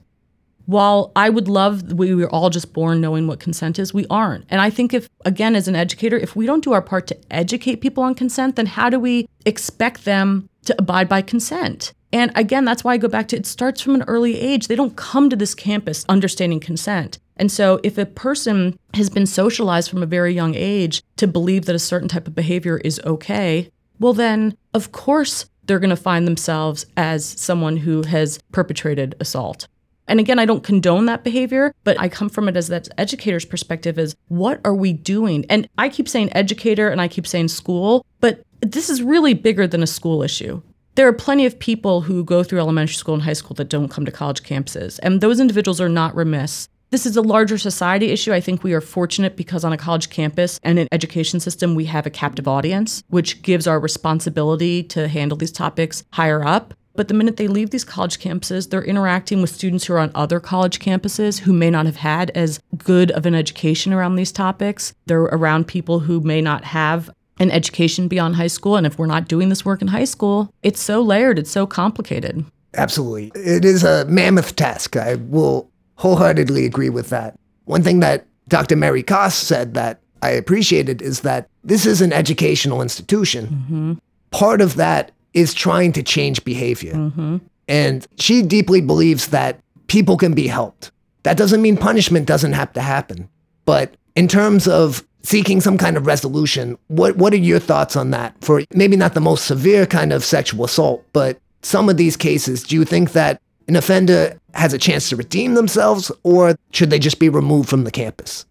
While 0.65 1.11
I 1.15 1.29
would 1.29 1.47
love 1.47 1.93
we 1.93 2.13
were 2.13 2.29
all 2.29 2.51
just 2.51 2.73
born 2.73 3.01
knowing 3.01 3.25
what 3.25 3.39
consent 3.39 3.79
is, 3.79 3.91
we 3.93 4.05
aren't. 4.09 4.45
And 4.49 4.61
I 4.61 4.69
think 4.69 4.93
if 4.93 5.09
again 5.25 5.55
as 5.55 5.67
an 5.67 5.75
educator, 5.75 6.15
if 6.15 6.35
we 6.35 6.45
don't 6.45 6.63
do 6.63 6.73
our 6.73 6.81
part 6.81 7.07
to 7.07 7.17
educate 7.31 7.77
people 7.77 8.03
on 8.03 8.13
consent, 8.13 8.55
then 8.55 8.67
how 8.67 8.89
do 8.89 8.99
we 8.99 9.27
expect 9.45 10.05
them 10.05 10.47
to 10.65 10.75
abide 10.77 11.09
by 11.09 11.23
consent? 11.23 11.93
And 12.11 12.31
again, 12.35 12.65
that's 12.65 12.83
why 12.83 12.93
I 12.93 12.97
go 12.97 13.07
back 13.07 13.27
to 13.29 13.35
it 13.35 13.45
starts 13.45 13.81
from 13.81 13.95
an 13.95 14.03
early 14.03 14.39
age. 14.39 14.67
They 14.67 14.75
don't 14.75 14.95
come 14.95 15.29
to 15.29 15.35
this 15.35 15.55
campus 15.55 16.05
understanding 16.09 16.59
consent. 16.59 17.19
And 17.37 17.51
so, 17.51 17.79
if 17.83 17.97
a 17.97 18.05
person 18.05 18.77
has 18.93 19.09
been 19.09 19.25
socialized 19.25 19.89
from 19.89 20.03
a 20.03 20.07
very 20.07 20.33
young 20.33 20.55
age 20.55 21.01
to 21.17 21.27
believe 21.27 21.65
that 21.65 21.75
a 21.75 21.79
certain 21.79 22.09
type 22.09 22.27
of 22.27 22.35
behavior 22.35 22.77
is 22.79 22.99
okay, 23.05 23.71
well, 23.99 24.13
then, 24.13 24.57
of 24.73 24.91
course, 24.91 25.49
they're 25.69 25.79
going 25.79 25.91
to 25.91 25.95
find 25.95 26.25
themselves 26.25 26.87
as 26.97 27.23
someone 27.23 27.77
who 27.77 28.01
has 28.01 28.39
perpetrated 28.51 29.13
assault. 29.19 29.67
And 30.07 30.19
again, 30.19 30.39
I 30.39 30.45
don't 30.45 30.63
condone 30.63 31.05
that 31.05 31.23
behavior, 31.23 31.75
but 31.83 31.99
I 31.99 32.09
come 32.09 32.27
from 32.27 32.49
it 32.49 32.57
as 32.57 32.69
that 32.69 32.89
educator's 32.97 33.45
perspective 33.45 33.99
is 33.99 34.15
what 34.29 34.59
are 34.65 34.73
we 34.73 34.93
doing? 34.93 35.45
And 35.47 35.69
I 35.77 35.89
keep 35.89 36.09
saying 36.09 36.35
educator 36.35 36.89
and 36.89 36.99
I 36.99 37.07
keep 37.07 37.27
saying 37.27 37.49
school, 37.49 38.03
but 38.19 38.41
this 38.61 38.89
is 38.89 39.03
really 39.03 39.35
bigger 39.35 39.67
than 39.67 39.83
a 39.83 39.87
school 39.87 40.23
issue. 40.23 40.63
There 40.95 41.07
are 41.07 41.13
plenty 41.13 41.45
of 41.45 41.59
people 41.59 42.01
who 42.01 42.23
go 42.23 42.41
through 42.43 42.59
elementary 42.59 42.95
school 42.95 43.13
and 43.13 43.23
high 43.23 43.33
school 43.33 43.53
that 43.53 43.69
don't 43.69 43.89
come 43.89 44.05
to 44.05 44.11
college 44.11 44.41
campuses, 44.41 44.99
and 45.03 45.21
those 45.21 45.39
individuals 45.39 45.79
are 45.79 45.87
not 45.87 46.15
remiss 46.15 46.67
this 46.91 47.05
is 47.05 47.15
a 47.15 47.21
larger 47.21 47.57
society 47.57 48.07
issue. 48.07 48.33
I 48.33 48.41
think 48.41 48.63
we 48.63 48.73
are 48.73 48.81
fortunate 48.81 49.35
because 49.35 49.63
on 49.63 49.73
a 49.73 49.77
college 49.77 50.09
campus 50.09 50.59
and 50.63 50.79
an 50.79 50.87
education 50.91 51.39
system, 51.39 51.75
we 51.75 51.85
have 51.85 52.05
a 52.05 52.09
captive 52.09 52.47
audience, 52.47 53.03
which 53.09 53.41
gives 53.41 53.67
our 53.67 53.79
responsibility 53.79 54.83
to 54.83 55.07
handle 55.07 55.37
these 55.37 55.51
topics 55.51 56.03
higher 56.11 56.43
up. 56.43 56.73
But 56.95 57.07
the 57.07 57.13
minute 57.13 57.37
they 57.37 57.47
leave 57.47 57.69
these 57.69 57.85
college 57.85 58.19
campuses, 58.19 58.69
they're 58.69 58.83
interacting 58.83 59.41
with 59.41 59.51
students 59.51 59.85
who 59.85 59.93
are 59.93 59.99
on 59.99 60.11
other 60.15 60.39
college 60.39 60.79
campuses 60.79 61.39
who 61.39 61.53
may 61.53 61.69
not 61.69 61.85
have 61.85 61.97
had 61.97 62.31
as 62.31 62.59
good 62.77 63.11
of 63.11 63.25
an 63.25 63.35
education 63.35 63.93
around 63.93 64.15
these 64.15 64.31
topics. 64.31 64.93
They're 65.05 65.21
around 65.21 65.67
people 65.67 65.99
who 65.99 66.19
may 66.19 66.41
not 66.41 66.65
have 66.65 67.09
an 67.39 67.51
education 67.51 68.09
beyond 68.09 68.35
high 68.35 68.47
school. 68.47 68.75
And 68.75 68.85
if 68.85 68.97
we're 68.97 69.05
not 69.05 69.29
doing 69.29 69.47
this 69.47 69.63
work 69.63 69.81
in 69.81 69.87
high 69.87 70.03
school, 70.03 70.53
it's 70.61 70.81
so 70.81 71.01
layered, 71.01 71.39
it's 71.39 71.51
so 71.51 71.65
complicated. 71.65 72.43
Absolutely. 72.73 73.31
It 73.33 73.63
is 73.63 73.83
a 73.83 74.05
mammoth 74.05 74.55
task. 74.55 74.97
I 74.97 75.15
will 75.15 75.71
wholeheartedly 75.99 76.65
agree 76.65 76.89
with 76.89 77.09
that. 77.09 77.37
One 77.65 77.83
thing 77.83 77.99
that 77.99 78.25
Dr. 78.47 78.77
Mary 78.77 79.03
Koss 79.03 79.33
said 79.33 79.73
that 79.73 79.99
I 80.21 80.29
appreciated 80.29 81.01
is 81.01 81.21
that 81.21 81.49
this 81.63 81.85
is 81.85 82.01
an 82.01 82.13
educational 82.13 82.81
institution. 82.81 83.47
Mm-hmm. 83.47 83.93
Part 84.31 84.61
of 84.61 84.75
that 84.75 85.11
is 85.33 85.53
trying 85.53 85.91
to 85.93 86.01
change 86.01 86.43
behavior. 86.45 86.93
Mm-hmm. 86.93 87.37
And 87.67 88.07
she 88.17 88.41
deeply 88.41 88.79
believes 88.79 89.27
that 89.27 89.59
people 89.87 90.15
can 90.15 90.33
be 90.33 90.47
helped. 90.47 90.91
That 91.23 91.37
doesn't 91.37 91.61
mean 91.61 91.75
punishment 91.75 92.25
doesn't 92.25 92.53
have 92.53 92.71
to 92.73 92.81
happen. 92.81 93.29
But 93.65 93.93
in 94.15 94.29
terms 94.29 94.69
of 94.69 95.05
seeking 95.23 95.59
some 95.59 95.77
kind 95.77 95.97
of 95.97 96.07
resolution, 96.07 96.77
what, 96.87 97.17
what 97.17 97.33
are 97.33 97.37
your 97.37 97.59
thoughts 97.59 97.97
on 97.97 98.11
that? 98.11 98.35
For 98.41 98.63
maybe 98.73 98.95
not 98.95 99.15
the 99.15 99.21
most 99.21 99.45
severe 99.45 99.85
kind 99.85 100.13
of 100.13 100.23
sexual 100.23 100.63
assault, 100.63 101.05
but 101.11 101.41
some 101.61 101.89
of 101.89 101.97
these 101.97 102.15
cases, 102.15 102.63
do 102.63 102.75
you 102.75 102.85
think 102.85 103.11
that 103.11 103.41
an 103.69 103.75
offender 103.75 104.37
has 104.55 104.73
a 104.73 104.79
chance 104.79 105.09
to 105.09 105.15
redeem 105.15 105.53
themselves 105.53 106.11
or 106.23 106.55
should 106.71 106.89
they 106.89 106.97
just 106.97 107.19
be 107.19 107.29
removed 107.29 107.69
from 107.69 107.83
the 107.83 107.91
campus? 107.91 108.45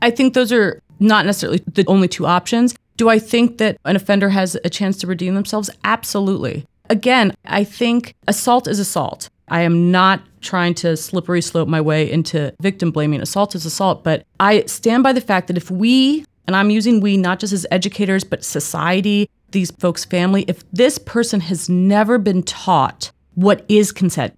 I 0.00 0.10
think 0.10 0.32
those 0.32 0.50
are 0.50 0.80
not 0.98 1.26
necessarily 1.26 1.62
the 1.66 1.84
only 1.86 2.08
two 2.08 2.26
options. 2.26 2.74
Do 2.96 3.10
I 3.10 3.18
think 3.18 3.58
that 3.58 3.76
an 3.84 3.96
offender 3.96 4.30
has 4.30 4.56
a 4.64 4.70
chance 4.70 4.96
to 4.98 5.06
redeem 5.06 5.34
themselves? 5.34 5.68
Absolutely. 5.84 6.64
Again, 6.88 7.34
I 7.44 7.64
think 7.64 8.14
assault 8.26 8.66
is 8.66 8.78
assault. 8.78 9.28
I 9.48 9.60
am 9.60 9.90
not 9.90 10.22
trying 10.40 10.72
to 10.76 10.96
slippery 10.96 11.42
slope 11.42 11.68
my 11.68 11.80
way 11.80 12.10
into 12.10 12.54
victim 12.60 12.90
blaming. 12.90 13.20
Assault 13.20 13.54
is 13.54 13.66
assault, 13.66 14.02
but 14.02 14.24
I 14.40 14.64
stand 14.64 15.02
by 15.02 15.12
the 15.12 15.20
fact 15.20 15.48
that 15.48 15.58
if 15.58 15.70
we, 15.70 16.24
and 16.46 16.56
I'm 16.56 16.70
using 16.70 17.00
we 17.00 17.18
not 17.18 17.40
just 17.40 17.52
as 17.52 17.66
educators, 17.70 18.24
but 18.24 18.42
society, 18.42 19.28
these 19.50 19.70
folks' 19.72 20.06
family, 20.06 20.46
if 20.48 20.68
this 20.70 20.96
person 20.96 21.40
has 21.40 21.68
never 21.68 22.16
been 22.16 22.42
taught 22.42 23.12
what 23.34 23.64
is 23.68 23.92
consent, 23.92 24.34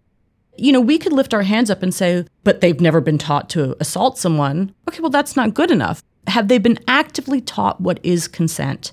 you 0.57 0.73
know, 0.73 0.81
we 0.81 0.99
could 0.99 1.13
lift 1.13 1.35
our 1.35 1.43
hands 1.43 1.71
up 1.71 1.83
and 1.83 1.95
say, 1.95 2.25
but 2.43 2.61
they've 2.61 2.81
never 2.81 3.01
been 3.01 3.19
taught 3.19 3.49
to 3.51 3.77
assault 3.81 4.19
someone. 4.19 4.75
Okay, 4.89 5.01
well, 5.01 5.11
that's 5.11 5.37
not 5.37 5.55
good 5.55 5.71
enough. 5.71 6.03
Have 6.27 6.49
they 6.49 6.59
been 6.59 6.79
actively 6.89 7.41
taught 7.41 7.81
what 7.81 8.01
is 8.03 8.29
consent? 8.29 8.93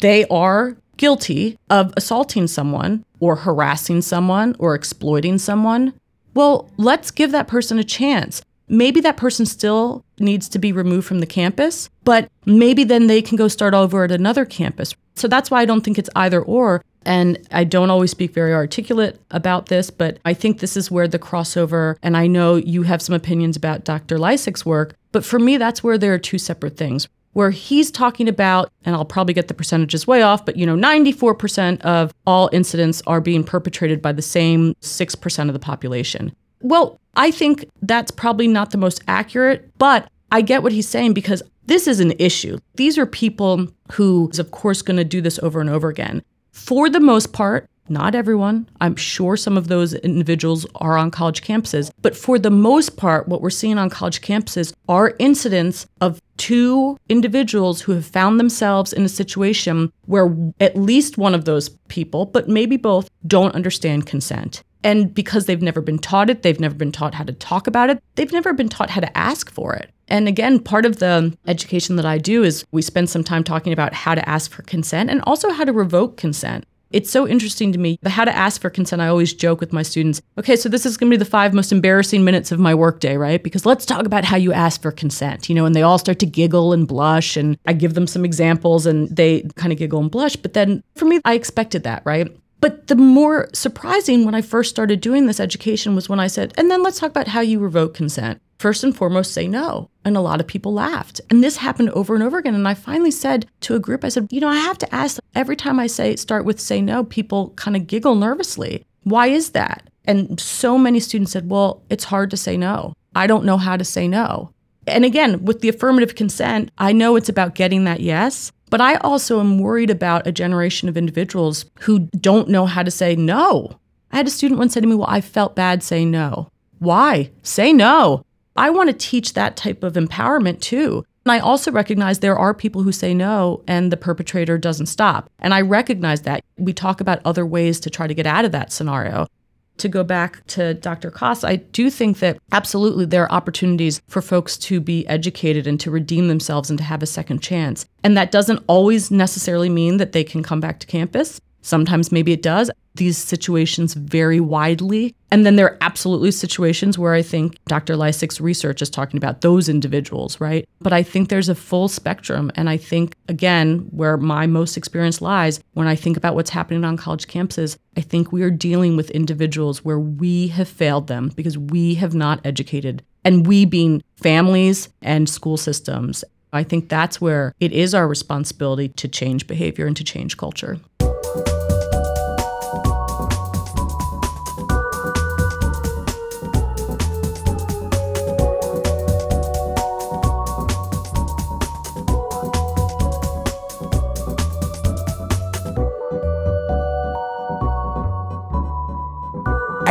They 0.00 0.26
are 0.26 0.76
guilty 0.96 1.58
of 1.70 1.92
assaulting 1.96 2.46
someone 2.46 3.04
or 3.20 3.36
harassing 3.36 4.02
someone 4.02 4.54
or 4.58 4.74
exploiting 4.74 5.38
someone. 5.38 5.94
Well, 6.34 6.70
let's 6.76 7.10
give 7.10 7.32
that 7.32 7.48
person 7.48 7.78
a 7.78 7.84
chance. 7.84 8.42
Maybe 8.68 9.00
that 9.00 9.16
person 9.16 9.46
still 9.46 10.04
needs 10.20 10.48
to 10.50 10.58
be 10.58 10.72
removed 10.72 11.06
from 11.06 11.20
the 11.20 11.26
campus, 11.26 11.88
but 12.04 12.30
maybe 12.44 12.84
then 12.84 13.06
they 13.06 13.22
can 13.22 13.36
go 13.36 13.48
start 13.48 13.72
over 13.72 14.04
at 14.04 14.12
another 14.12 14.44
campus. 14.44 14.94
So 15.14 15.26
that's 15.26 15.50
why 15.50 15.62
I 15.62 15.64
don't 15.64 15.80
think 15.80 15.98
it's 15.98 16.10
either 16.14 16.42
or. 16.42 16.82
And 17.04 17.38
I 17.50 17.64
don't 17.64 17.90
always 17.90 18.10
speak 18.10 18.32
very 18.32 18.52
articulate 18.52 19.20
about 19.30 19.66
this, 19.66 19.90
but 19.90 20.18
I 20.24 20.34
think 20.34 20.60
this 20.60 20.76
is 20.76 20.90
where 20.90 21.08
the 21.08 21.18
crossover, 21.18 21.96
and 22.02 22.16
I 22.16 22.26
know 22.26 22.56
you 22.56 22.82
have 22.82 23.00
some 23.00 23.14
opinions 23.14 23.56
about 23.56 23.84
Dr. 23.84 24.18
Lisak's 24.18 24.66
work, 24.66 24.94
but 25.12 25.24
for 25.24 25.38
me, 25.38 25.56
that's 25.56 25.82
where 25.82 25.98
there 25.98 26.12
are 26.14 26.18
two 26.18 26.38
separate 26.38 26.76
things. 26.76 27.08
Where 27.32 27.50
he's 27.50 27.90
talking 27.90 28.28
about, 28.28 28.70
and 28.84 28.96
I'll 28.96 29.04
probably 29.04 29.34
get 29.34 29.48
the 29.48 29.54
percentages 29.54 30.06
way 30.06 30.22
off, 30.22 30.44
but 30.44 30.56
you 30.56 30.66
know, 30.66 30.74
94% 30.74 31.80
of 31.82 32.12
all 32.26 32.50
incidents 32.52 33.02
are 33.06 33.20
being 33.20 33.44
perpetrated 33.44 34.02
by 34.02 34.12
the 34.12 34.22
same 34.22 34.74
6% 34.80 35.46
of 35.46 35.52
the 35.52 35.58
population. 35.58 36.34
Well, 36.62 37.00
I 37.16 37.30
think 37.30 37.68
that's 37.82 38.10
probably 38.10 38.48
not 38.48 38.70
the 38.70 38.78
most 38.78 39.02
accurate, 39.06 39.70
but 39.78 40.10
I 40.32 40.40
get 40.40 40.62
what 40.62 40.72
he's 40.72 40.88
saying 40.88 41.14
because 41.14 41.42
this 41.66 41.86
is 41.86 42.00
an 42.00 42.12
issue. 42.18 42.58
These 42.74 42.98
are 42.98 43.06
people 43.06 43.68
who 43.92 44.28
is 44.32 44.38
of 44.38 44.50
course 44.50 44.82
going 44.82 44.96
to 44.96 45.04
do 45.04 45.20
this 45.20 45.38
over 45.40 45.60
and 45.60 45.70
over 45.70 45.88
again. 45.88 46.22
For 46.58 46.90
the 46.90 47.00
most 47.00 47.32
part, 47.32 47.66
not 47.88 48.14
everyone. 48.14 48.68
I'm 48.80 48.94
sure 48.96 49.36
some 49.36 49.56
of 49.56 49.68
those 49.68 49.94
individuals 49.94 50.66
are 50.74 50.98
on 50.98 51.10
college 51.10 51.42
campuses. 51.42 51.90
But 52.02 52.14
for 52.16 52.38
the 52.38 52.50
most 52.50 52.98
part, 52.98 53.28
what 53.28 53.40
we're 53.40 53.48
seeing 53.48 53.78
on 53.78 53.88
college 53.88 54.20
campuses 54.20 54.74
are 54.88 55.14
incidents 55.18 55.86
of 56.02 56.20
two 56.36 56.98
individuals 57.08 57.80
who 57.80 57.92
have 57.92 58.04
found 58.04 58.38
themselves 58.38 58.92
in 58.92 59.04
a 59.04 59.08
situation 59.08 59.90
where 60.04 60.36
at 60.60 60.76
least 60.76 61.16
one 61.16 61.34
of 61.34 61.46
those 61.46 61.70
people, 61.88 62.26
but 62.26 62.48
maybe 62.48 62.76
both, 62.76 63.08
don't 63.26 63.54
understand 63.54 64.04
consent. 64.04 64.62
And 64.84 65.14
because 65.14 65.46
they've 65.46 65.62
never 65.62 65.80
been 65.80 65.98
taught 65.98 66.28
it, 66.28 66.42
they've 66.42 66.60
never 66.60 66.74
been 66.74 66.92
taught 66.92 67.14
how 67.14 67.24
to 67.24 67.32
talk 67.32 67.66
about 67.66 67.88
it, 67.88 68.02
they've 68.16 68.32
never 68.32 68.52
been 68.52 68.68
taught 68.68 68.90
how 68.90 69.00
to 69.00 69.18
ask 69.18 69.50
for 69.50 69.74
it. 69.74 69.90
And 70.08 70.26
again, 70.26 70.58
part 70.58 70.86
of 70.86 70.98
the 70.98 71.36
education 71.46 71.96
that 71.96 72.06
I 72.06 72.18
do 72.18 72.42
is 72.42 72.64
we 72.72 72.82
spend 72.82 73.10
some 73.10 73.22
time 73.22 73.44
talking 73.44 73.72
about 73.72 73.92
how 73.94 74.14
to 74.14 74.28
ask 74.28 74.50
for 74.50 74.62
consent 74.62 75.10
and 75.10 75.22
also 75.26 75.50
how 75.50 75.64
to 75.64 75.72
revoke 75.72 76.16
consent. 76.16 76.64
It's 76.90 77.10
so 77.10 77.28
interesting 77.28 77.72
to 77.72 77.78
me. 77.78 77.98
The 78.00 78.08
how 78.08 78.24
to 78.24 78.34
ask 78.34 78.60
for 78.60 78.70
consent, 78.70 79.02
I 79.02 79.08
always 79.08 79.34
joke 79.34 79.60
with 79.60 79.72
my 79.72 79.82
students 79.82 80.22
okay, 80.38 80.56
so 80.56 80.68
this 80.68 80.86
is 80.86 80.96
going 80.96 81.10
to 81.10 81.16
be 81.16 81.22
the 81.22 81.30
five 81.30 81.52
most 81.52 81.70
embarrassing 81.70 82.24
minutes 82.24 82.50
of 82.50 82.58
my 82.58 82.74
workday, 82.74 83.16
right? 83.16 83.42
Because 83.42 83.66
let's 83.66 83.84
talk 83.84 84.06
about 84.06 84.24
how 84.24 84.36
you 84.36 84.52
ask 84.52 84.80
for 84.80 84.90
consent, 84.90 85.48
you 85.48 85.54
know, 85.54 85.66
and 85.66 85.76
they 85.76 85.82
all 85.82 85.98
start 85.98 86.18
to 86.20 86.26
giggle 86.26 86.72
and 86.72 86.88
blush. 86.88 87.36
And 87.36 87.58
I 87.66 87.74
give 87.74 87.94
them 87.94 88.06
some 88.06 88.24
examples 88.24 88.86
and 88.86 89.14
they 89.14 89.42
kind 89.56 89.72
of 89.72 89.78
giggle 89.78 90.00
and 90.00 90.10
blush. 90.10 90.36
But 90.36 90.54
then 90.54 90.82
for 90.94 91.04
me, 91.04 91.20
I 91.24 91.34
expected 91.34 91.82
that, 91.82 92.02
right? 92.06 92.34
But 92.60 92.86
the 92.88 92.96
more 92.96 93.48
surprising 93.52 94.24
when 94.24 94.34
I 94.34 94.40
first 94.40 94.70
started 94.70 95.00
doing 95.00 95.26
this 95.26 95.40
education 95.40 95.94
was 95.94 96.08
when 96.08 96.18
I 96.18 96.26
said, 96.26 96.54
and 96.56 96.70
then 96.70 96.82
let's 96.82 96.98
talk 96.98 97.10
about 97.10 97.28
how 97.28 97.40
you 97.40 97.58
revoke 97.58 97.94
consent 97.94 98.40
first 98.58 98.84
and 98.84 98.96
foremost 98.96 99.32
say 99.32 99.46
no. 99.46 99.88
And 100.04 100.16
a 100.16 100.20
lot 100.20 100.40
of 100.40 100.46
people 100.46 100.72
laughed. 100.72 101.20
And 101.30 101.42
this 101.42 101.56
happened 101.56 101.90
over 101.90 102.14
and 102.14 102.22
over 102.22 102.38
again. 102.38 102.54
And 102.54 102.66
I 102.66 102.74
finally 102.74 103.10
said 103.10 103.46
to 103.60 103.74
a 103.74 103.80
group, 103.80 104.04
I 104.04 104.08
said, 104.08 104.28
you 104.30 104.40
know, 104.40 104.48
I 104.48 104.56
have 104.56 104.78
to 104.78 104.94
ask 104.94 105.20
every 105.34 105.56
time 105.56 105.78
I 105.78 105.86
say 105.86 106.16
start 106.16 106.44
with 106.44 106.60
say 106.60 106.80
no, 106.80 107.04
people 107.04 107.50
kind 107.50 107.76
of 107.76 107.86
giggle 107.86 108.14
nervously. 108.14 108.84
Why 109.04 109.28
is 109.28 109.50
that? 109.50 109.88
And 110.04 110.40
so 110.40 110.78
many 110.78 111.00
students 111.00 111.32
said, 111.32 111.50
well, 111.50 111.82
it's 111.90 112.04
hard 112.04 112.30
to 112.30 112.36
say 112.36 112.56
no. 112.56 112.94
I 113.14 113.26
don't 113.26 113.44
know 113.44 113.58
how 113.58 113.76
to 113.76 113.84
say 113.84 114.08
no. 114.08 114.52
And 114.86 115.04
again, 115.04 115.44
with 115.44 115.60
the 115.60 115.68
affirmative 115.68 116.14
consent, 116.14 116.70
I 116.78 116.92
know 116.92 117.16
it's 117.16 117.28
about 117.28 117.54
getting 117.54 117.84
that 117.84 118.00
yes, 118.00 118.52
but 118.70 118.80
I 118.80 118.96
also 118.96 119.40
am 119.40 119.58
worried 119.58 119.90
about 119.90 120.26
a 120.26 120.32
generation 120.32 120.88
of 120.88 120.96
individuals 120.96 121.66
who 121.80 122.00
don't 122.20 122.48
know 122.48 122.64
how 122.64 122.82
to 122.82 122.90
say 122.90 123.16
no. 123.16 123.78
I 124.10 124.16
had 124.16 124.26
a 124.26 124.30
student 124.30 124.58
once 124.58 124.72
say 124.74 124.80
to 124.80 124.86
me, 124.86 124.94
Well, 124.94 125.08
I 125.08 125.20
felt 125.20 125.54
bad 125.54 125.82
saying 125.82 126.10
no. 126.10 126.50
Why? 126.78 127.30
Say 127.42 127.72
no. 127.72 128.24
I 128.58 128.70
want 128.70 128.88
to 128.88 128.92
teach 128.92 129.34
that 129.34 129.56
type 129.56 129.84
of 129.84 129.92
empowerment 129.92 130.60
too. 130.60 131.04
And 131.24 131.32
I 131.32 131.38
also 131.38 131.70
recognize 131.70 132.18
there 132.18 132.38
are 132.38 132.52
people 132.52 132.82
who 132.82 132.90
say 132.90 133.14
no 133.14 133.62
and 133.68 133.92
the 133.92 133.96
perpetrator 133.96 134.58
doesn't 134.58 134.86
stop. 134.86 135.30
And 135.38 135.54
I 135.54 135.60
recognize 135.60 136.22
that. 136.22 136.42
We 136.56 136.72
talk 136.72 137.00
about 137.00 137.20
other 137.24 137.46
ways 137.46 137.78
to 137.80 137.90
try 137.90 138.08
to 138.08 138.14
get 138.14 138.26
out 138.26 138.44
of 138.44 138.52
that 138.52 138.72
scenario. 138.72 139.28
To 139.76 139.88
go 139.88 140.02
back 140.02 140.44
to 140.48 140.74
Dr. 140.74 141.12
Koss, 141.12 141.46
I 141.46 141.56
do 141.56 141.88
think 141.88 142.18
that 142.18 142.38
absolutely 142.50 143.04
there 143.04 143.22
are 143.22 143.32
opportunities 143.32 144.02
for 144.08 144.20
folks 144.20 144.56
to 144.56 144.80
be 144.80 145.06
educated 145.06 145.68
and 145.68 145.78
to 145.78 145.92
redeem 145.92 146.26
themselves 146.26 146.68
and 146.68 146.78
to 146.80 146.84
have 146.84 147.00
a 147.00 147.06
second 147.06 147.40
chance. 147.40 147.86
And 148.02 148.16
that 148.16 148.32
doesn't 148.32 148.64
always 148.66 149.12
necessarily 149.12 149.68
mean 149.68 149.98
that 149.98 150.10
they 150.10 150.24
can 150.24 150.42
come 150.42 150.58
back 150.58 150.80
to 150.80 150.86
campus. 150.88 151.40
Sometimes 151.62 152.12
maybe 152.12 152.32
it 152.32 152.42
does. 152.42 152.70
These 152.94 153.18
situations 153.18 153.94
vary 153.94 154.40
widely. 154.40 155.14
And 155.30 155.44
then 155.44 155.56
there 155.56 155.66
are 155.66 155.78
absolutely 155.80 156.30
situations 156.30 156.98
where 156.98 157.14
I 157.14 157.22
think 157.22 157.56
Dr. 157.66 157.94
Lisak's 157.94 158.40
research 158.40 158.82
is 158.82 158.90
talking 158.90 159.18
about 159.18 159.40
those 159.40 159.68
individuals, 159.68 160.40
right? 160.40 160.68
But 160.80 160.92
I 160.92 161.02
think 161.02 161.28
there's 161.28 161.48
a 161.48 161.54
full 161.54 161.88
spectrum. 161.88 162.50
And 162.54 162.68
I 162.68 162.76
think, 162.76 163.14
again, 163.28 163.86
where 163.90 164.16
my 164.16 164.46
most 164.46 164.76
experience 164.76 165.20
lies, 165.20 165.60
when 165.74 165.86
I 165.86 165.94
think 165.94 166.16
about 166.16 166.34
what's 166.34 166.50
happening 166.50 166.84
on 166.84 166.96
college 166.96 167.26
campuses, 167.26 167.76
I 167.96 168.00
think 168.00 168.32
we 168.32 168.42
are 168.42 168.50
dealing 168.50 168.96
with 168.96 169.10
individuals 169.10 169.84
where 169.84 170.00
we 170.00 170.48
have 170.48 170.68
failed 170.68 171.06
them 171.06 171.30
because 171.34 171.58
we 171.58 171.94
have 171.96 172.14
not 172.14 172.40
educated. 172.44 173.04
And 173.24 173.46
we 173.46 173.64
being 173.64 174.02
families 174.16 174.88
and 175.02 175.28
school 175.28 175.56
systems. 175.56 176.24
I 176.52 176.62
think 176.62 176.88
that's 176.88 177.20
where 177.20 177.54
it 177.60 177.72
is 177.72 177.94
our 177.94 178.08
responsibility 178.08 178.88
to 178.88 179.06
change 179.06 179.46
behavior 179.46 179.86
and 179.86 179.96
to 179.96 180.04
change 180.04 180.36
culture. 180.36 180.78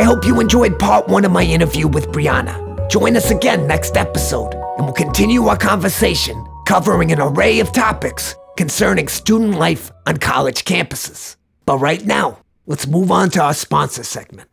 Hope 0.07 0.25
you 0.25 0.39
enjoyed 0.39 0.79
part 0.79 1.05
one 1.09 1.25
of 1.25 1.33
my 1.33 1.43
interview 1.43 1.85
with 1.85 2.07
Brianna. 2.13 2.55
Join 2.89 3.17
us 3.17 3.29
again 3.29 3.67
next 3.67 3.97
episode, 3.97 4.53
and 4.53 4.85
we'll 4.85 4.93
continue 4.93 5.47
our 5.47 5.57
conversation 5.57 6.47
covering 6.65 7.11
an 7.11 7.19
array 7.19 7.59
of 7.59 7.73
topics 7.73 8.33
concerning 8.55 9.09
student 9.09 9.55
life 9.55 9.91
on 10.05 10.15
college 10.15 10.63
campuses. 10.63 11.35
But 11.65 11.79
right 11.79 12.05
now, 12.05 12.37
let's 12.67 12.87
move 12.87 13.11
on 13.11 13.31
to 13.31 13.41
our 13.41 13.53
sponsor 13.53 14.03
segment. 14.03 14.47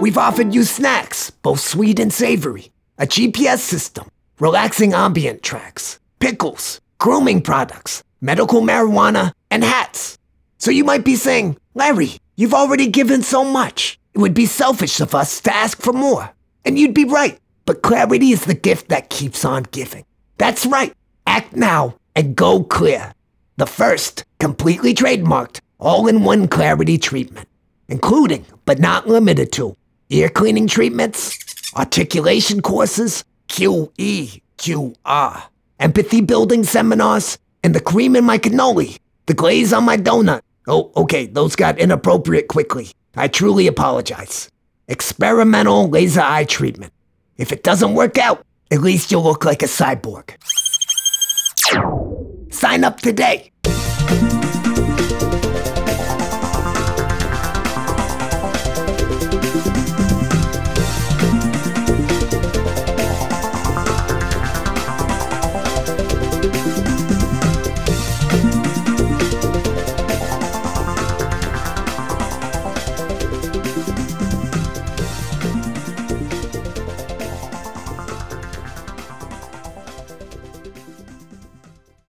We've 0.00 0.18
offered 0.18 0.52
you 0.52 0.64
snacks, 0.64 1.30
both 1.30 1.60
sweet 1.60 2.00
and 2.00 2.12
savory, 2.12 2.72
a 2.98 3.06
GPS 3.06 3.58
system, 3.58 4.08
relaxing 4.40 4.92
ambient 4.92 5.44
tracks, 5.44 6.00
pickles, 6.18 6.80
grooming 6.98 7.42
products, 7.42 8.02
medical 8.20 8.60
marijuana, 8.60 9.30
and 9.52 9.62
hats. 9.62 10.18
So 10.64 10.70
you 10.70 10.82
might 10.82 11.04
be 11.04 11.14
saying, 11.14 11.58
Larry, 11.74 12.12
you've 12.36 12.54
already 12.54 12.86
given 12.86 13.22
so 13.22 13.44
much. 13.44 13.98
It 14.14 14.18
would 14.18 14.32
be 14.32 14.46
selfish 14.46 14.98
of 14.98 15.14
us 15.14 15.38
to 15.42 15.54
ask 15.54 15.82
for 15.82 15.92
more. 15.92 16.30
And 16.64 16.78
you'd 16.78 16.94
be 16.94 17.04
right, 17.04 17.38
but 17.66 17.82
clarity 17.82 18.30
is 18.30 18.46
the 18.46 18.54
gift 18.54 18.88
that 18.88 19.10
keeps 19.10 19.44
on 19.44 19.64
giving. 19.64 20.06
That's 20.38 20.64
right. 20.64 20.94
Act 21.26 21.54
now 21.54 21.96
and 22.16 22.34
go 22.34 22.62
clear. 22.64 23.12
The 23.58 23.66
first, 23.66 24.24
completely 24.40 24.94
trademarked, 24.94 25.60
all 25.78 26.06
in 26.06 26.24
one 26.24 26.48
clarity 26.48 26.96
treatment, 26.96 27.46
including, 27.88 28.46
but 28.64 28.78
not 28.78 29.06
limited 29.06 29.52
to, 29.52 29.76
ear 30.08 30.30
cleaning 30.30 30.66
treatments, 30.66 31.36
articulation 31.76 32.62
courses, 32.62 33.22
QE, 33.48 34.40
QR, 34.56 35.42
empathy 35.78 36.22
building 36.22 36.64
seminars, 36.64 37.36
and 37.62 37.74
the 37.74 37.80
cream 37.80 38.16
in 38.16 38.24
my 38.24 38.38
cannoli, 38.38 38.98
the 39.26 39.34
glaze 39.34 39.74
on 39.74 39.84
my 39.84 39.98
donut. 39.98 40.40
Oh, 40.66 40.92
okay, 40.96 41.26
those 41.26 41.56
got 41.56 41.78
inappropriate 41.78 42.48
quickly. 42.48 42.88
I 43.16 43.28
truly 43.28 43.66
apologize. 43.66 44.48
Experimental 44.88 45.88
laser 45.88 46.22
eye 46.22 46.44
treatment. 46.44 46.92
If 47.36 47.52
it 47.52 47.62
doesn't 47.62 47.94
work 47.94 48.18
out, 48.18 48.44
at 48.70 48.80
least 48.80 49.10
you'll 49.10 49.22
look 49.22 49.44
like 49.44 49.62
a 49.62 49.66
cyborg. 49.66 50.30
Sign 52.52 52.84
up 52.84 53.00
today 53.00 53.50